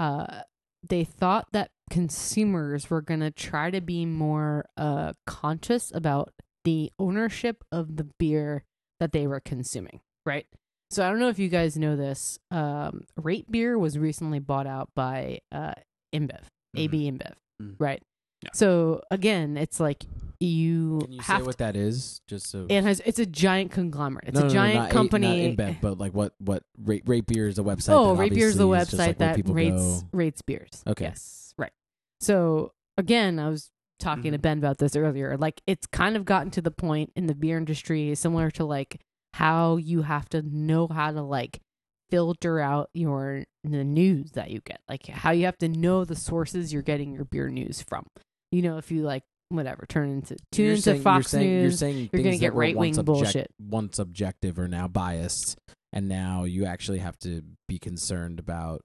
[0.02, 0.41] uh
[0.88, 6.34] they thought that consumers were going to try to be more uh conscious about
[6.64, 8.64] the ownership of the beer
[8.99, 10.45] that they were consuming, right?
[10.91, 12.38] So I don't know if you guys know this.
[12.52, 15.74] Um, Rate Beer was recently bought out by uh,
[16.14, 16.41] InBev,
[16.76, 17.76] AB InBev, Mhm.
[17.80, 18.04] right?
[18.43, 18.49] Yeah.
[18.54, 20.04] So again, it's like
[20.42, 22.22] you, Can you have say what that is?
[22.28, 24.30] Just so to, it has it's a giant conglomerate.
[24.30, 25.48] It's No, a no, no, giant not A- company.
[25.50, 27.94] not InBev, but like what what rate rate beer is a website.
[27.94, 30.08] oh, Rate Beer is the website like, that rates go.
[30.14, 30.84] rates beers.
[30.88, 31.06] Okay.
[31.06, 31.72] Yes, right.
[32.20, 33.70] So again, I was
[34.00, 34.42] talking to Mhm.
[34.42, 35.38] Ben about this earlier.
[35.38, 39.00] Like it's kind of gotten to the point in the beer industry, similar to like
[39.34, 41.62] how you have to know how to like
[42.10, 46.16] filter out your the news that you get, like how you have to know the
[46.16, 48.06] sources you're getting your beer news from.
[48.52, 49.24] You know, if you like
[49.56, 52.38] whatever turn into tune You're into saying- Fox you're saying, You're News, saying you're gonna
[52.38, 53.52] get right-wing bullshit.
[53.60, 55.58] Once objective are now biased,
[55.93, 58.82] and now you actually have to be concerned about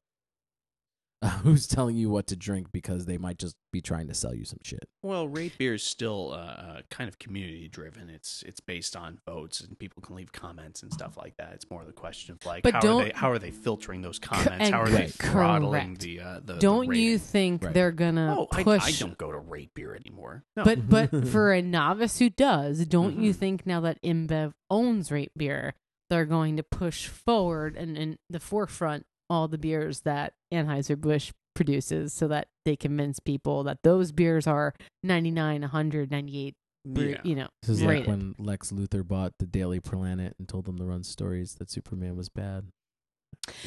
[1.43, 4.45] who's telling you what to drink because they might just be trying to sell you
[4.45, 4.89] some shit.
[5.03, 8.09] Well, rate beer is still uh, uh, kind of community driven.
[8.11, 11.53] It's it's based on votes, and people can leave comments and stuff like that.
[11.55, 14.03] It's more the question of like But how don't- are they how are they filtering
[14.03, 14.71] those comments?
[14.71, 15.11] How are they Right.
[15.13, 16.01] throttling Correct.
[16.01, 17.75] the uh, the the don't you think Right.
[17.75, 18.83] they're gonna Oh, push?
[18.83, 20.45] I don't go to rate beer anymore.
[20.57, 20.65] No.
[20.65, 23.37] But but for a novice who does, don't you Mhm.
[23.37, 25.75] think now that InBev owns Rate Beer,
[26.09, 31.33] they're going to push forward and in the forefront all the beers that Anheuser Busch
[31.55, 36.55] produces, so that they convince people that those beers are 99, 100, 98,
[36.95, 37.17] yeah.
[37.25, 38.07] you know, This is rated.
[38.07, 41.71] like when Lex Luthor bought the Daily Planet and told them to run stories that
[41.71, 42.67] Superman was bad.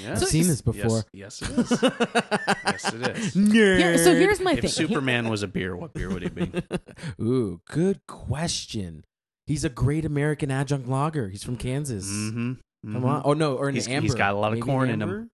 [0.01, 0.21] Yes.
[0.21, 1.03] I've seen this before.
[1.13, 1.71] Yes, yes it is.
[1.81, 3.33] yes, it is.
[3.53, 4.63] Here- so here's my thing.
[4.65, 4.87] if thing.
[4.87, 6.51] Superman was a beer, what beer would it be?
[7.23, 9.05] Ooh, good question.
[9.47, 11.29] He's a great American adjunct lager.
[11.29, 12.07] He's from Kansas.
[12.07, 12.93] Mm-hmm.
[12.93, 13.21] Come on.
[13.25, 14.01] Oh no, or an He's- amber.
[14.03, 15.29] he's got a lot of Maybe corn in him.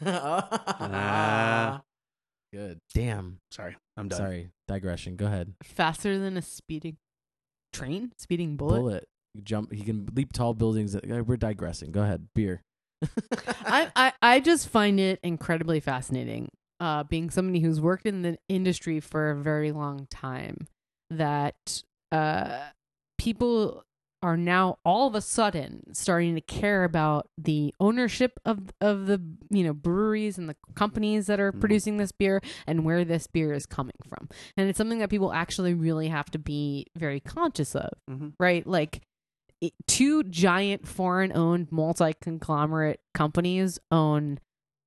[0.00, 0.48] Amber?
[0.80, 1.82] Ah.
[2.52, 2.78] Good.
[2.94, 3.38] Damn.
[3.50, 4.18] Sorry, I'm done.
[4.18, 4.50] Sorry.
[4.68, 5.16] Digression.
[5.16, 5.54] Go ahead.
[5.62, 6.96] faster than a speeding
[7.72, 8.78] train, speeding bullet.
[8.78, 9.08] Bullet.
[9.42, 9.72] jump.
[9.72, 10.94] He can leap tall buildings.
[10.96, 11.92] Uh, We're digressing.
[11.92, 12.28] Go ahead.
[12.34, 12.62] Beer.
[13.66, 16.48] I, I I just find it incredibly fascinating.
[16.80, 20.66] Uh, being somebody who's worked in the industry for a very long time,
[21.10, 22.60] that uh,
[23.18, 23.82] people
[24.22, 29.20] are now all of a sudden starting to care about the ownership of of the
[29.50, 31.60] you know breweries and the companies that are Mhm.
[31.60, 34.28] producing this beer and where this beer is coming from.
[34.56, 38.32] And it's something that people actually really have to be very conscious of Mhm.
[38.40, 38.66] right?
[38.66, 39.02] Like
[39.60, 44.38] it, two giant foreign owned multi conglomerate companies own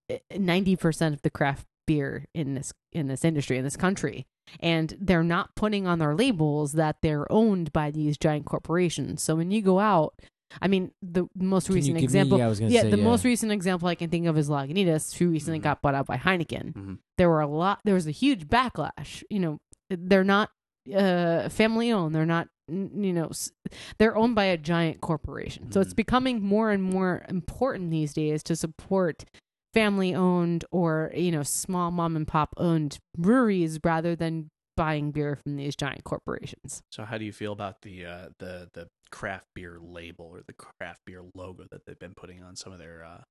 [0.10, 4.28] eh, 90% of the craft beer in this in this industry in this country
[4.60, 9.36] and they're not putting on their labels that they're owned by these giant corporations so
[9.36, 10.14] when you go out
[10.62, 12.82] i mean the most Can you recent give me- example yeah, I was gonna yeah
[12.82, 13.04] say, the yeah.
[13.04, 15.64] most recent example i can think of is lagunitas who recently Mhm.
[15.64, 16.98] got bought out by heineken Mhm.
[17.18, 20.50] there were a lot there was a huge backlash you know they're not
[20.96, 23.52] uh family owned they're not n- you know s-
[24.00, 25.98] they're owned by a giant corporation so it's Mhm.
[25.98, 29.26] becoming more and more important these days to support
[29.74, 35.36] family owned or you know small mom and pop owned breweries rather than buying beer
[35.36, 39.48] from these giant corporations So how do you feel about the uh, the the craft
[39.56, 43.04] beer label or the craft beer logo that they've been putting on some of their
[43.04, 43.22] uh,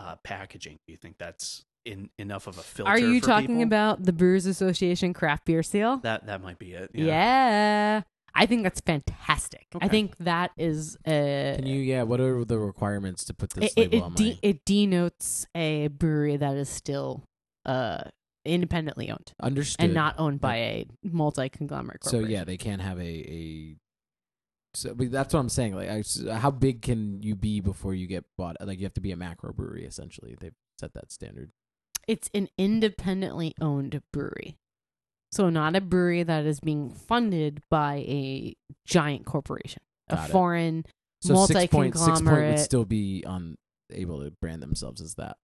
[0.00, 0.78] uh, packaging?
[0.86, 2.90] Do you think that's in enough of a filter?
[2.90, 3.62] are you talking people?
[3.62, 6.26] about the brewers association craft beer seal that?
[6.26, 6.90] That might be it.
[6.94, 8.02] yeah.
[8.34, 9.66] I think that's fantastic.
[9.80, 11.80] I think that is uh Can you?
[11.80, 12.04] Yeah.
[12.04, 15.88] What are the requirements to put this it, label it, on de- it denotes a
[15.88, 17.24] brewery that is still
[17.66, 18.02] uh
[18.44, 19.84] independently owned Understood.
[19.84, 23.76] and not owned by a multi conglomerate So yeah, they can't have a a.
[24.74, 25.74] So but that's what I'm saying.
[25.74, 28.56] Like, I, how big can you be before you get bought?
[28.60, 29.84] Like, you have to be a macro brewery.
[29.84, 31.50] Essentially, they've set that standard.
[32.06, 34.56] it's an independently owned brewery.
[35.32, 38.54] So not a brewery that is being funded by a
[38.86, 40.30] giant corporation, Got a it.
[40.30, 40.84] foreign
[41.20, 42.58] So six point six point would multi-conglomerate.
[42.60, 43.56] still be on
[43.92, 45.36] able to brand themselves as that.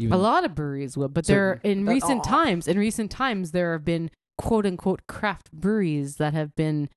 [0.00, 2.28] A lot of breweries will, but So there in that- recent oh.
[2.28, 6.88] times, in recent times, there have been quote unquote craft breweries that have been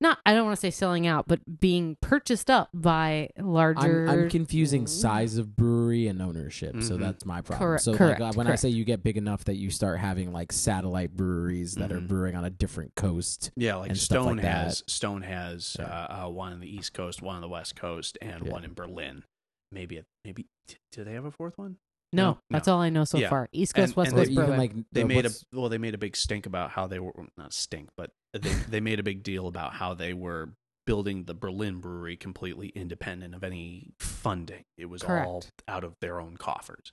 [0.00, 4.06] not I don't want to say selling out, but being purchased up by larger.
[4.08, 7.00] I'm, I'm confusing size of brewery and ownership, so Mhm.
[7.00, 7.66] that's my problem.
[7.68, 8.60] Correct- so correct, like uh, when correct.
[8.60, 12.00] I say you get big enough that you start having like satellite breweries that are
[12.00, 12.08] Mhm.
[12.08, 13.50] brewing on a different coast.
[13.56, 14.64] Yeah, like and stuff Stone like that.
[14.64, 15.84] has Stone has Yeah.
[15.86, 18.52] uh, uh, one on the East Coast, one on the West Coast, and Yeah.
[18.52, 19.24] one in Berlin.
[19.72, 20.46] Maybe a, maybe
[20.92, 21.76] do they have a fourth one?
[22.12, 23.28] No, No, that's all I know so Yeah.
[23.30, 23.48] far.
[23.52, 24.58] East Coast, And- West and Coast, even Brewing.
[24.58, 27.52] like They made a well, they made a big stink about how they were not
[27.52, 30.50] stink, but they they made a big deal about how they were
[30.86, 34.64] building the Berlin brewery completely independent of any funding.
[34.76, 36.92] It was all out of their own coffers.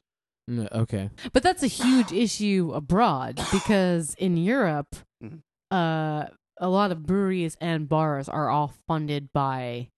[0.50, 1.10] Mm, okay.
[1.34, 5.42] But that's a huge issue abroad because in Europe, Mhm.
[5.72, 6.28] uh,
[6.60, 9.90] a lot of breweries and bars are all funded by,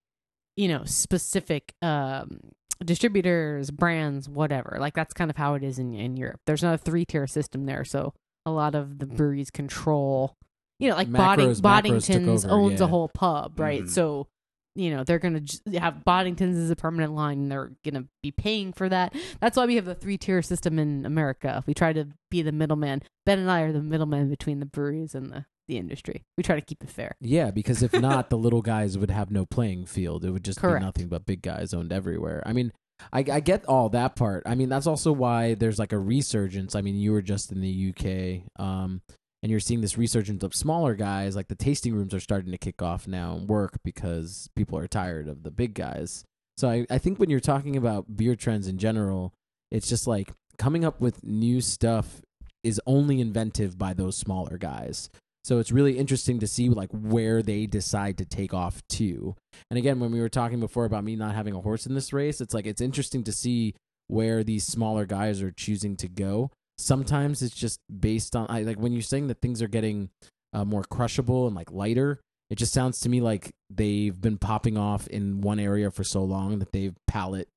[0.56, 2.40] you know, specific um,
[2.84, 4.76] distributors, brands, whatever.
[4.80, 6.40] Like that's kind of how it is in in Europe.
[6.46, 8.14] There's not a three tier system there, so
[8.46, 10.36] a lot of the breweries control.
[10.78, 13.82] You know, like Bodding, Macros- Macros Boddington's over, owns a whole pub, right?
[13.82, 13.88] Mhm.
[13.90, 14.28] So
[14.76, 15.42] you know they're gonna
[15.78, 19.14] have Boddington's as a permanent line, and they're gonna be paying for that.
[19.40, 21.56] That's why we have the three tier system in America.
[21.58, 23.02] If we try to be the middleman.
[23.26, 26.22] Ben and I are the middleman between the breweries and the the industry.
[26.36, 27.16] We try to keep it fair.
[27.20, 30.24] Yeah, because if not, the little guys would have no playing field.
[30.24, 30.80] It would just Correct.
[30.80, 32.42] be nothing but big guys owned everywhere.
[32.44, 32.72] I mean,
[33.12, 34.42] I, I get all that part.
[34.46, 36.74] I mean, that's also why there's like a resurgence.
[36.74, 39.00] I mean, you were just in the UK, um,
[39.42, 41.34] and you're seeing this resurgence of smaller guys.
[41.34, 44.88] Like the tasting rooms are starting to kick off now and work because people are
[44.88, 46.24] tired of the big guys.
[46.58, 49.32] So I, I think when you're talking about beer trends in general,
[49.70, 52.20] it's just like coming up with new stuff
[52.62, 55.08] is only inventive by those smaller guys.
[55.44, 59.34] So it's really interesting to see like where they decide to take off to.
[59.70, 62.12] And again, when we were talking before about me not having a horse in this
[62.12, 63.74] race, it's like it's interesting to see
[64.08, 66.50] where these smaller guys are choosing to go.
[66.76, 70.10] Sometimes it's just based on I like when you're saying that things are getting
[70.52, 72.20] uh, more crushable and like lighter.
[72.50, 76.24] It just sounds to me like they've been popping off in one area for so
[76.24, 77.48] long that they've palette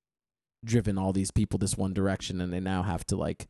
[0.64, 3.48] driven all these people this one direction, and they now have to like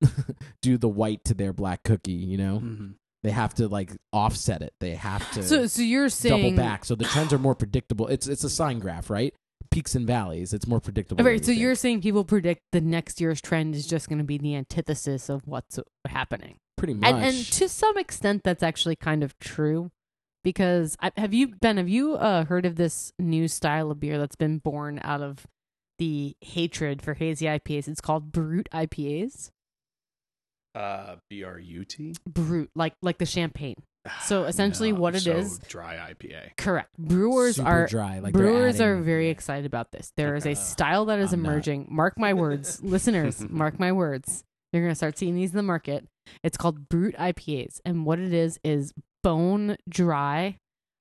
[0.62, 2.12] do the white to their black cookie.
[2.12, 2.86] You know, Mm-hmm.
[3.22, 4.74] They have to like offset it.
[4.80, 8.06] They have to So so you're saying double back, so the trends are more predictable.
[8.06, 9.34] It's it's a sine graph, right?
[9.70, 10.54] Peaks and valleys.
[10.54, 11.24] It's more predictable.
[11.24, 14.24] Right, so you you're saying people predict the next year's trend is just going to
[14.24, 16.58] be the antithesis of what's happening.
[16.76, 17.12] pretty much.
[17.12, 19.90] And, and to some extent, that's actually kind of true.
[20.44, 21.76] Because I, have you Ben?
[21.76, 25.46] Have you uh, heard of this new style of beer that's been born out of
[25.98, 27.88] the hatred for hazy IPAs?
[27.88, 29.50] It's called Brut IPAs.
[30.78, 32.14] Uh, B R U T.
[32.26, 33.74] Brut, like like the champagne.
[34.24, 36.56] So essentially, No, what it so is, dry IPA.
[36.56, 36.90] correct.
[36.98, 38.20] Brewers Super are dry.
[38.20, 40.12] Like they're brewers are adding- very excited about this.
[40.16, 41.50] There is a style that is I'm not.
[41.50, 41.86] emerging.
[41.90, 43.44] Mark my words, listeners.
[43.48, 44.44] Mark my words.
[44.72, 46.06] You're gonna start seeing these in the market.
[46.44, 48.92] It's called Brut IPAs, and what it is is
[49.24, 50.56] bone dry,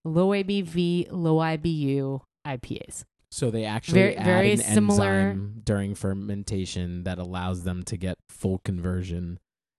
[0.06, 3.04] low ABV, low IBU IPAs.
[3.30, 7.98] So they actually Very- add very an similar- enzyme during fermentation that allows them to
[7.98, 9.38] get full conversion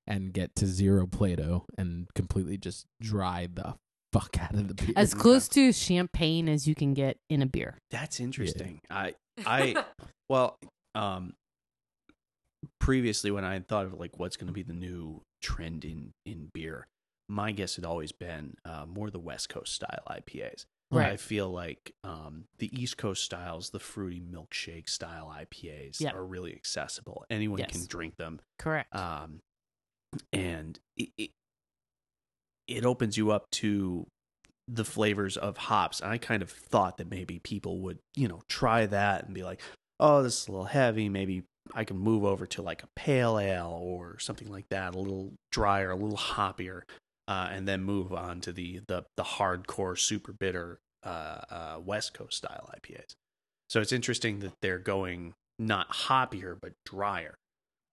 [0.08, 3.76] and get to zero Plato and completely just dry the
[4.12, 4.94] fuck out of the beer.
[4.96, 7.78] As close to champagne as you can get in a beer.
[7.90, 8.80] That's interesting.
[8.90, 9.14] I
[9.46, 9.84] I
[10.28, 10.58] well,
[10.96, 11.34] um
[12.80, 16.12] previously when I had thought of like what's going to be the new trend in
[16.26, 16.86] in beer,
[17.28, 20.64] my guess had always been uh, more the West Coast style IPAs.
[20.90, 21.12] Right.
[21.12, 26.14] I feel like um, the East Coast styles, the fruity milkshake style IPAs, Yep.
[26.14, 27.26] are really accessible.
[27.28, 27.72] Anyone Yes.
[27.72, 28.94] can drink them, Correct.
[28.96, 29.40] um,
[30.32, 31.30] and it, it
[32.66, 34.06] it opens you up to
[34.68, 36.00] the flavors of hops.
[36.00, 39.42] And I kind of thought that maybe people would, you know, try that and be
[39.42, 39.60] like,
[39.98, 41.08] "Oh, this is a little heavy.
[41.08, 41.44] Maybe
[41.74, 45.32] I can move over to like a pale ale or something like that, a little
[45.50, 46.82] drier, a little hoppier."
[47.26, 52.14] Uh, and then move on to the the, the hardcore, super bitter uh, uh, West
[52.14, 53.14] Coast style IPAs.
[53.68, 57.34] So it's interesting that they're going not hoppier but drier.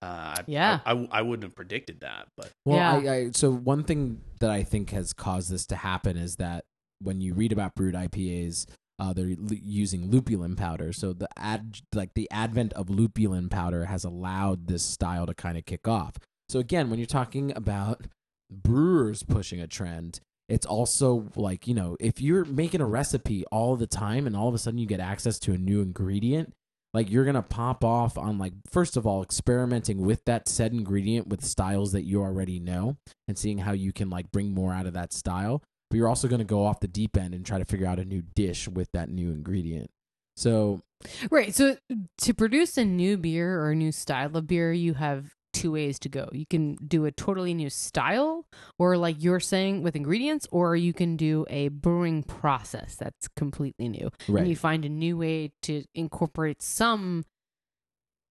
[0.05, 0.79] Uh, I, Yeah.
[0.85, 3.11] I, I, I wouldn't have predicted that, but Well, Yeah.
[3.11, 6.65] I, I, so one thing that I think has caused this to happen is that
[6.99, 8.67] when you read about Brut IPAs,
[8.99, 10.93] uh, they're l- using lupulin powder.
[10.93, 15.57] So the ad, like the advent of lupulin powder has allowed this style to kind
[15.57, 16.13] of kick off.
[16.47, 18.05] So again, when you're talking about
[18.49, 23.75] brewers pushing a trend, it's also like you know if you're making a recipe all
[23.75, 26.53] the time and all of a sudden you get access to a new ingredient
[26.95, 31.27] like you're gonna pop off on like first of all experimenting with that said ingredient
[31.27, 34.87] with styles that you already know and seeing how you can like bring more out
[34.87, 37.65] of that style but you're also gonna go off the deep end and try to
[37.65, 39.89] figure out a new dish with that new ingredient
[40.35, 40.81] so
[41.29, 41.53] Right.
[41.53, 41.77] So
[42.19, 45.33] to produce a new beer or a new style of beer, you have
[45.65, 46.29] two ways to go.
[46.31, 48.45] You can do a totally new style,
[48.77, 53.89] or like you're saying with ingredients, or you can do a brewing process that's completely
[53.89, 54.11] new.
[54.27, 57.25] right And you find a new way to incorporate some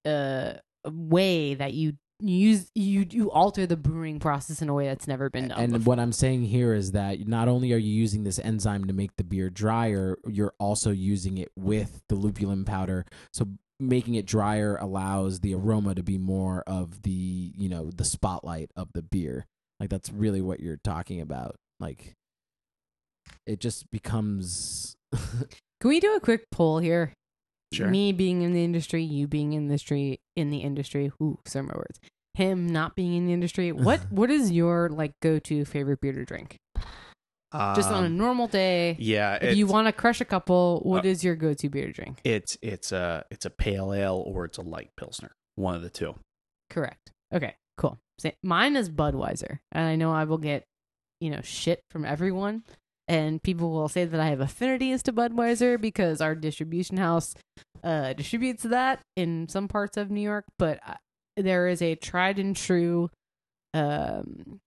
[0.05, 0.55] uh
[0.87, 5.31] way that you use you you alter the brewing process in a way that's never
[5.31, 5.59] been done.
[5.59, 5.85] and before.
[5.85, 9.17] what I'm saying here is that not only are you using this enzyme to make
[9.17, 13.07] the beer drier, you're also using it with the lupulin powder.
[13.33, 13.49] So
[13.89, 18.71] making it drier allows the aroma to be more of the, you know, the spotlight
[18.77, 19.47] of the beer.
[19.81, 21.57] Like that's really what you're talking about.
[21.81, 22.15] Like
[23.47, 24.97] it just becomes
[25.81, 27.13] Can we do a quick poll here?
[27.73, 27.89] Sure.
[27.89, 31.11] Me being in the industry, you being in the industry, in the industry.
[31.21, 32.01] Ooh, sorry my words.
[32.35, 33.73] Him not being in the industry.
[33.73, 36.57] What what is your like go to favorite beer to drink?
[37.77, 38.97] Just on a Um, normal day.
[38.99, 41.87] yeah, If you want to crush a couple, what Uh, is your go to beer
[41.87, 42.21] to drink?
[42.25, 45.91] it's it's a it's a pale ale or it's a light pilsner, one of the
[45.91, 46.15] two.
[46.71, 47.13] Correct.
[47.33, 47.99] Okay, cool.
[48.19, 50.65] Sa- Mine is Budweiser, and I know I will get,
[51.21, 52.65] you know, shit from everyone,
[53.09, 57.35] and people will say that I have affinities to Budweiser because our distribution house
[57.83, 60.45] uh, distributes that in some parts of New York.
[60.59, 60.95] But uh,
[61.37, 63.11] there is a tried and true.
[63.75, 64.61] Um,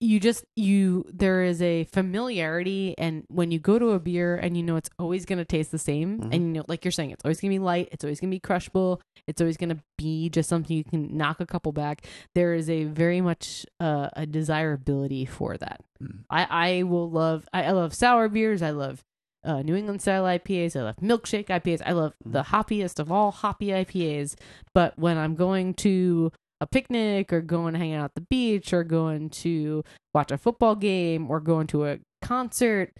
[0.00, 4.56] you just you there is a familiarity and when you go to a beer and
[4.56, 6.34] you know it's always going to taste the same Mhm.
[6.34, 8.30] and you know like you're saying it's always going to be light it's always going
[8.30, 11.70] to be crushable it's always going to be just something you can knock a couple
[11.72, 12.04] back
[12.34, 16.20] there is a very much uh, a desirability for that Mm.
[16.30, 16.46] i
[16.78, 19.02] i will love i, I love sour beers i love
[19.44, 20.74] uh, New England style IPAs.
[20.74, 21.80] I love milkshake IPAs.
[21.86, 24.34] I love the hoppiest of all hoppy IPAs.
[24.74, 28.72] But when I'm going to a picnic or going to hang out at the beach
[28.72, 29.84] or going to
[30.14, 32.92] watch a football game or going to a concert,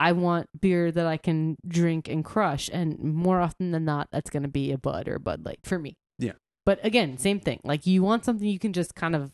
[0.00, 2.68] I want beer that I can drink and crush.
[2.72, 5.60] And more often than not, that's going to be a Bud or a Bud Light
[5.64, 5.94] for me.
[6.18, 6.32] Yeah.
[6.64, 7.60] But again, same thing.
[7.64, 9.30] Like you want something you can just kind of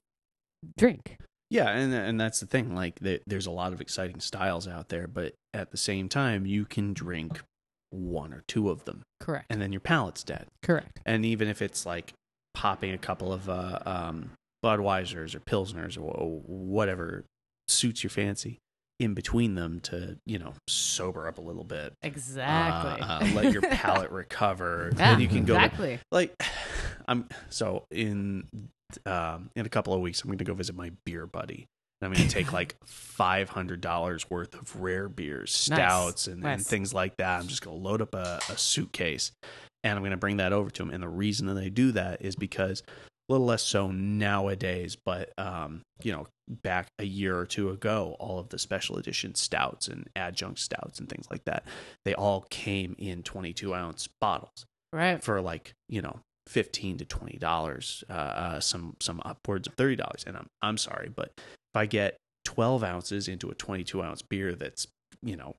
[0.76, 1.16] drink.
[1.50, 2.74] Yeah, and and that's the thing.
[2.74, 6.46] Like, the, there's a lot of exciting styles out there, but at the same time,
[6.46, 7.42] you can drink
[7.90, 9.44] one or two of them, Correct.
[9.50, 10.46] and then your palate's dead.
[10.62, 11.00] Correct.
[11.04, 12.14] And even if it's like
[12.54, 14.30] popping a couple of uh, um,
[14.64, 17.24] Budweisers or Pilsners or, or whatever
[17.68, 18.58] suits your fancy
[19.00, 23.00] in between them to you know sober up a little bit, Exactly.
[23.00, 24.90] uh, uh, let your palate recover.
[24.96, 25.98] yeah, then you can go exactly.
[26.12, 26.34] like
[27.08, 28.46] I'm so in
[29.06, 31.66] um in a couple of weeks I'm going to go visit my beer buddy.
[32.00, 36.34] And I'm going to take like five hundred dollars worth of rare beers, stouts, and,
[36.36, 36.66] and Nice.
[36.68, 37.40] things like that.
[37.40, 39.30] I'm just going to load up a, a suitcase,
[39.84, 40.90] and I'm going to bring that over to him.
[40.90, 42.82] And the reason that I do that is because
[43.28, 48.16] a little less so nowadays, but um, you know, back a year or two ago,
[48.18, 51.64] all of the special edition stouts and adjunct stouts and things like that,
[52.04, 55.22] they all came in 22 ounce bottles Right.
[55.22, 56.18] for like you know
[56.48, 60.24] 15 to 20 dollars, uh, uh, some some upwards of 30 dollars.
[60.26, 64.54] And I'm I'm sorry, but if I get 12 ounces into a 22 ounce beer
[64.54, 64.86] that's
[65.22, 65.54] you know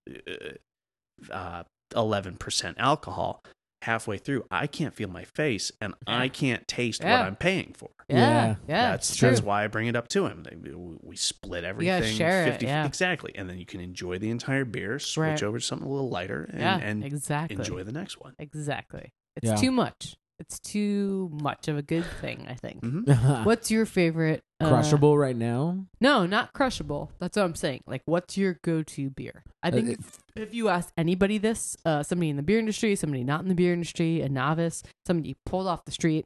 [1.32, 1.63] uh,
[1.93, 3.41] 11% alcohol
[3.84, 7.20] halfway through i can't feel my face and i can't taste Yeah.
[7.20, 8.18] what i'm paying for Yeah.
[8.18, 8.56] Yeah.
[8.68, 8.92] Yeah.
[8.92, 9.30] that's true.
[9.30, 10.44] that's why I bring it up to him.
[10.44, 10.56] They,
[11.02, 12.04] we split everything.
[12.16, 12.86] share it, yeah.
[12.86, 15.00] exactly, and then you can enjoy the entire beer.
[15.00, 15.44] Switch Right.
[15.44, 16.78] over to something a little lighter, and, yeah.
[16.78, 17.56] and exactly.
[17.58, 18.34] enjoy the next one.
[18.40, 19.14] Exactly.
[19.38, 19.56] It's Yeah.
[19.56, 20.16] too much.
[20.44, 22.82] It's too much of a good thing, I think.
[22.82, 23.46] Mhm.
[23.46, 24.41] What's your favorite?
[24.60, 25.86] uh, Crushable right now?
[26.02, 27.12] No, not crushable.
[27.20, 27.82] That's what I'm saying.
[27.88, 29.44] Like, what's your go-to beer?
[29.64, 32.60] I Uh, think it- if, if you ask anybody this, uh, somebody in the beer
[32.60, 36.26] industry, somebody not in the beer industry, a novice, somebody you pulled off the street,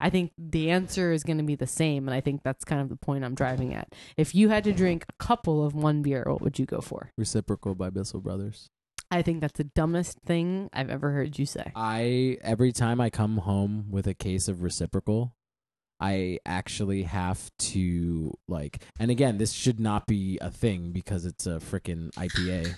[0.00, 2.08] I think the answer is going to be the same.
[2.08, 3.94] And I think that's kind of the point I'm driving at.
[4.16, 7.10] If you had to drink a couple of one beer, what would you go for?
[7.18, 8.70] Reciprocal by Bissell Brothers.
[9.10, 11.72] I think that's the dumbest thing I've ever heard you say.
[11.74, 15.34] I every time I come home with a case of reciprocal,
[16.00, 21.46] I actually have to like and again, this should not be a thing because it's
[21.46, 22.74] a freaking IPA.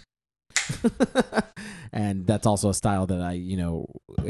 [1.92, 3.86] and that's also a style that I, you know,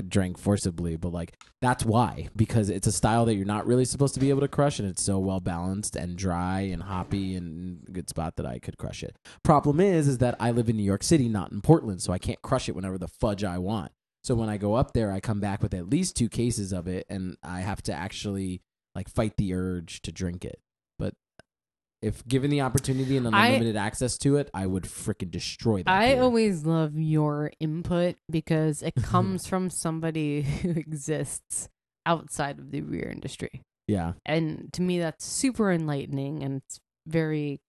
[0.08, 4.14] drank forcibly, but like that's why because it's a style that you're not really supposed
[4.14, 7.84] to be able to crush and it's so well balanced and dry and hoppy and
[7.92, 9.16] good spot that I could crush it.
[9.42, 12.18] Problem is is that I live in New York City, not in Portland, so I
[12.18, 13.92] can't crush it whenever the fudge I want.
[14.22, 16.86] So when I go up there, I come back with at least two cases of
[16.86, 18.62] it, and I have to actually
[18.94, 20.60] like fight the urge to drink it.
[22.02, 25.88] If given the opportunity and I- unlimited access to it, I would freaking destroy that.
[25.90, 31.68] I always love your input because it comes from somebody who exists
[32.06, 33.60] outside of the beer industry.
[33.86, 37.60] yeah, And to me, that's super enlightening and it's very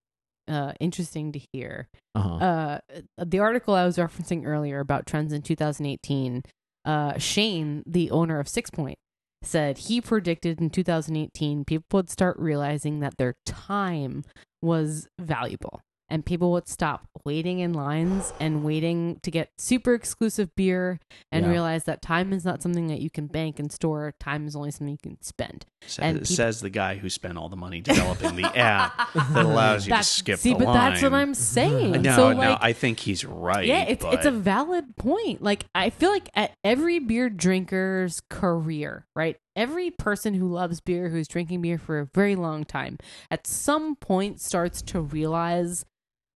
[0.48, 1.90] uh, interesting to hear.
[2.16, 2.36] uh-huh.
[2.36, 2.80] Uh,
[3.24, 6.44] the article I was referencing earlier about trends in 2018,
[6.86, 8.96] uh, Shane, the owner of Sixpoint,
[9.44, 14.24] said he predicted in 2018 people would start realizing that their time
[14.62, 15.82] was valuable
[16.12, 21.00] and people would stop waiting in lines and waiting to get super exclusive beer
[21.32, 21.52] and Yeah.
[21.52, 24.14] realize that time is not something that you can bank and store.
[24.20, 25.66] Time is only something you can spend.
[25.88, 29.46] Says, And peop- says the guy who spent all the money developing the app that
[29.46, 30.92] allows you That's- to skip see, the but line.
[30.92, 32.02] that's what I'm saying.
[32.04, 33.66] No, so no, I think he's right.
[33.66, 35.42] yeah, it's it's a valid point.
[35.42, 39.38] Like I feel like at every beer drinker's career, right?
[39.56, 42.98] Every person who loves beer, who's drinking beer for a very long time,
[43.30, 45.86] at some point starts to realize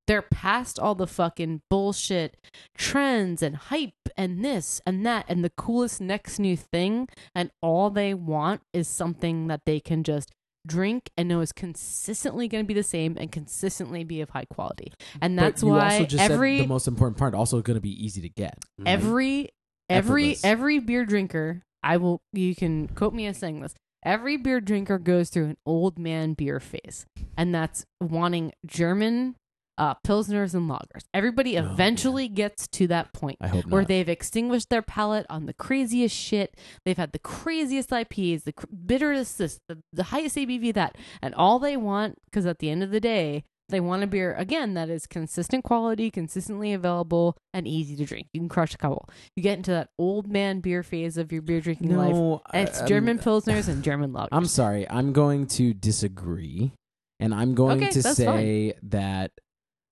[0.08, 2.38] they're past all the fucking bullshit
[2.78, 7.90] trends and hype and this and that and the coolest next new thing and all
[7.90, 10.32] they want is something that they can just
[10.68, 14.46] drink and know is consistently going to be the same and consistently be of high
[14.46, 14.92] quality.
[15.22, 17.76] And that's but you why also just every said the most important part also going
[17.76, 18.58] to be easy to get.
[18.82, 18.88] Mhm.
[18.88, 19.50] every
[19.90, 20.44] every Effortless.
[20.44, 24.98] every beer drinker i will you can quote me as saying this every beer drinker
[24.98, 27.06] goes through an old man beer phase
[27.38, 29.36] and that's wanting german
[29.78, 33.88] uh pilsners and lagers everybody Oh, eventually gets to that point where not.
[33.88, 36.56] they've extinguished their palate on the craziest shit.
[36.86, 41.34] They've had the craziest IPs, the cr- bitterest this, the, the highest ABV that, and
[41.36, 44.76] all they want, because at the end of the day, they want a beer again
[44.76, 48.28] that is consistent quality, consistently available, and easy to drink.
[48.34, 49.10] You can crush a couple.
[49.36, 52.68] You get into that old man beer phase of your beer drinking life, no, and
[52.70, 54.30] it's I- German pilsners and German lagers.
[54.32, 54.88] I'm sorry.
[54.90, 56.72] I'm going to disagree.
[57.20, 59.32] And I'm going Okay, to say that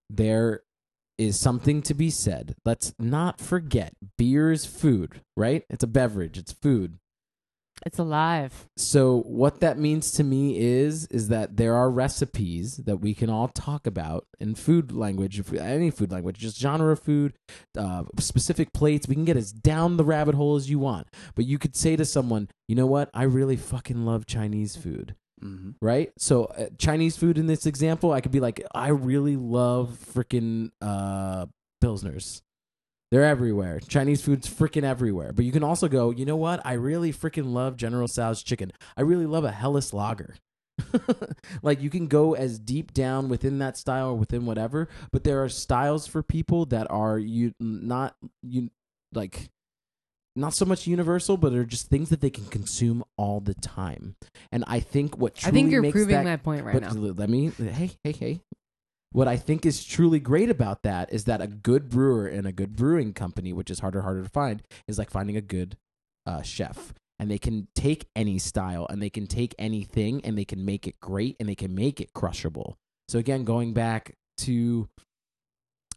[0.09, 0.63] there
[1.17, 2.55] is something to be said.
[2.65, 5.63] Let's not forget beer is food, right?
[5.69, 6.97] It's a beverage, it's food.
[7.85, 8.67] It's alive.
[8.77, 13.29] So what that means to me is is that there are recipes that we can
[13.29, 17.33] all talk about in food language, if any food language, just genre of food,
[17.77, 19.07] uh, specific plates.
[19.07, 21.07] We can get as down the rabbit hole as you want.
[21.35, 23.09] But you could say to someone, you know what?
[23.13, 25.75] I really fucking love Chinese food Mhm.
[25.81, 26.11] right?
[26.17, 30.71] So uh, Chinese food in this example, I could be like, I really love freaking
[30.81, 31.47] uh,
[31.83, 32.41] pilsners.
[33.11, 33.79] They're everywhere.
[33.79, 35.33] Chinese food's freaking everywhere.
[35.33, 36.61] But you can also go, you know what?
[36.65, 38.71] I really freaking love General Tso's chicken.
[38.97, 40.35] I really love a Helles lager.
[41.61, 45.43] like you can go as deep down within that style or within whatever, but there
[45.43, 48.71] are styles for people that are you not you
[49.13, 49.49] like
[50.35, 54.15] not so much universal, but are just things that they can consume all the time.
[54.51, 57.13] And I think what I think you're proving that, my point right but now.
[57.15, 58.41] let me hey hey hey.
[59.11, 62.51] What I think is truly great about that is that a good brewer and a
[62.51, 65.77] good brewing company, which is harder harder to find, is like finding a good
[66.25, 66.93] uh, chef.
[67.19, 70.87] and they can take any style and they can take anything and they can make
[70.87, 72.75] it great and they can make it crushable.
[73.07, 74.89] So again, going back to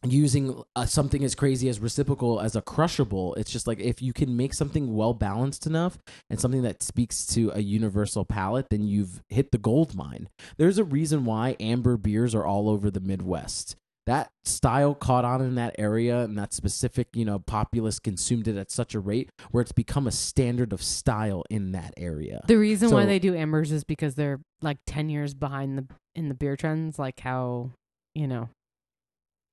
[0.05, 4.13] using uh, something as crazy as reciprocal as a crushable it's just like if you
[4.13, 5.99] can make something well balanced enough
[6.31, 10.29] and something that speaks to a universal palate then you've hit the gold mine.
[10.57, 13.77] There's a reason why amber beers are all over the midwest.
[14.07, 18.57] That style caught on in that area and that specific you know populace consumed it
[18.57, 22.43] at such a rate where it's become a standard of style in that area.
[22.47, 26.29] The reason why they do ambers is because they're like ten years behind the in
[26.29, 27.73] the beer trends, like how
[28.15, 28.49] you know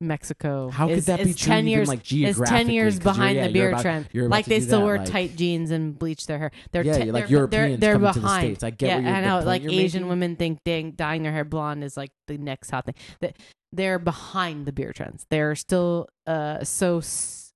[0.02, 0.70] Mexico.
[0.70, 3.48] how could is, that be is true ten years like is ten years behind yeah,
[3.48, 4.08] the beer about- trend.
[4.14, 6.52] Like they still that, wear like- tight jeans and bleach their hair.
[6.72, 8.44] They're Yeah, te- like they're, Europeans they're, they're to the behind.
[8.58, 8.64] States.
[8.64, 9.46] I get yeah, what you're- I know.
[9.46, 10.10] Like Asian making.
[10.10, 13.34] women think dyeing, dyeing their hair blonde is like the next hot thing.
[13.72, 15.26] They're behind the beer trends.
[15.30, 17.00] They're still uh so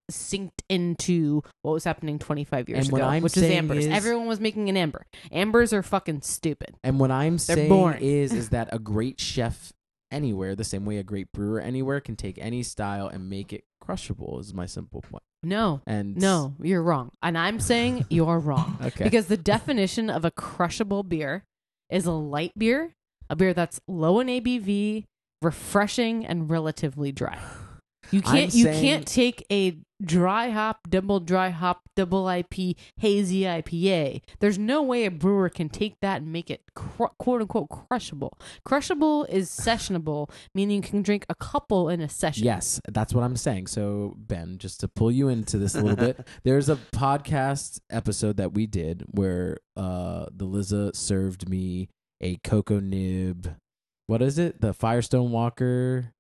[0.10, 3.86] synced into what was happening 25 years And ago, I'm which is ambers.
[3.86, 5.06] is- Everyone was making an amber.
[5.32, 6.76] Ambers are fucking stupid.
[6.84, 8.02] And what I'm saying boring.
[8.02, 9.74] is is that a great chef
[10.12, 13.64] anywhere, the same way a great brewer anywhere can take any style and make it
[13.82, 15.24] crushable is my simple point.
[15.44, 17.12] No, And no, you're wrong.
[17.22, 18.78] And I'm saying you're wrong.
[18.82, 19.04] Okay.
[19.04, 21.44] Because the definition of a crushable beer
[21.90, 22.96] is a light beer,
[23.30, 25.06] a beer that's low in ABV,
[25.42, 27.40] refreshing, and relatively dry.
[28.12, 32.78] You I'm can't you saying- can't take a dry hop, double dry hop, double IP,
[32.98, 34.22] hazy IPA.
[34.40, 38.38] There's no way a brewer can take that and make it cru- quote unquote crushable.
[38.64, 42.46] Crushable is sessionable, meaning you can drink a couple in a session.
[42.46, 43.68] Yes, that's what I'm saying.
[43.68, 48.38] So, Ben, just to pull you into this a little bit, there's a podcast episode
[48.38, 51.90] that we did where uh the Liza served me
[52.22, 53.56] a cocoa nib.
[54.06, 54.62] What is it?
[54.62, 56.14] The Firestone Walker.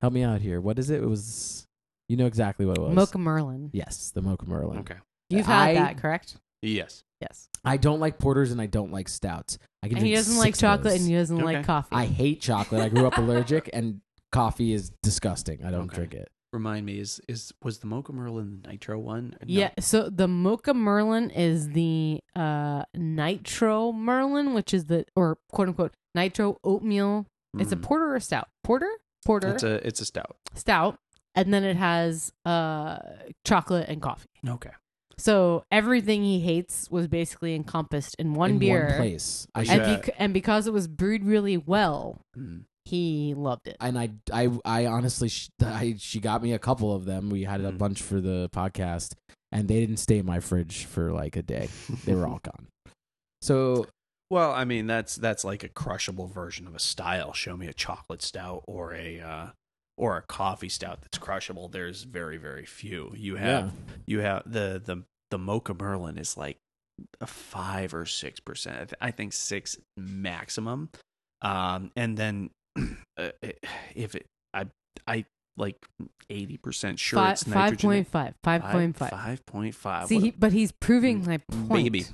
[0.00, 0.60] Help me out here.
[0.60, 1.02] What is it?
[1.02, 1.66] It was
[2.08, 2.94] you know exactly what it was.
[2.94, 3.70] Mocha Merlin.
[3.72, 4.78] Yes, the Mocha Merlin.
[4.80, 4.96] Okay.
[5.28, 6.36] You've had I- that, correct?
[6.62, 7.02] Yes.
[7.22, 7.48] Yes.
[7.64, 9.58] I don't like porters and I don't like stouts.
[9.82, 11.00] I can And he drink doesn't like six of chocolate those.
[11.00, 11.44] and he doesn't Okay.
[11.56, 11.88] like coffee.
[11.92, 12.80] I hate chocolate.
[12.82, 14.00] I grew up allergic and
[14.32, 15.64] coffee is disgusting.
[15.64, 15.96] I don't Okay.
[15.96, 16.28] drink it.
[16.52, 19.30] Remind me, is is was the Mocha Merlin the Nitro one?
[19.40, 19.46] No.
[19.46, 25.68] Yeah, so the Mocha Merlin is the uh Nitro Merlin, which is the or quote
[25.68, 27.26] unquote Nitro oatmeal.
[27.58, 27.82] It's a Mm.
[27.82, 28.48] porter or stout?
[28.64, 28.90] Porter?
[29.24, 29.48] Porter.
[29.54, 30.36] It's a it's a stout.
[30.54, 30.98] stout.
[31.34, 32.98] And then it has uh
[33.44, 34.28] chocolate and coffee.
[34.46, 34.70] Okay.
[35.18, 38.86] So everything he hates was basically encompassed in one In beer.
[38.88, 39.46] one place.
[39.54, 42.64] I And should, And, bec- and because it was brewed really well, Mm.
[42.86, 43.76] he loved it.
[43.80, 47.28] and I, I, I honestly, sh- I, she got me a couple of them.
[47.28, 47.76] We had a Mm.
[47.78, 49.12] bunch for the podcast,
[49.52, 51.68] and they didn't stay in my fridge for like a day.
[52.06, 52.68] They were all gone.
[53.42, 53.86] So
[54.30, 57.32] Well, I mean that's that's like a crushable version of a style.
[57.32, 59.46] Show me a chocolate stout or a uh,
[59.96, 61.68] or a coffee stout that's crushable.
[61.68, 63.12] There's very very few.
[63.16, 63.70] You have yeah,
[64.06, 66.58] you have the the the Mocha Merlin is like
[67.20, 68.92] a five or six percent.
[69.00, 70.90] I think six maximum.
[71.42, 72.50] Um, and then
[73.16, 73.30] uh,
[73.94, 74.66] if it, I
[75.06, 75.24] I
[75.56, 75.76] like
[76.28, 77.88] eighty percent sure Five it's five nitrogen.
[77.90, 78.34] point five.
[78.44, 79.10] Five point five.
[79.10, 80.06] Five point five.
[80.08, 81.84] See, What he, but he's proving my point.
[81.84, 82.06] baby.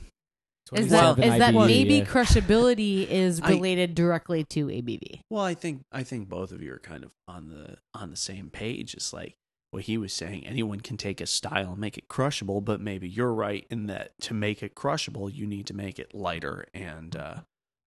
[0.74, 5.20] Is that 27 is that IBU, maybe crushability is I- related directly to ABV?
[5.30, 8.16] Well, I think I think both of you are kind of on the on the
[8.16, 8.94] same page.
[8.94, 9.36] It's like
[9.70, 10.46] what he was saying.
[10.46, 14.12] Anyone can take a style and make it crushable, but maybe you're right in that
[14.22, 17.36] to make it crushable, you need to make it lighter and uh,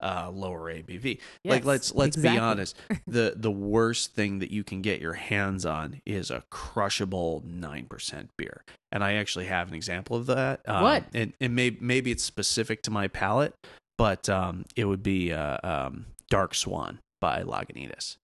[0.01, 1.19] uh, lower ABV.
[1.45, 2.37] like let's let's exactly.
[2.37, 2.75] be honest.
[3.07, 7.85] The the worst thing that you can get your hands on is a crushable nine
[7.85, 10.61] percent beer, and I actually have an example of that.
[10.67, 11.03] Um, What?
[11.13, 13.53] And and maybe maybe it's specific to my palate,
[13.97, 18.17] but um, it would be uh, um, Dark Swan by Lagunitas.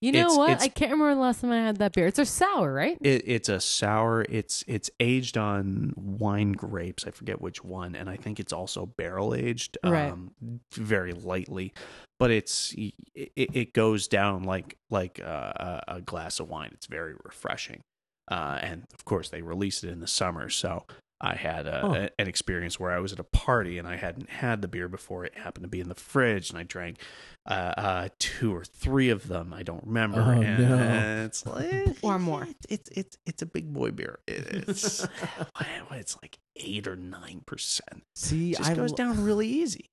[0.00, 0.50] You know It's- what?
[0.50, 2.06] it's- I can't remember the last time I had that beer.
[2.06, 2.96] It's a sour, right?
[3.00, 4.24] It, it's a sour.
[4.28, 7.06] It's it's aged on wine grapes.
[7.06, 10.12] I forget which one, and I think it's also barrel aged, Right.
[10.12, 10.32] um,
[10.72, 11.72] very lightly.
[12.18, 12.94] But it's it,
[13.34, 16.70] it goes down like like a, a glass of wine.
[16.74, 17.82] It's very refreshing,
[18.30, 20.48] uh, and of course they released it in the summer.
[20.48, 20.86] So
[21.24, 21.94] I had a, Oh.
[21.94, 24.88] a- an experience where I was at a party and I hadn't had the beer
[24.88, 25.24] before.
[25.24, 26.98] It happened to be in the fridge, and I drank
[27.46, 29.52] uh, uh, two or three of them.
[29.54, 30.20] I don't remember.
[30.20, 31.24] Oh, and no.
[31.24, 32.48] It's like, Or more.
[32.68, 34.18] It's it's it's a big boy beer.
[34.26, 35.06] It- It's
[35.92, 38.02] it's like eight or nine percent.
[38.16, 39.90] see, It just I goes lo- down really easy.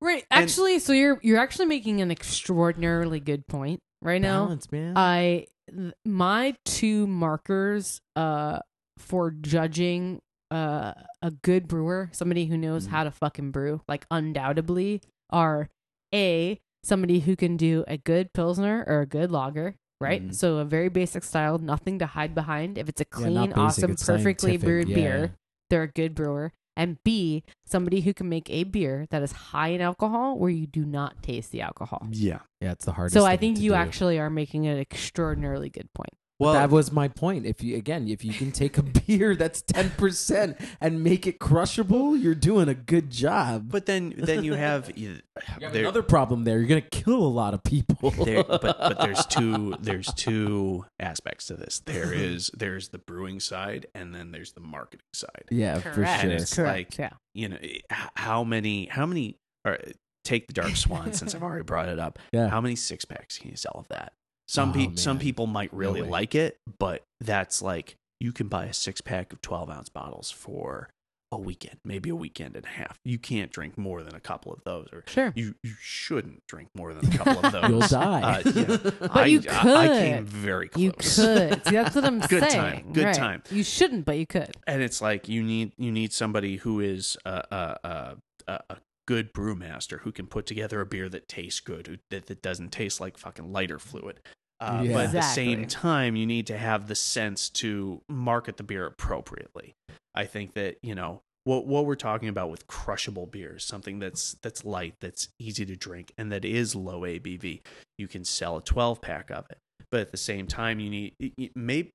[0.00, 0.24] Right.
[0.30, 4.44] And- Actually, so you're you're actually making an extraordinarily good point right now.
[4.44, 4.94] balance, man.
[4.96, 8.60] I th- my two markers uh
[8.98, 10.20] for judging
[10.52, 10.92] uh
[11.22, 12.90] a good brewer, somebody who knows Mm.
[12.90, 15.00] how to fucking brew, like undoubtedly
[15.30, 15.68] are
[16.14, 20.28] a somebody who can do a good pilsner or a good lager, right?
[20.28, 20.34] Mm.
[20.34, 22.76] So a very basic style, nothing to hide behind.
[22.76, 24.94] If it's a Yeah, clean, basic, awesome, perfectly brewed yeah.
[24.96, 25.34] beer,
[25.70, 26.52] they're a good brewer.
[26.74, 30.66] and B, somebody who can make a beer that is high in alcohol where you
[30.66, 32.08] do not taste the alcohol.
[32.10, 32.38] Yeah.
[32.62, 33.12] Yeah, it's the hardest.
[33.12, 33.74] So I think you do.
[33.74, 36.14] actually are making an extraordinarily good point.
[36.42, 37.46] Well, that was my point.
[37.46, 41.38] If you again, if you can take a beer that's ten percent and make it
[41.38, 43.68] crushable, you're doing a good job.
[43.70, 45.10] but then then you have, you,
[45.58, 46.58] You have there- another problem there.
[46.58, 48.10] You're gonna kill a lot of people.
[48.24, 51.80] there, but but there's two there's two aspects to this.
[51.80, 55.44] There is there's the brewing side, and then there's the marketing side.
[55.50, 56.20] yeah, for Correct.
[56.22, 56.30] sure.
[56.32, 56.98] It's Correct.
[56.98, 57.10] like- yeah.
[57.34, 57.78] You know, eh,
[58.14, 59.78] how many how many or
[60.24, 62.18] take the Dark Swan since I've already brought it up.
[62.32, 62.48] Yeah.
[62.48, 64.12] How many six packs can you sell of that?
[64.52, 66.08] Some Oh, people some people might really way.
[66.08, 70.30] like it, but that's like you can buy a six pack of twelve ounce bottles
[70.30, 70.90] for
[71.32, 72.98] a weekend, maybe a weekend and a half.
[73.06, 75.32] You can't drink more than a couple of those, or Sure.
[75.34, 77.68] you you shouldn't drink more than a couple of those.
[77.70, 78.42] You'll die.
[78.44, 78.76] Uh, yeah.
[79.00, 80.82] But I, you I, I came very close.
[80.82, 81.64] You could.
[81.64, 82.52] See, that's what I'm Good saying.
[82.82, 82.92] time.
[82.92, 83.14] Good right.
[83.14, 83.42] time.
[83.50, 84.54] You shouldn't, but you could.
[84.66, 88.16] and it's like you need you need somebody who is a a, a,
[88.48, 88.76] a a
[89.08, 92.70] good brewmaster who can put together a beer that tastes good, who, that that doesn't
[92.72, 94.20] taste like fucking lighter fluid.
[94.62, 94.92] Uh, Yeah.
[94.94, 98.86] But at the same time, you need to have the sense to market the beer
[98.86, 99.74] appropriately.
[100.14, 104.36] I think that you know what what we're talking about with crushable beers, something that's
[104.42, 107.60] that's light, that's easy to drink, and that is low ABV.
[107.98, 109.58] You can sell a 12 pack of it,
[109.90, 111.90] but at the same time, you need y- y- maybe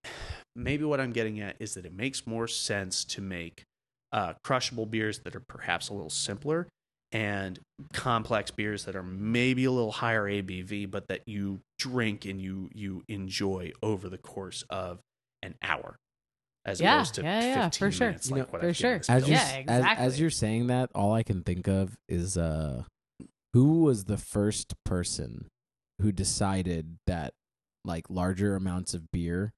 [0.55, 3.63] maybe what I'm getting at is that it makes more sense to make
[4.11, 6.67] uh, crushable beers that are perhaps a little simpler
[7.11, 7.59] and
[7.93, 12.69] complex beers that are maybe a little higher ABV, but that you drink and you
[12.73, 14.99] you enjoy over the course of
[15.41, 15.97] an hour,
[16.65, 18.07] as Yeah, opposed to yeah, yeah, 15 for sure.
[18.07, 19.01] minutes, You like know, for sure.
[19.07, 22.83] as you're, Yeah, as, as you're saying that, all I can think of is uh,
[23.53, 25.47] who was the first person
[26.01, 27.33] who decided that
[27.85, 29.53] like larger amounts of beer,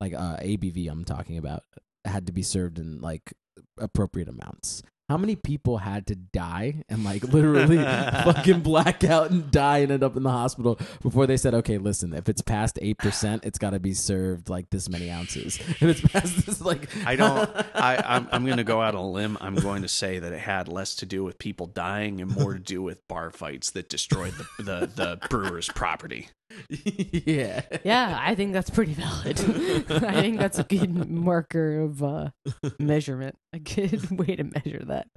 [0.00, 1.62] like uh, ABV, I'm talking about,
[2.04, 3.34] had to be served in like
[3.78, 4.82] appropriate amounts.
[5.08, 7.76] How many people had to die and like literally
[8.24, 11.78] fucking black out and die and end up in the hospital before they said, okay,
[11.78, 15.60] listen, if it's past eight percent, it's got to be served like this many ounces.
[15.76, 17.48] If it's past this, like I don't.
[17.74, 19.36] I, I'm, I'm going to go out on a limb.
[19.40, 22.54] I'm going to say that it had less to do with people dying and more
[22.54, 26.30] to do with bar fights that destroyed the the, the brewer's property.
[26.68, 29.38] yeah, Yeah, I think that's pretty valid.
[30.04, 32.30] I think that's a good marker of uh,
[32.78, 33.36] measurement.
[33.52, 35.08] A good way to measure that.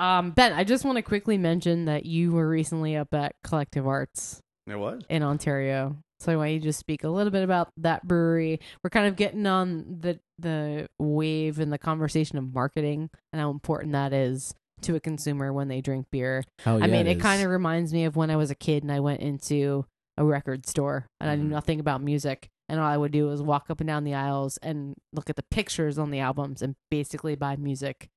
[0.00, 3.86] Um, Ben, I just want to quickly mention that you were recently up at Collective
[3.86, 5.02] Arts It was.
[5.08, 5.96] in Ontario.
[6.20, 8.60] So I want you to just speak a little bit about that brewery.
[8.82, 13.50] We're kind of getting on the the wave in the conversation of marketing and how
[13.50, 16.44] important that is to a consumer when they drink beer.
[16.66, 18.90] I yeah, mean, it kind of reminds me of when I was a kid and
[18.92, 19.84] I went into
[20.16, 21.50] a record store and I knew Mhm.
[21.50, 22.48] nothing about music.
[22.68, 25.36] And all I would do was walk up and down the aisles and look at
[25.36, 28.08] the pictures on the albums and basically buy music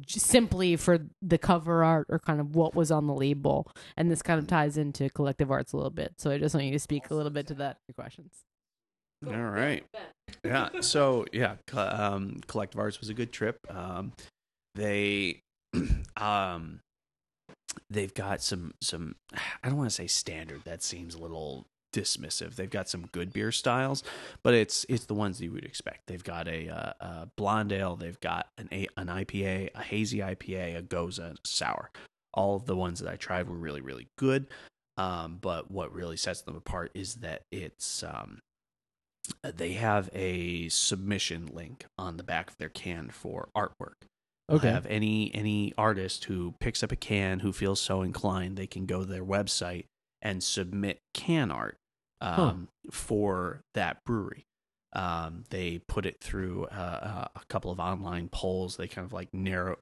[0.00, 3.70] just simply for the cover art or kind of what was on the label.
[3.96, 6.14] And this kind of ties into collective arts a little bit.
[6.18, 7.78] So I just want you to speak a little bit to that.
[7.88, 8.44] Your questions.
[9.26, 9.84] All right.
[10.44, 10.80] Yeah.
[10.80, 13.58] So yeah, um, Collective Arts was a good trip.
[13.68, 14.12] Um,
[14.74, 15.42] they,
[16.16, 16.80] um,
[17.88, 19.16] they've got some some.
[19.62, 20.62] I don't want to say standard.
[20.64, 22.54] That seems a little dismissive.
[22.54, 24.02] They've got some good beer styles,
[24.42, 26.06] but it's it's the ones you would expect.
[26.06, 27.96] They've got a, uh, a blonde ale.
[27.96, 31.90] They've got an an IPA, a hazy IPA, a gose, a sour.
[32.32, 34.46] All of the ones that I tried were really really good.
[34.96, 38.40] Um, but what really sets them apart is that it's um,
[39.42, 44.06] they have a submission link on the back of their can for artwork.
[44.50, 44.70] Okay.
[44.70, 48.86] Have any any artist who picks up a can who feels so inclined, they can
[48.86, 49.86] go to their website
[50.22, 51.78] and submit can art
[52.20, 54.44] um, for that brewery.
[54.92, 58.76] Um, they put it through uh, a couple of online polls.
[58.76, 59.76] They kind of like narrow.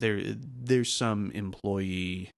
[0.00, 2.30] There, there's some employee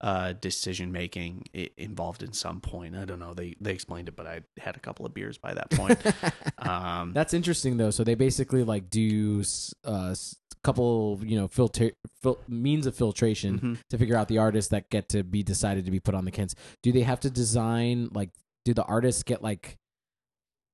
[0.00, 1.44] uh, decision making
[1.76, 2.96] involved in some point.
[2.96, 3.34] I don't know.
[3.34, 6.00] They they explained it, but I had a couple of beers by that point.
[6.58, 7.90] um, That's interesting though.
[7.90, 9.42] So they basically like do
[9.84, 10.16] a
[10.62, 11.92] couple, you know, filter
[12.22, 13.78] fil- means of filtration mhm.
[13.90, 16.30] to figure out the artists that get to be decided to be put on the
[16.30, 16.54] cans.
[16.82, 18.30] Do they have to design like?
[18.64, 19.76] Do the artists get like?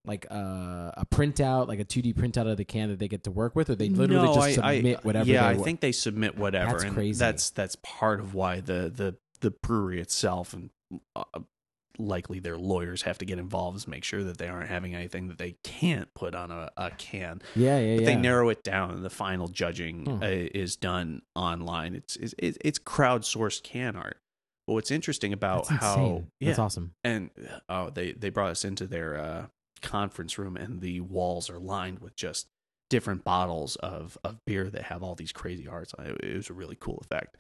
[0.05, 3.33] Like uh, a printout, like a 2D printout of the can that they get to
[3.33, 5.29] work with, or they literally No, just I- I- submit whatever.
[5.29, 6.79] Yeah, I think they submit whatever.
[6.79, 7.19] That's crazy.
[7.19, 10.71] That's that's part of why the the the brewery itself and
[11.17, 11.25] uh,
[11.98, 15.28] likely their lawyers have to get involved is make sure that they aren't having anything
[15.28, 17.43] that they can't put on a, a can.
[17.55, 18.06] Yeah, yeah, But yeah.
[18.06, 20.23] they narrow it down, and the final judging Hmm.
[20.23, 21.94] uh, is done online.
[21.94, 24.18] It's it's it's it's crowdsourced can art.
[24.66, 26.31] But what's interesting about That's how insane.
[26.40, 26.93] yeah, That's awesome.
[27.05, 27.31] and
[27.68, 29.47] oh they they brought us into their uh
[29.82, 32.48] conference room and the walls are lined with just
[32.90, 35.94] different bottles of of beer that have all these crazy arts.
[35.94, 37.36] on It It was a really cool effect.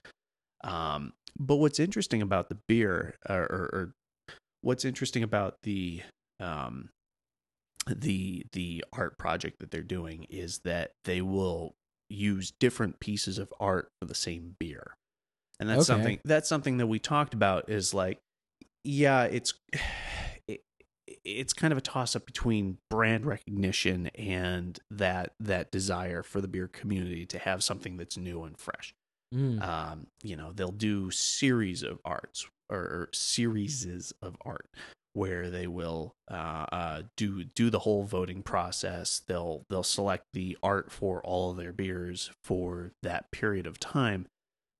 [0.64, 3.94] Um, but what's interesting about the beer, or, or, or
[4.66, 6.02] what's interesting about the
[6.40, 6.90] um,
[7.86, 11.74] the the art project that they're doing is that they will
[12.10, 14.96] use different pieces of art for the same beer,
[15.60, 15.92] and that's Okay.
[15.94, 17.70] something that's something that we talked about.
[17.70, 18.18] Is like,
[18.82, 19.54] yeah, it's
[20.48, 20.62] it,
[21.24, 26.48] it's kind of a toss up between brand recognition and that that desire for the
[26.48, 28.92] beer community to have something that's new and fresh
[29.34, 29.60] Mm.
[29.60, 34.68] um, you know they'll do series of arts or, or series of art
[35.12, 39.22] where they will uh, uh, do do the whole voting process.
[39.26, 44.26] They'll they'll select the art for all of their beers for that period of time.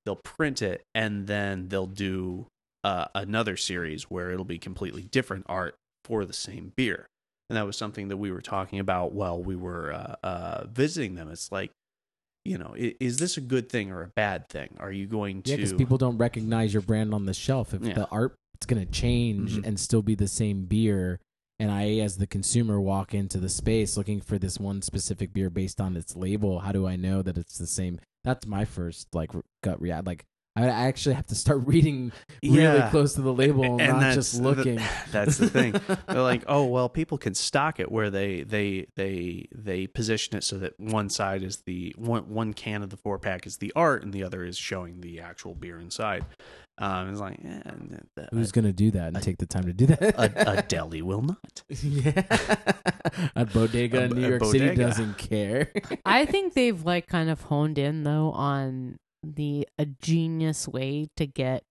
[0.04, 2.48] They'll print it and then they'll do
[2.84, 7.06] uh, another series where it'll be completely different art for the same beer.
[7.48, 11.14] And that was something that we were talking about while we were uh, uh, visiting
[11.14, 11.28] them.
[11.28, 11.70] It's like,
[12.46, 14.76] you know, is, is this a good thing or a bad thing?
[14.80, 15.50] Are you going to?
[15.50, 17.74] Yeah, because people don't recognize your brand on the shelf.
[17.74, 17.94] If Yeah.
[17.94, 19.66] the art it's going to change Mhm.
[19.66, 21.20] and still be the same beer,
[21.58, 25.50] and I, as the consumer, walk into the space looking for this one specific beer
[25.50, 27.98] based on its label, how do I know that it's the same?
[28.24, 29.30] That's my first like
[29.62, 30.06] gut react.
[30.06, 30.24] Like
[30.56, 32.12] I I actually have to start reading
[32.42, 32.88] really Yeah.
[32.90, 34.80] close to the label and, And not that's just the- looking.
[35.12, 35.72] that's the thing.
[36.08, 40.44] They're like, oh well, people can stock it where they they they they position it
[40.44, 43.72] so that one side is the one one can of the four pack is the
[43.76, 46.24] art and the other is showing the actual beer inside.
[46.78, 47.60] Um, it's like, eh,
[48.16, 50.02] that- Who's going to do that and take the time to do that?
[50.02, 51.62] a, a deli will not.
[51.82, 52.22] yeah,
[53.34, 55.72] a bodega A- in New a York City doesn't care.
[56.04, 61.26] I think they've like kind of honed in though on the a genius way to
[61.26, 61.62] get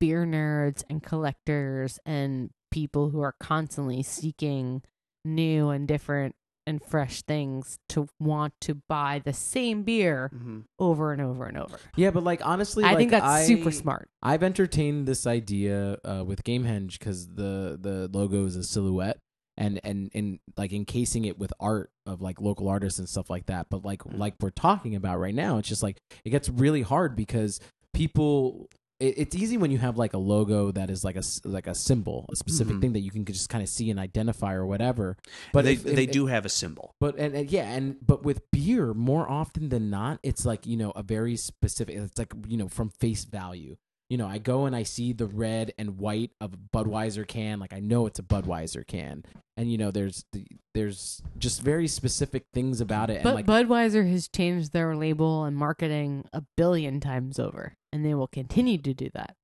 [0.00, 4.82] beer nerds and collectors and people who are constantly seeking
[5.24, 6.34] new and different
[6.66, 10.60] and fresh things to want to buy the same beer Mm-hmm.
[10.78, 11.78] over and over and over.
[11.96, 14.10] yeah, but like honestly, I like, think that's I- super smart.
[14.22, 19.18] I've entertained this idea uh, with Gamehenge because the the logo is a silhouette
[19.58, 23.46] and and and like encasing it with art of like local artists and stuff like
[23.46, 23.66] that.
[23.68, 24.16] But like Mhm.
[24.18, 27.60] like we're talking about right now, it's just like it gets really hard because
[27.92, 28.68] people.
[29.00, 31.74] It, it's easy when you have like a logo that is like a like a
[31.74, 32.80] symbol, a specific Mhm.
[32.80, 35.16] thing that you can just kind of see and identify or whatever.
[35.52, 36.90] But they if- they if- do have a symbol.
[36.98, 40.76] but and, and yeah, and but with beer, more often than not, it's like you
[40.76, 41.94] know a very specific.
[41.94, 43.76] It's like you know from face value.
[44.10, 47.60] You know, I go and I see the red and white of a Budweiser can,
[47.60, 49.22] like I know it's a Budweiser can,
[49.56, 53.22] and you know there's the, there's just very specific things about it.
[53.22, 58.04] But and like, Budweiser has changed their label and marketing a billion times over, and
[58.04, 59.36] they will continue to do that.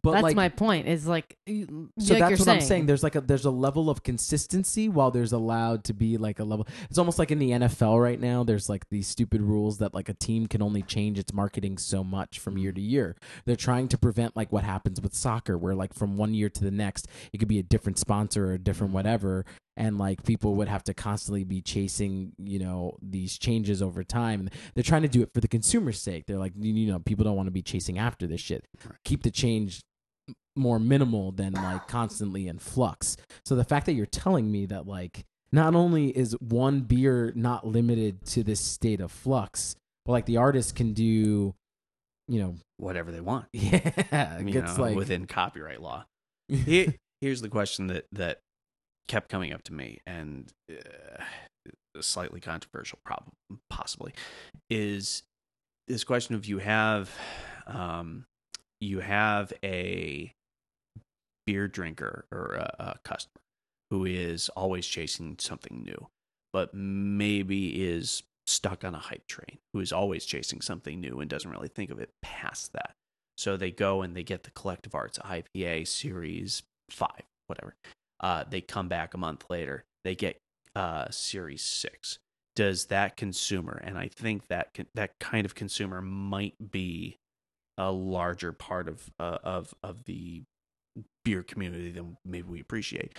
[0.00, 0.88] But That's like, my point.
[0.88, 2.48] Is like, So like that's what saying.
[2.48, 2.86] I'm saying.
[2.86, 6.44] There's like a there's a level of consistency while there's allowed to be like a
[6.44, 6.66] level.
[6.88, 8.42] It's almost like in the NFL right now.
[8.42, 12.02] There's like these stupid rules that like a team can only change its marketing so
[12.02, 12.90] much from year to mm.
[12.90, 13.16] year.
[13.44, 16.64] They're trying to prevent like what happens with soccer, where like from one year to
[16.64, 18.96] the next, it could be a different sponsor or a different mm.
[18.96, 19.44] whatever,
[19.76, 24.40] and like people would have to constantly be chasing you know these changes over time.
[24.40, 26.24] And they're trying to do it for the consumer's sake.
[26.26, 28.66] They're like you know people don't want to be chasing after this shit.
[29.04, 29.80] Keep the change
[30.54, 33.16] more minimal than like constantly in flux.
[33.44, 37.66] So the fact that you're telling me that like not only is one beer not
[37.66, 41.54] limited to this state of flux, but like the artist can do,
[42.28, 43.46] you know, Whatever they want.
[43.52, 46.04] yeah, it's like within copyright law.
[46.48, 48.40] Here, here's the question that that
[49.08, 51.22] kept coming up to me, and uh,
[52.00, 53.32] slightly controversial, problem
[53.68, 54.12] possibly,
[54.70, 55.22] is
[55.88, 57.10] this question of you have,
[57.66, 58.24] um,
[58.80, 60.32] you have a
[61.46, 63.40] beer drinker or a, a customer
[63.90, 66.08] who is always chasing something new,
[66.52, 71.28] but maybe is stuck on a hype train, who is always chasing something new and
[71.28, 72.94] doesn't really think of it past that.
[73.36, 77.74] So they go and they get the collective arts IPA series five, whatever.
[78.22, 79.84] Uh, they come back a month later.
[80.04, 80.40] They get
[80.74, 82.18] uh, series six.
[82.54, 87.16] Does that consumer, and I think that that kind of consumer might be
[87.78, 90.42] a larger part of uh, of of the
[91.24, 93.16] beer community than maybe we appreciate.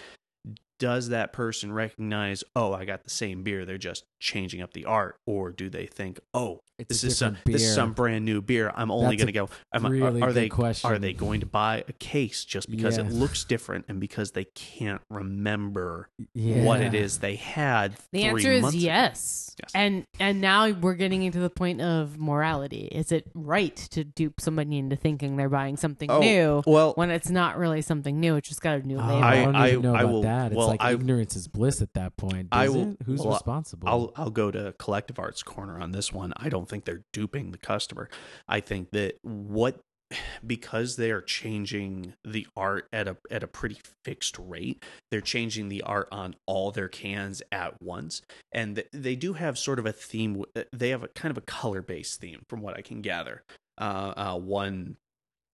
[0.84, 4.84] Does that person recognize, oh, I got the same beer, they're just changing up the
[4.84, 8.26] art, or do they think, oh, It's this is some different this is some brand
[8.26, 8.70] new beer.
[8.76, 9.50] I'm only going to a go.
[9.74, 10.92] Am really are, are they question.
[10.92, 14.44] are they going to buy a case just because it looks different and because they
[14.44, 16.64] can't remember yeah.
[16.64, 17.94] what it is they had?
[18.12, 18.84] The three answer is months ago?
[18.86, 19.56] yes.
[19.62, 19.72] Yes.
[19.76, 22.90] And and now we're getting into the point of morality.
[22.92, 27.12] Is it right to dupe somebody into thinking they're buying something Oh, new well, when
[27.12, 28.36] it's not really something new?
[28.36, 29.24] It's just got a new Oh, label.
[29.24, 30.22] I I don't I, know I about will.
[30.24, 30.54] that.
[30.54, 32.50] Well, like I- ignorance is bliss at that point.
[32.52, 32.98] I will- it?
[33.06, 33.88] Who's well, responsible?
[33.88, 36.34] I'll I'll go to Collective Arts Corner on this one.
[36.38, 38.10] I don't think they're duping the customer.
[38.48, 39.80] I think that what
[40.46, 45.70] because they are changing the art at a at a pretty fixed rate, they're changing
[45.70, 48.22] the art on all their cans at once,
[48.52, 50.44] and th- they do have sort of a theme.
[50.72, 53.44] They have a kind of a color based theme, from what I can gather.
[53.78, 54.98] Uh, uh, one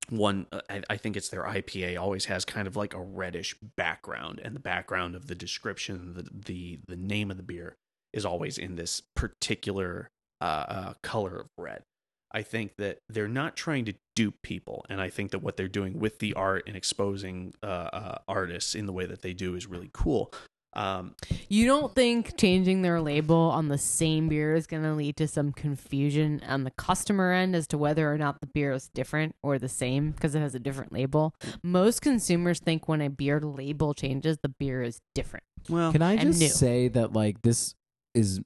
[0.09, 3.55] one uh, I, I think it's their ipa always has kind of like a reddish
[3.75, 7.77] background and the background of the description the the, the name of the beer
[8.13, 10.09] is always in this particular
[10.41, 11.83] uh, uh, color of red.
[12.31, 15.69] I think that they're not trying to dupe people and i think that what they're
[15.69, 19.55] doing with the art and exposing uh, uh, artists in the way that they do
[19.55, 20.29] is really cool
[20.73, 21.15] um,
[21.47, 25.27] You don't think changing their label on the same beer is going to lead to
[25.27, 29.35] some confusion on the customer end as to whether or not the beer is different
[29.41, 31.33] or the same because it has a different label?
[31.63, 35.45] Most consumers think when a beer label changes, the beer is different.
[35.69, 36.47] well Can I just new.
[36.47, 37.75] say that like this
[38.13, 38.41] is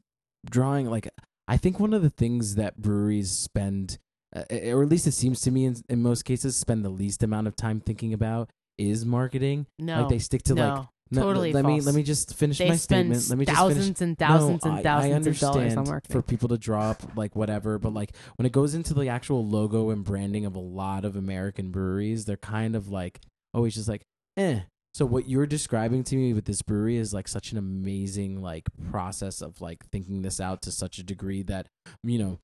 [0.49, 1.09] drawing like
[1.47, 3.97] I think one of the things that breweries spend,
[4.35, 7.21] uh, or at least it seems to me in, in most cases, spend the least
[7.21, 9.67] amount of time thinking about is marketing.
[9.77, 10.01] No.
[10.01, 10.73] like they stick to no.
[10.73, 11.85] like no, totally Let me false.
[11.85, 13.29] let me just finish they my spend statement.
[13.29, 14.01] Let me just thousands finish.
[14.01, 16.13] and thousands No, and I- thousands I of dollars on understand marketing.
[16.13, 19.89] for people to drop like whatever, but like when it goes into the actual logo
[19.89, 23.19] and branding of a lot of American breweries, they're kind of like
[23.53, 24.01] always just like,
[24.37, 24.61] eh.
[24.95, 28.67] So what you're describing to me with this brewery is like such an amazing like
[28.91, 31.67] process of like thinking this out to such a degree that
[32.03, 32.37] you know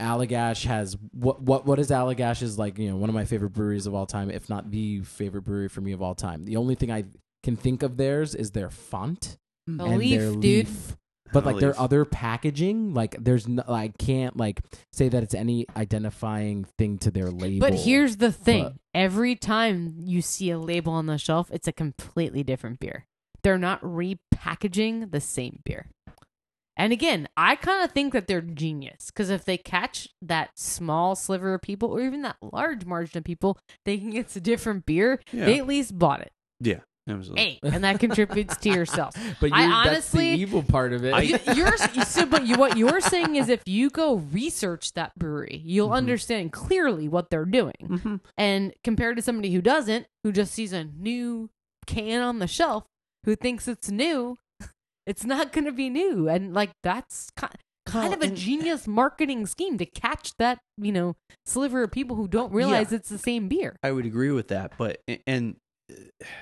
[0.00, 3.54] Allagash has what what what is Allagash is like you know one of my favorite
[3.54, 6.44] breweries of all time, if not the favorite brewery for me of all time.
[6.44, 7.04] The only thing I
[7.46, 10.42] can think of theirs is their font The and leaf, their dude.
[10.68, 10.96] leaf.
[11.32, 11.80] But The like their leaf.
[11.80, 14.60] other packaging, like there's no, I can't like
[14.92, 17.60] say that it's any identifying thing to their label.
[17.66, 21.66] But here's the thing: But- every time you see a label on the shelf, it's
[21.66, 23.06] a completely different beer.
[23.42, 25.86] They're not repackaging the same beer.
[26.78, 31.16] And again, I kind of think that they're genius because if they catch that small
[31.16, 35.20] sliver of people, or even that large margin of people thinking it's a different beer,
[35.32, 35.46] Yeah.
[35.46, 36.32] they at least bought it.
[36.60, 37.42] yeah absolutely.
[37.42, 39.14] Hey, and that contributes to yourself.
[39.40, 41.24] but I honestly- the evil part of it.
[41.24, 45.62] You, you're so, but you, what you're saying is if you go research that brewery,
[45.64, 45.96] you'll Mhm.
[45.96, 47.74] understand clearly what they're doing.
[47.82, 48.20] Mhm.
[48.36, 51.50] And compared to somebody who doesn't, who just sees a new
[51.86, 52.84] can on the shelf,
[53.24, 54.36] who thinks it's new,
[55.06, 56.28] it's not going to be new.
[56.28, 57.54] And like that's kind,
[57.86, 61.14] kind of a genius marketing scheme to catch that, you know,
[61.44, 63.76] sliver of people who don't realize it's the same beer.
[63.84, 65.54] i would agree with that but and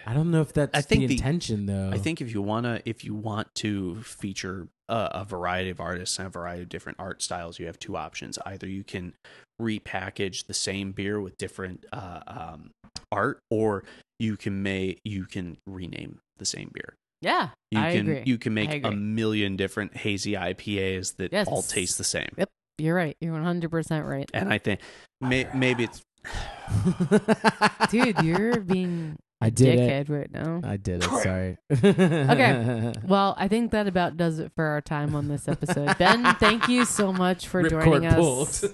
[0.06, 1.90] I don't know if that's I think the the- intention though.
[1.92, 6.18] I think if you wanna, if you want to feature a, a variety of artists
[6.18, 8.38] and a variety of different art styles, you have two options.
[8.46, 9.14] Either you can
[9.60, 12.70] repackage the same beer with different uh, um,
[13.12, 13.84] art, or
[14.18, 16.94] you can make you can rename the same beer.
[17.20, 18.22] Yeah, You I can agree.
[18.26, 21.48] you can make a million different hazy IPAs that Yes.
[21.48, 22.28] all taste the same.
[22.36, 22.50] Yep.
[22.76, 23.16] You're right.
[23.20, 24.28] You're 100% right.
[24.34, 24.80] And I think
[25.22, 26.02] may, maybe it's
[27.90, 30.08] Dude, you're being I did it.
[30.08, 30.60] right now.
[30.64, 31.10] I did it.
[31.10, 31.58] Sorry.
[31.70, 32.92] Okay.
[33.06, 35.96] Well, I think that about does it for our time on this episode.
[35.98, 38.64] Ben, thank you so much for joining us.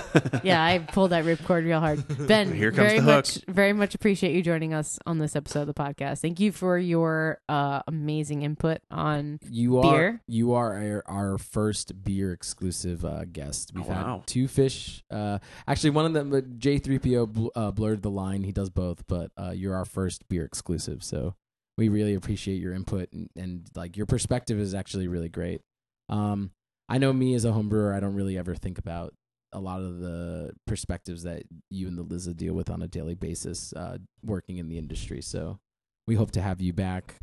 [0.44, 2.04] yeah, I pulled that ripcord real hard.
[2.28, 3.14] Ben, Here comes very the hook.
[3.16, 6.20] much, very much appreciate you joining us on this episode of the podcast.
[6.20, 9.40] Thank you for your uh, amazing input on.
[9.48, 10.22] You are Beer?
[10.28, 13.72] you are our, our first beer exclusive uh, guest.
[13.74, 14.16] We've Oh, wow.
[14.18, 15.02] had two fish.
[15.10, 18.44] Uh, actually, one of them, uh, J three PO bl- uh, blurred the line.
[18.44, 21.02] He does both, but uh, you're our first beer exclusive.
[21.02, 21.34] So
[21.76, 25.60] we really appreciate your input and, and like your perspective is actually really great.
[26.08, 26.50] Um,
[26.88, 29.14] I know me as a home brewer, I don't really ever think about
[29.52, 33.14] a lot of the perspectives that you and the Liza deal with on a daily
[33.14, 35.20] basis, uh, working in the industry.
[35.20, 35.58] So
[36.06, 37.16] we hope to have you back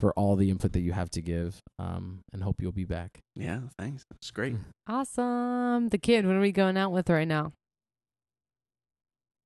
[0.00, 3.20] for all the input that you have to give, um, and hope you'll be back.
[3.36, 3.60] yeah.
[3.78, 4.04] Thanks.
[4.16, 4.56] It's great.
[4.88, 5.90] Awesome.
[5.90, 7.52] The kid, what are we going out with right now?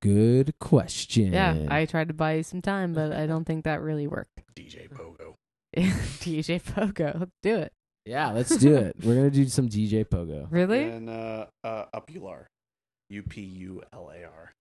[0.03, 1.33] Good question.
[1.33, 4.41] Yeah, I tried to buy you some time, but I don't think that really worked.
[4.57, 5.35] DJ Pogo.
[5.77, 7.73] DJ Pogo, let's do it.
[8.05, 8.97] yeah, let's do it.
[9.03, 10.47] We're gonna do some DJ Pogo.
[10.51, 10.85] Really?
[10.85, 12.47] And uh, uh, Upular.
[13.11, 14.53] U P U L A R.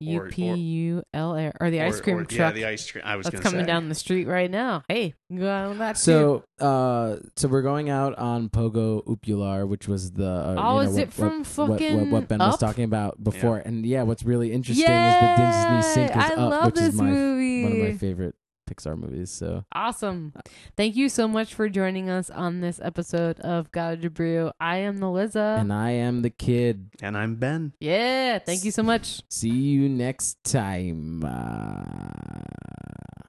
[0.00, 2.38] U or- P U L A or the ice cream or- truck.
[2.38, 3.04] Yeah, the ice cream.
[3.06, 3.66] I was That's coming say.
[3.66, 4.82] down the street right now.
[4.88, 5.96] Hey, go out on that.
[5.96, 6.00] too.
[6.00, 10.86] So, uh, so we're going out on Pogo Upular, which was the uh, Oh, you
[10.86, 13.58] know, is what, it from what, fucking what, what Ben was talking about before?
[13.58, 15.08] And yeah, what's really interesting Yay!
[15.08, 15.44] is the
[15.76, 17.62] Disney sync is I up, love which this is my movie.
[17.64, 18.34] one of my favorite
[18.70, 19.30] Pixar movies.
[19.30, 20.32] So Awesome.
[20.76, 24.52] Thank you so much for joining us on this episode of Gotta Brew.
[24.60, 25.56] I am the Liza.
[25.58, 26.90] and I am the kid.
[27.02, 27.72] And I'm Ben.
[27.80, 29.22] yeah, thank you so much.
[29.28, 31.24] See you next time.
[31.24, 33.19] Uh...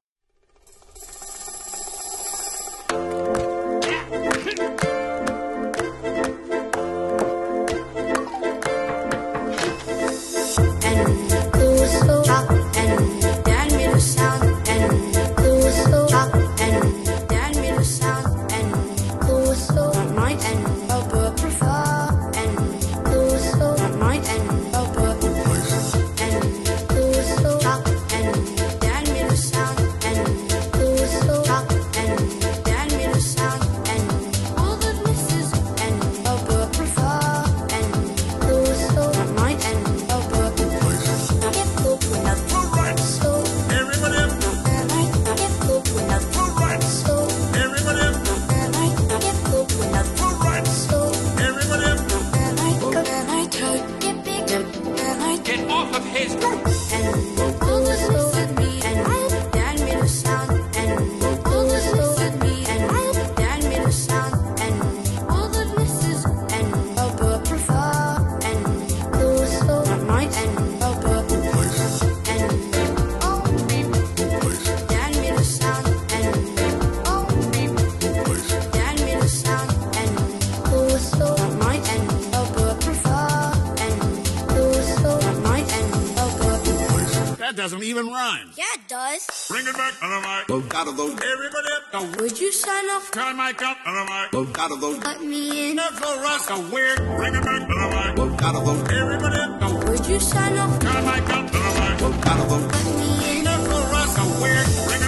[87.51, 88.49] That doesn't even rhyme.
[88.55, 89.27] Yeah, it does.
[89.49, 90.47] Bring it back on the mic.
[90.47, 91.09] Low, got a low.
[91.11, 91.83] Everybody up.
[91.91, 93.11] Now, would you sign off?
[93.11, 94.31] Turn my cup on the mic.
[94.31, 94.91] Low, got a low.
[94.91, 95.75] Let me in.
[95.75, 96.49] That's a rust.
[96.49, 96.95] A weird.
[96.95, 98.17] Bring it back on the mic.
[98.17, 98.81] Low, got a low.
[98.85, 99.59] Everybody up.
[99.59, 100.79] Now, would you sign off?
[100.79, 102.01] Turn my cup on the mic.
[102.01, 102.59] Low, got a low.
[102.59, 103.43] Let me in.
[103.43, 104.17] That's a rust.
[104.17, 104.67] A weird.
[104.87, 105.00] Bring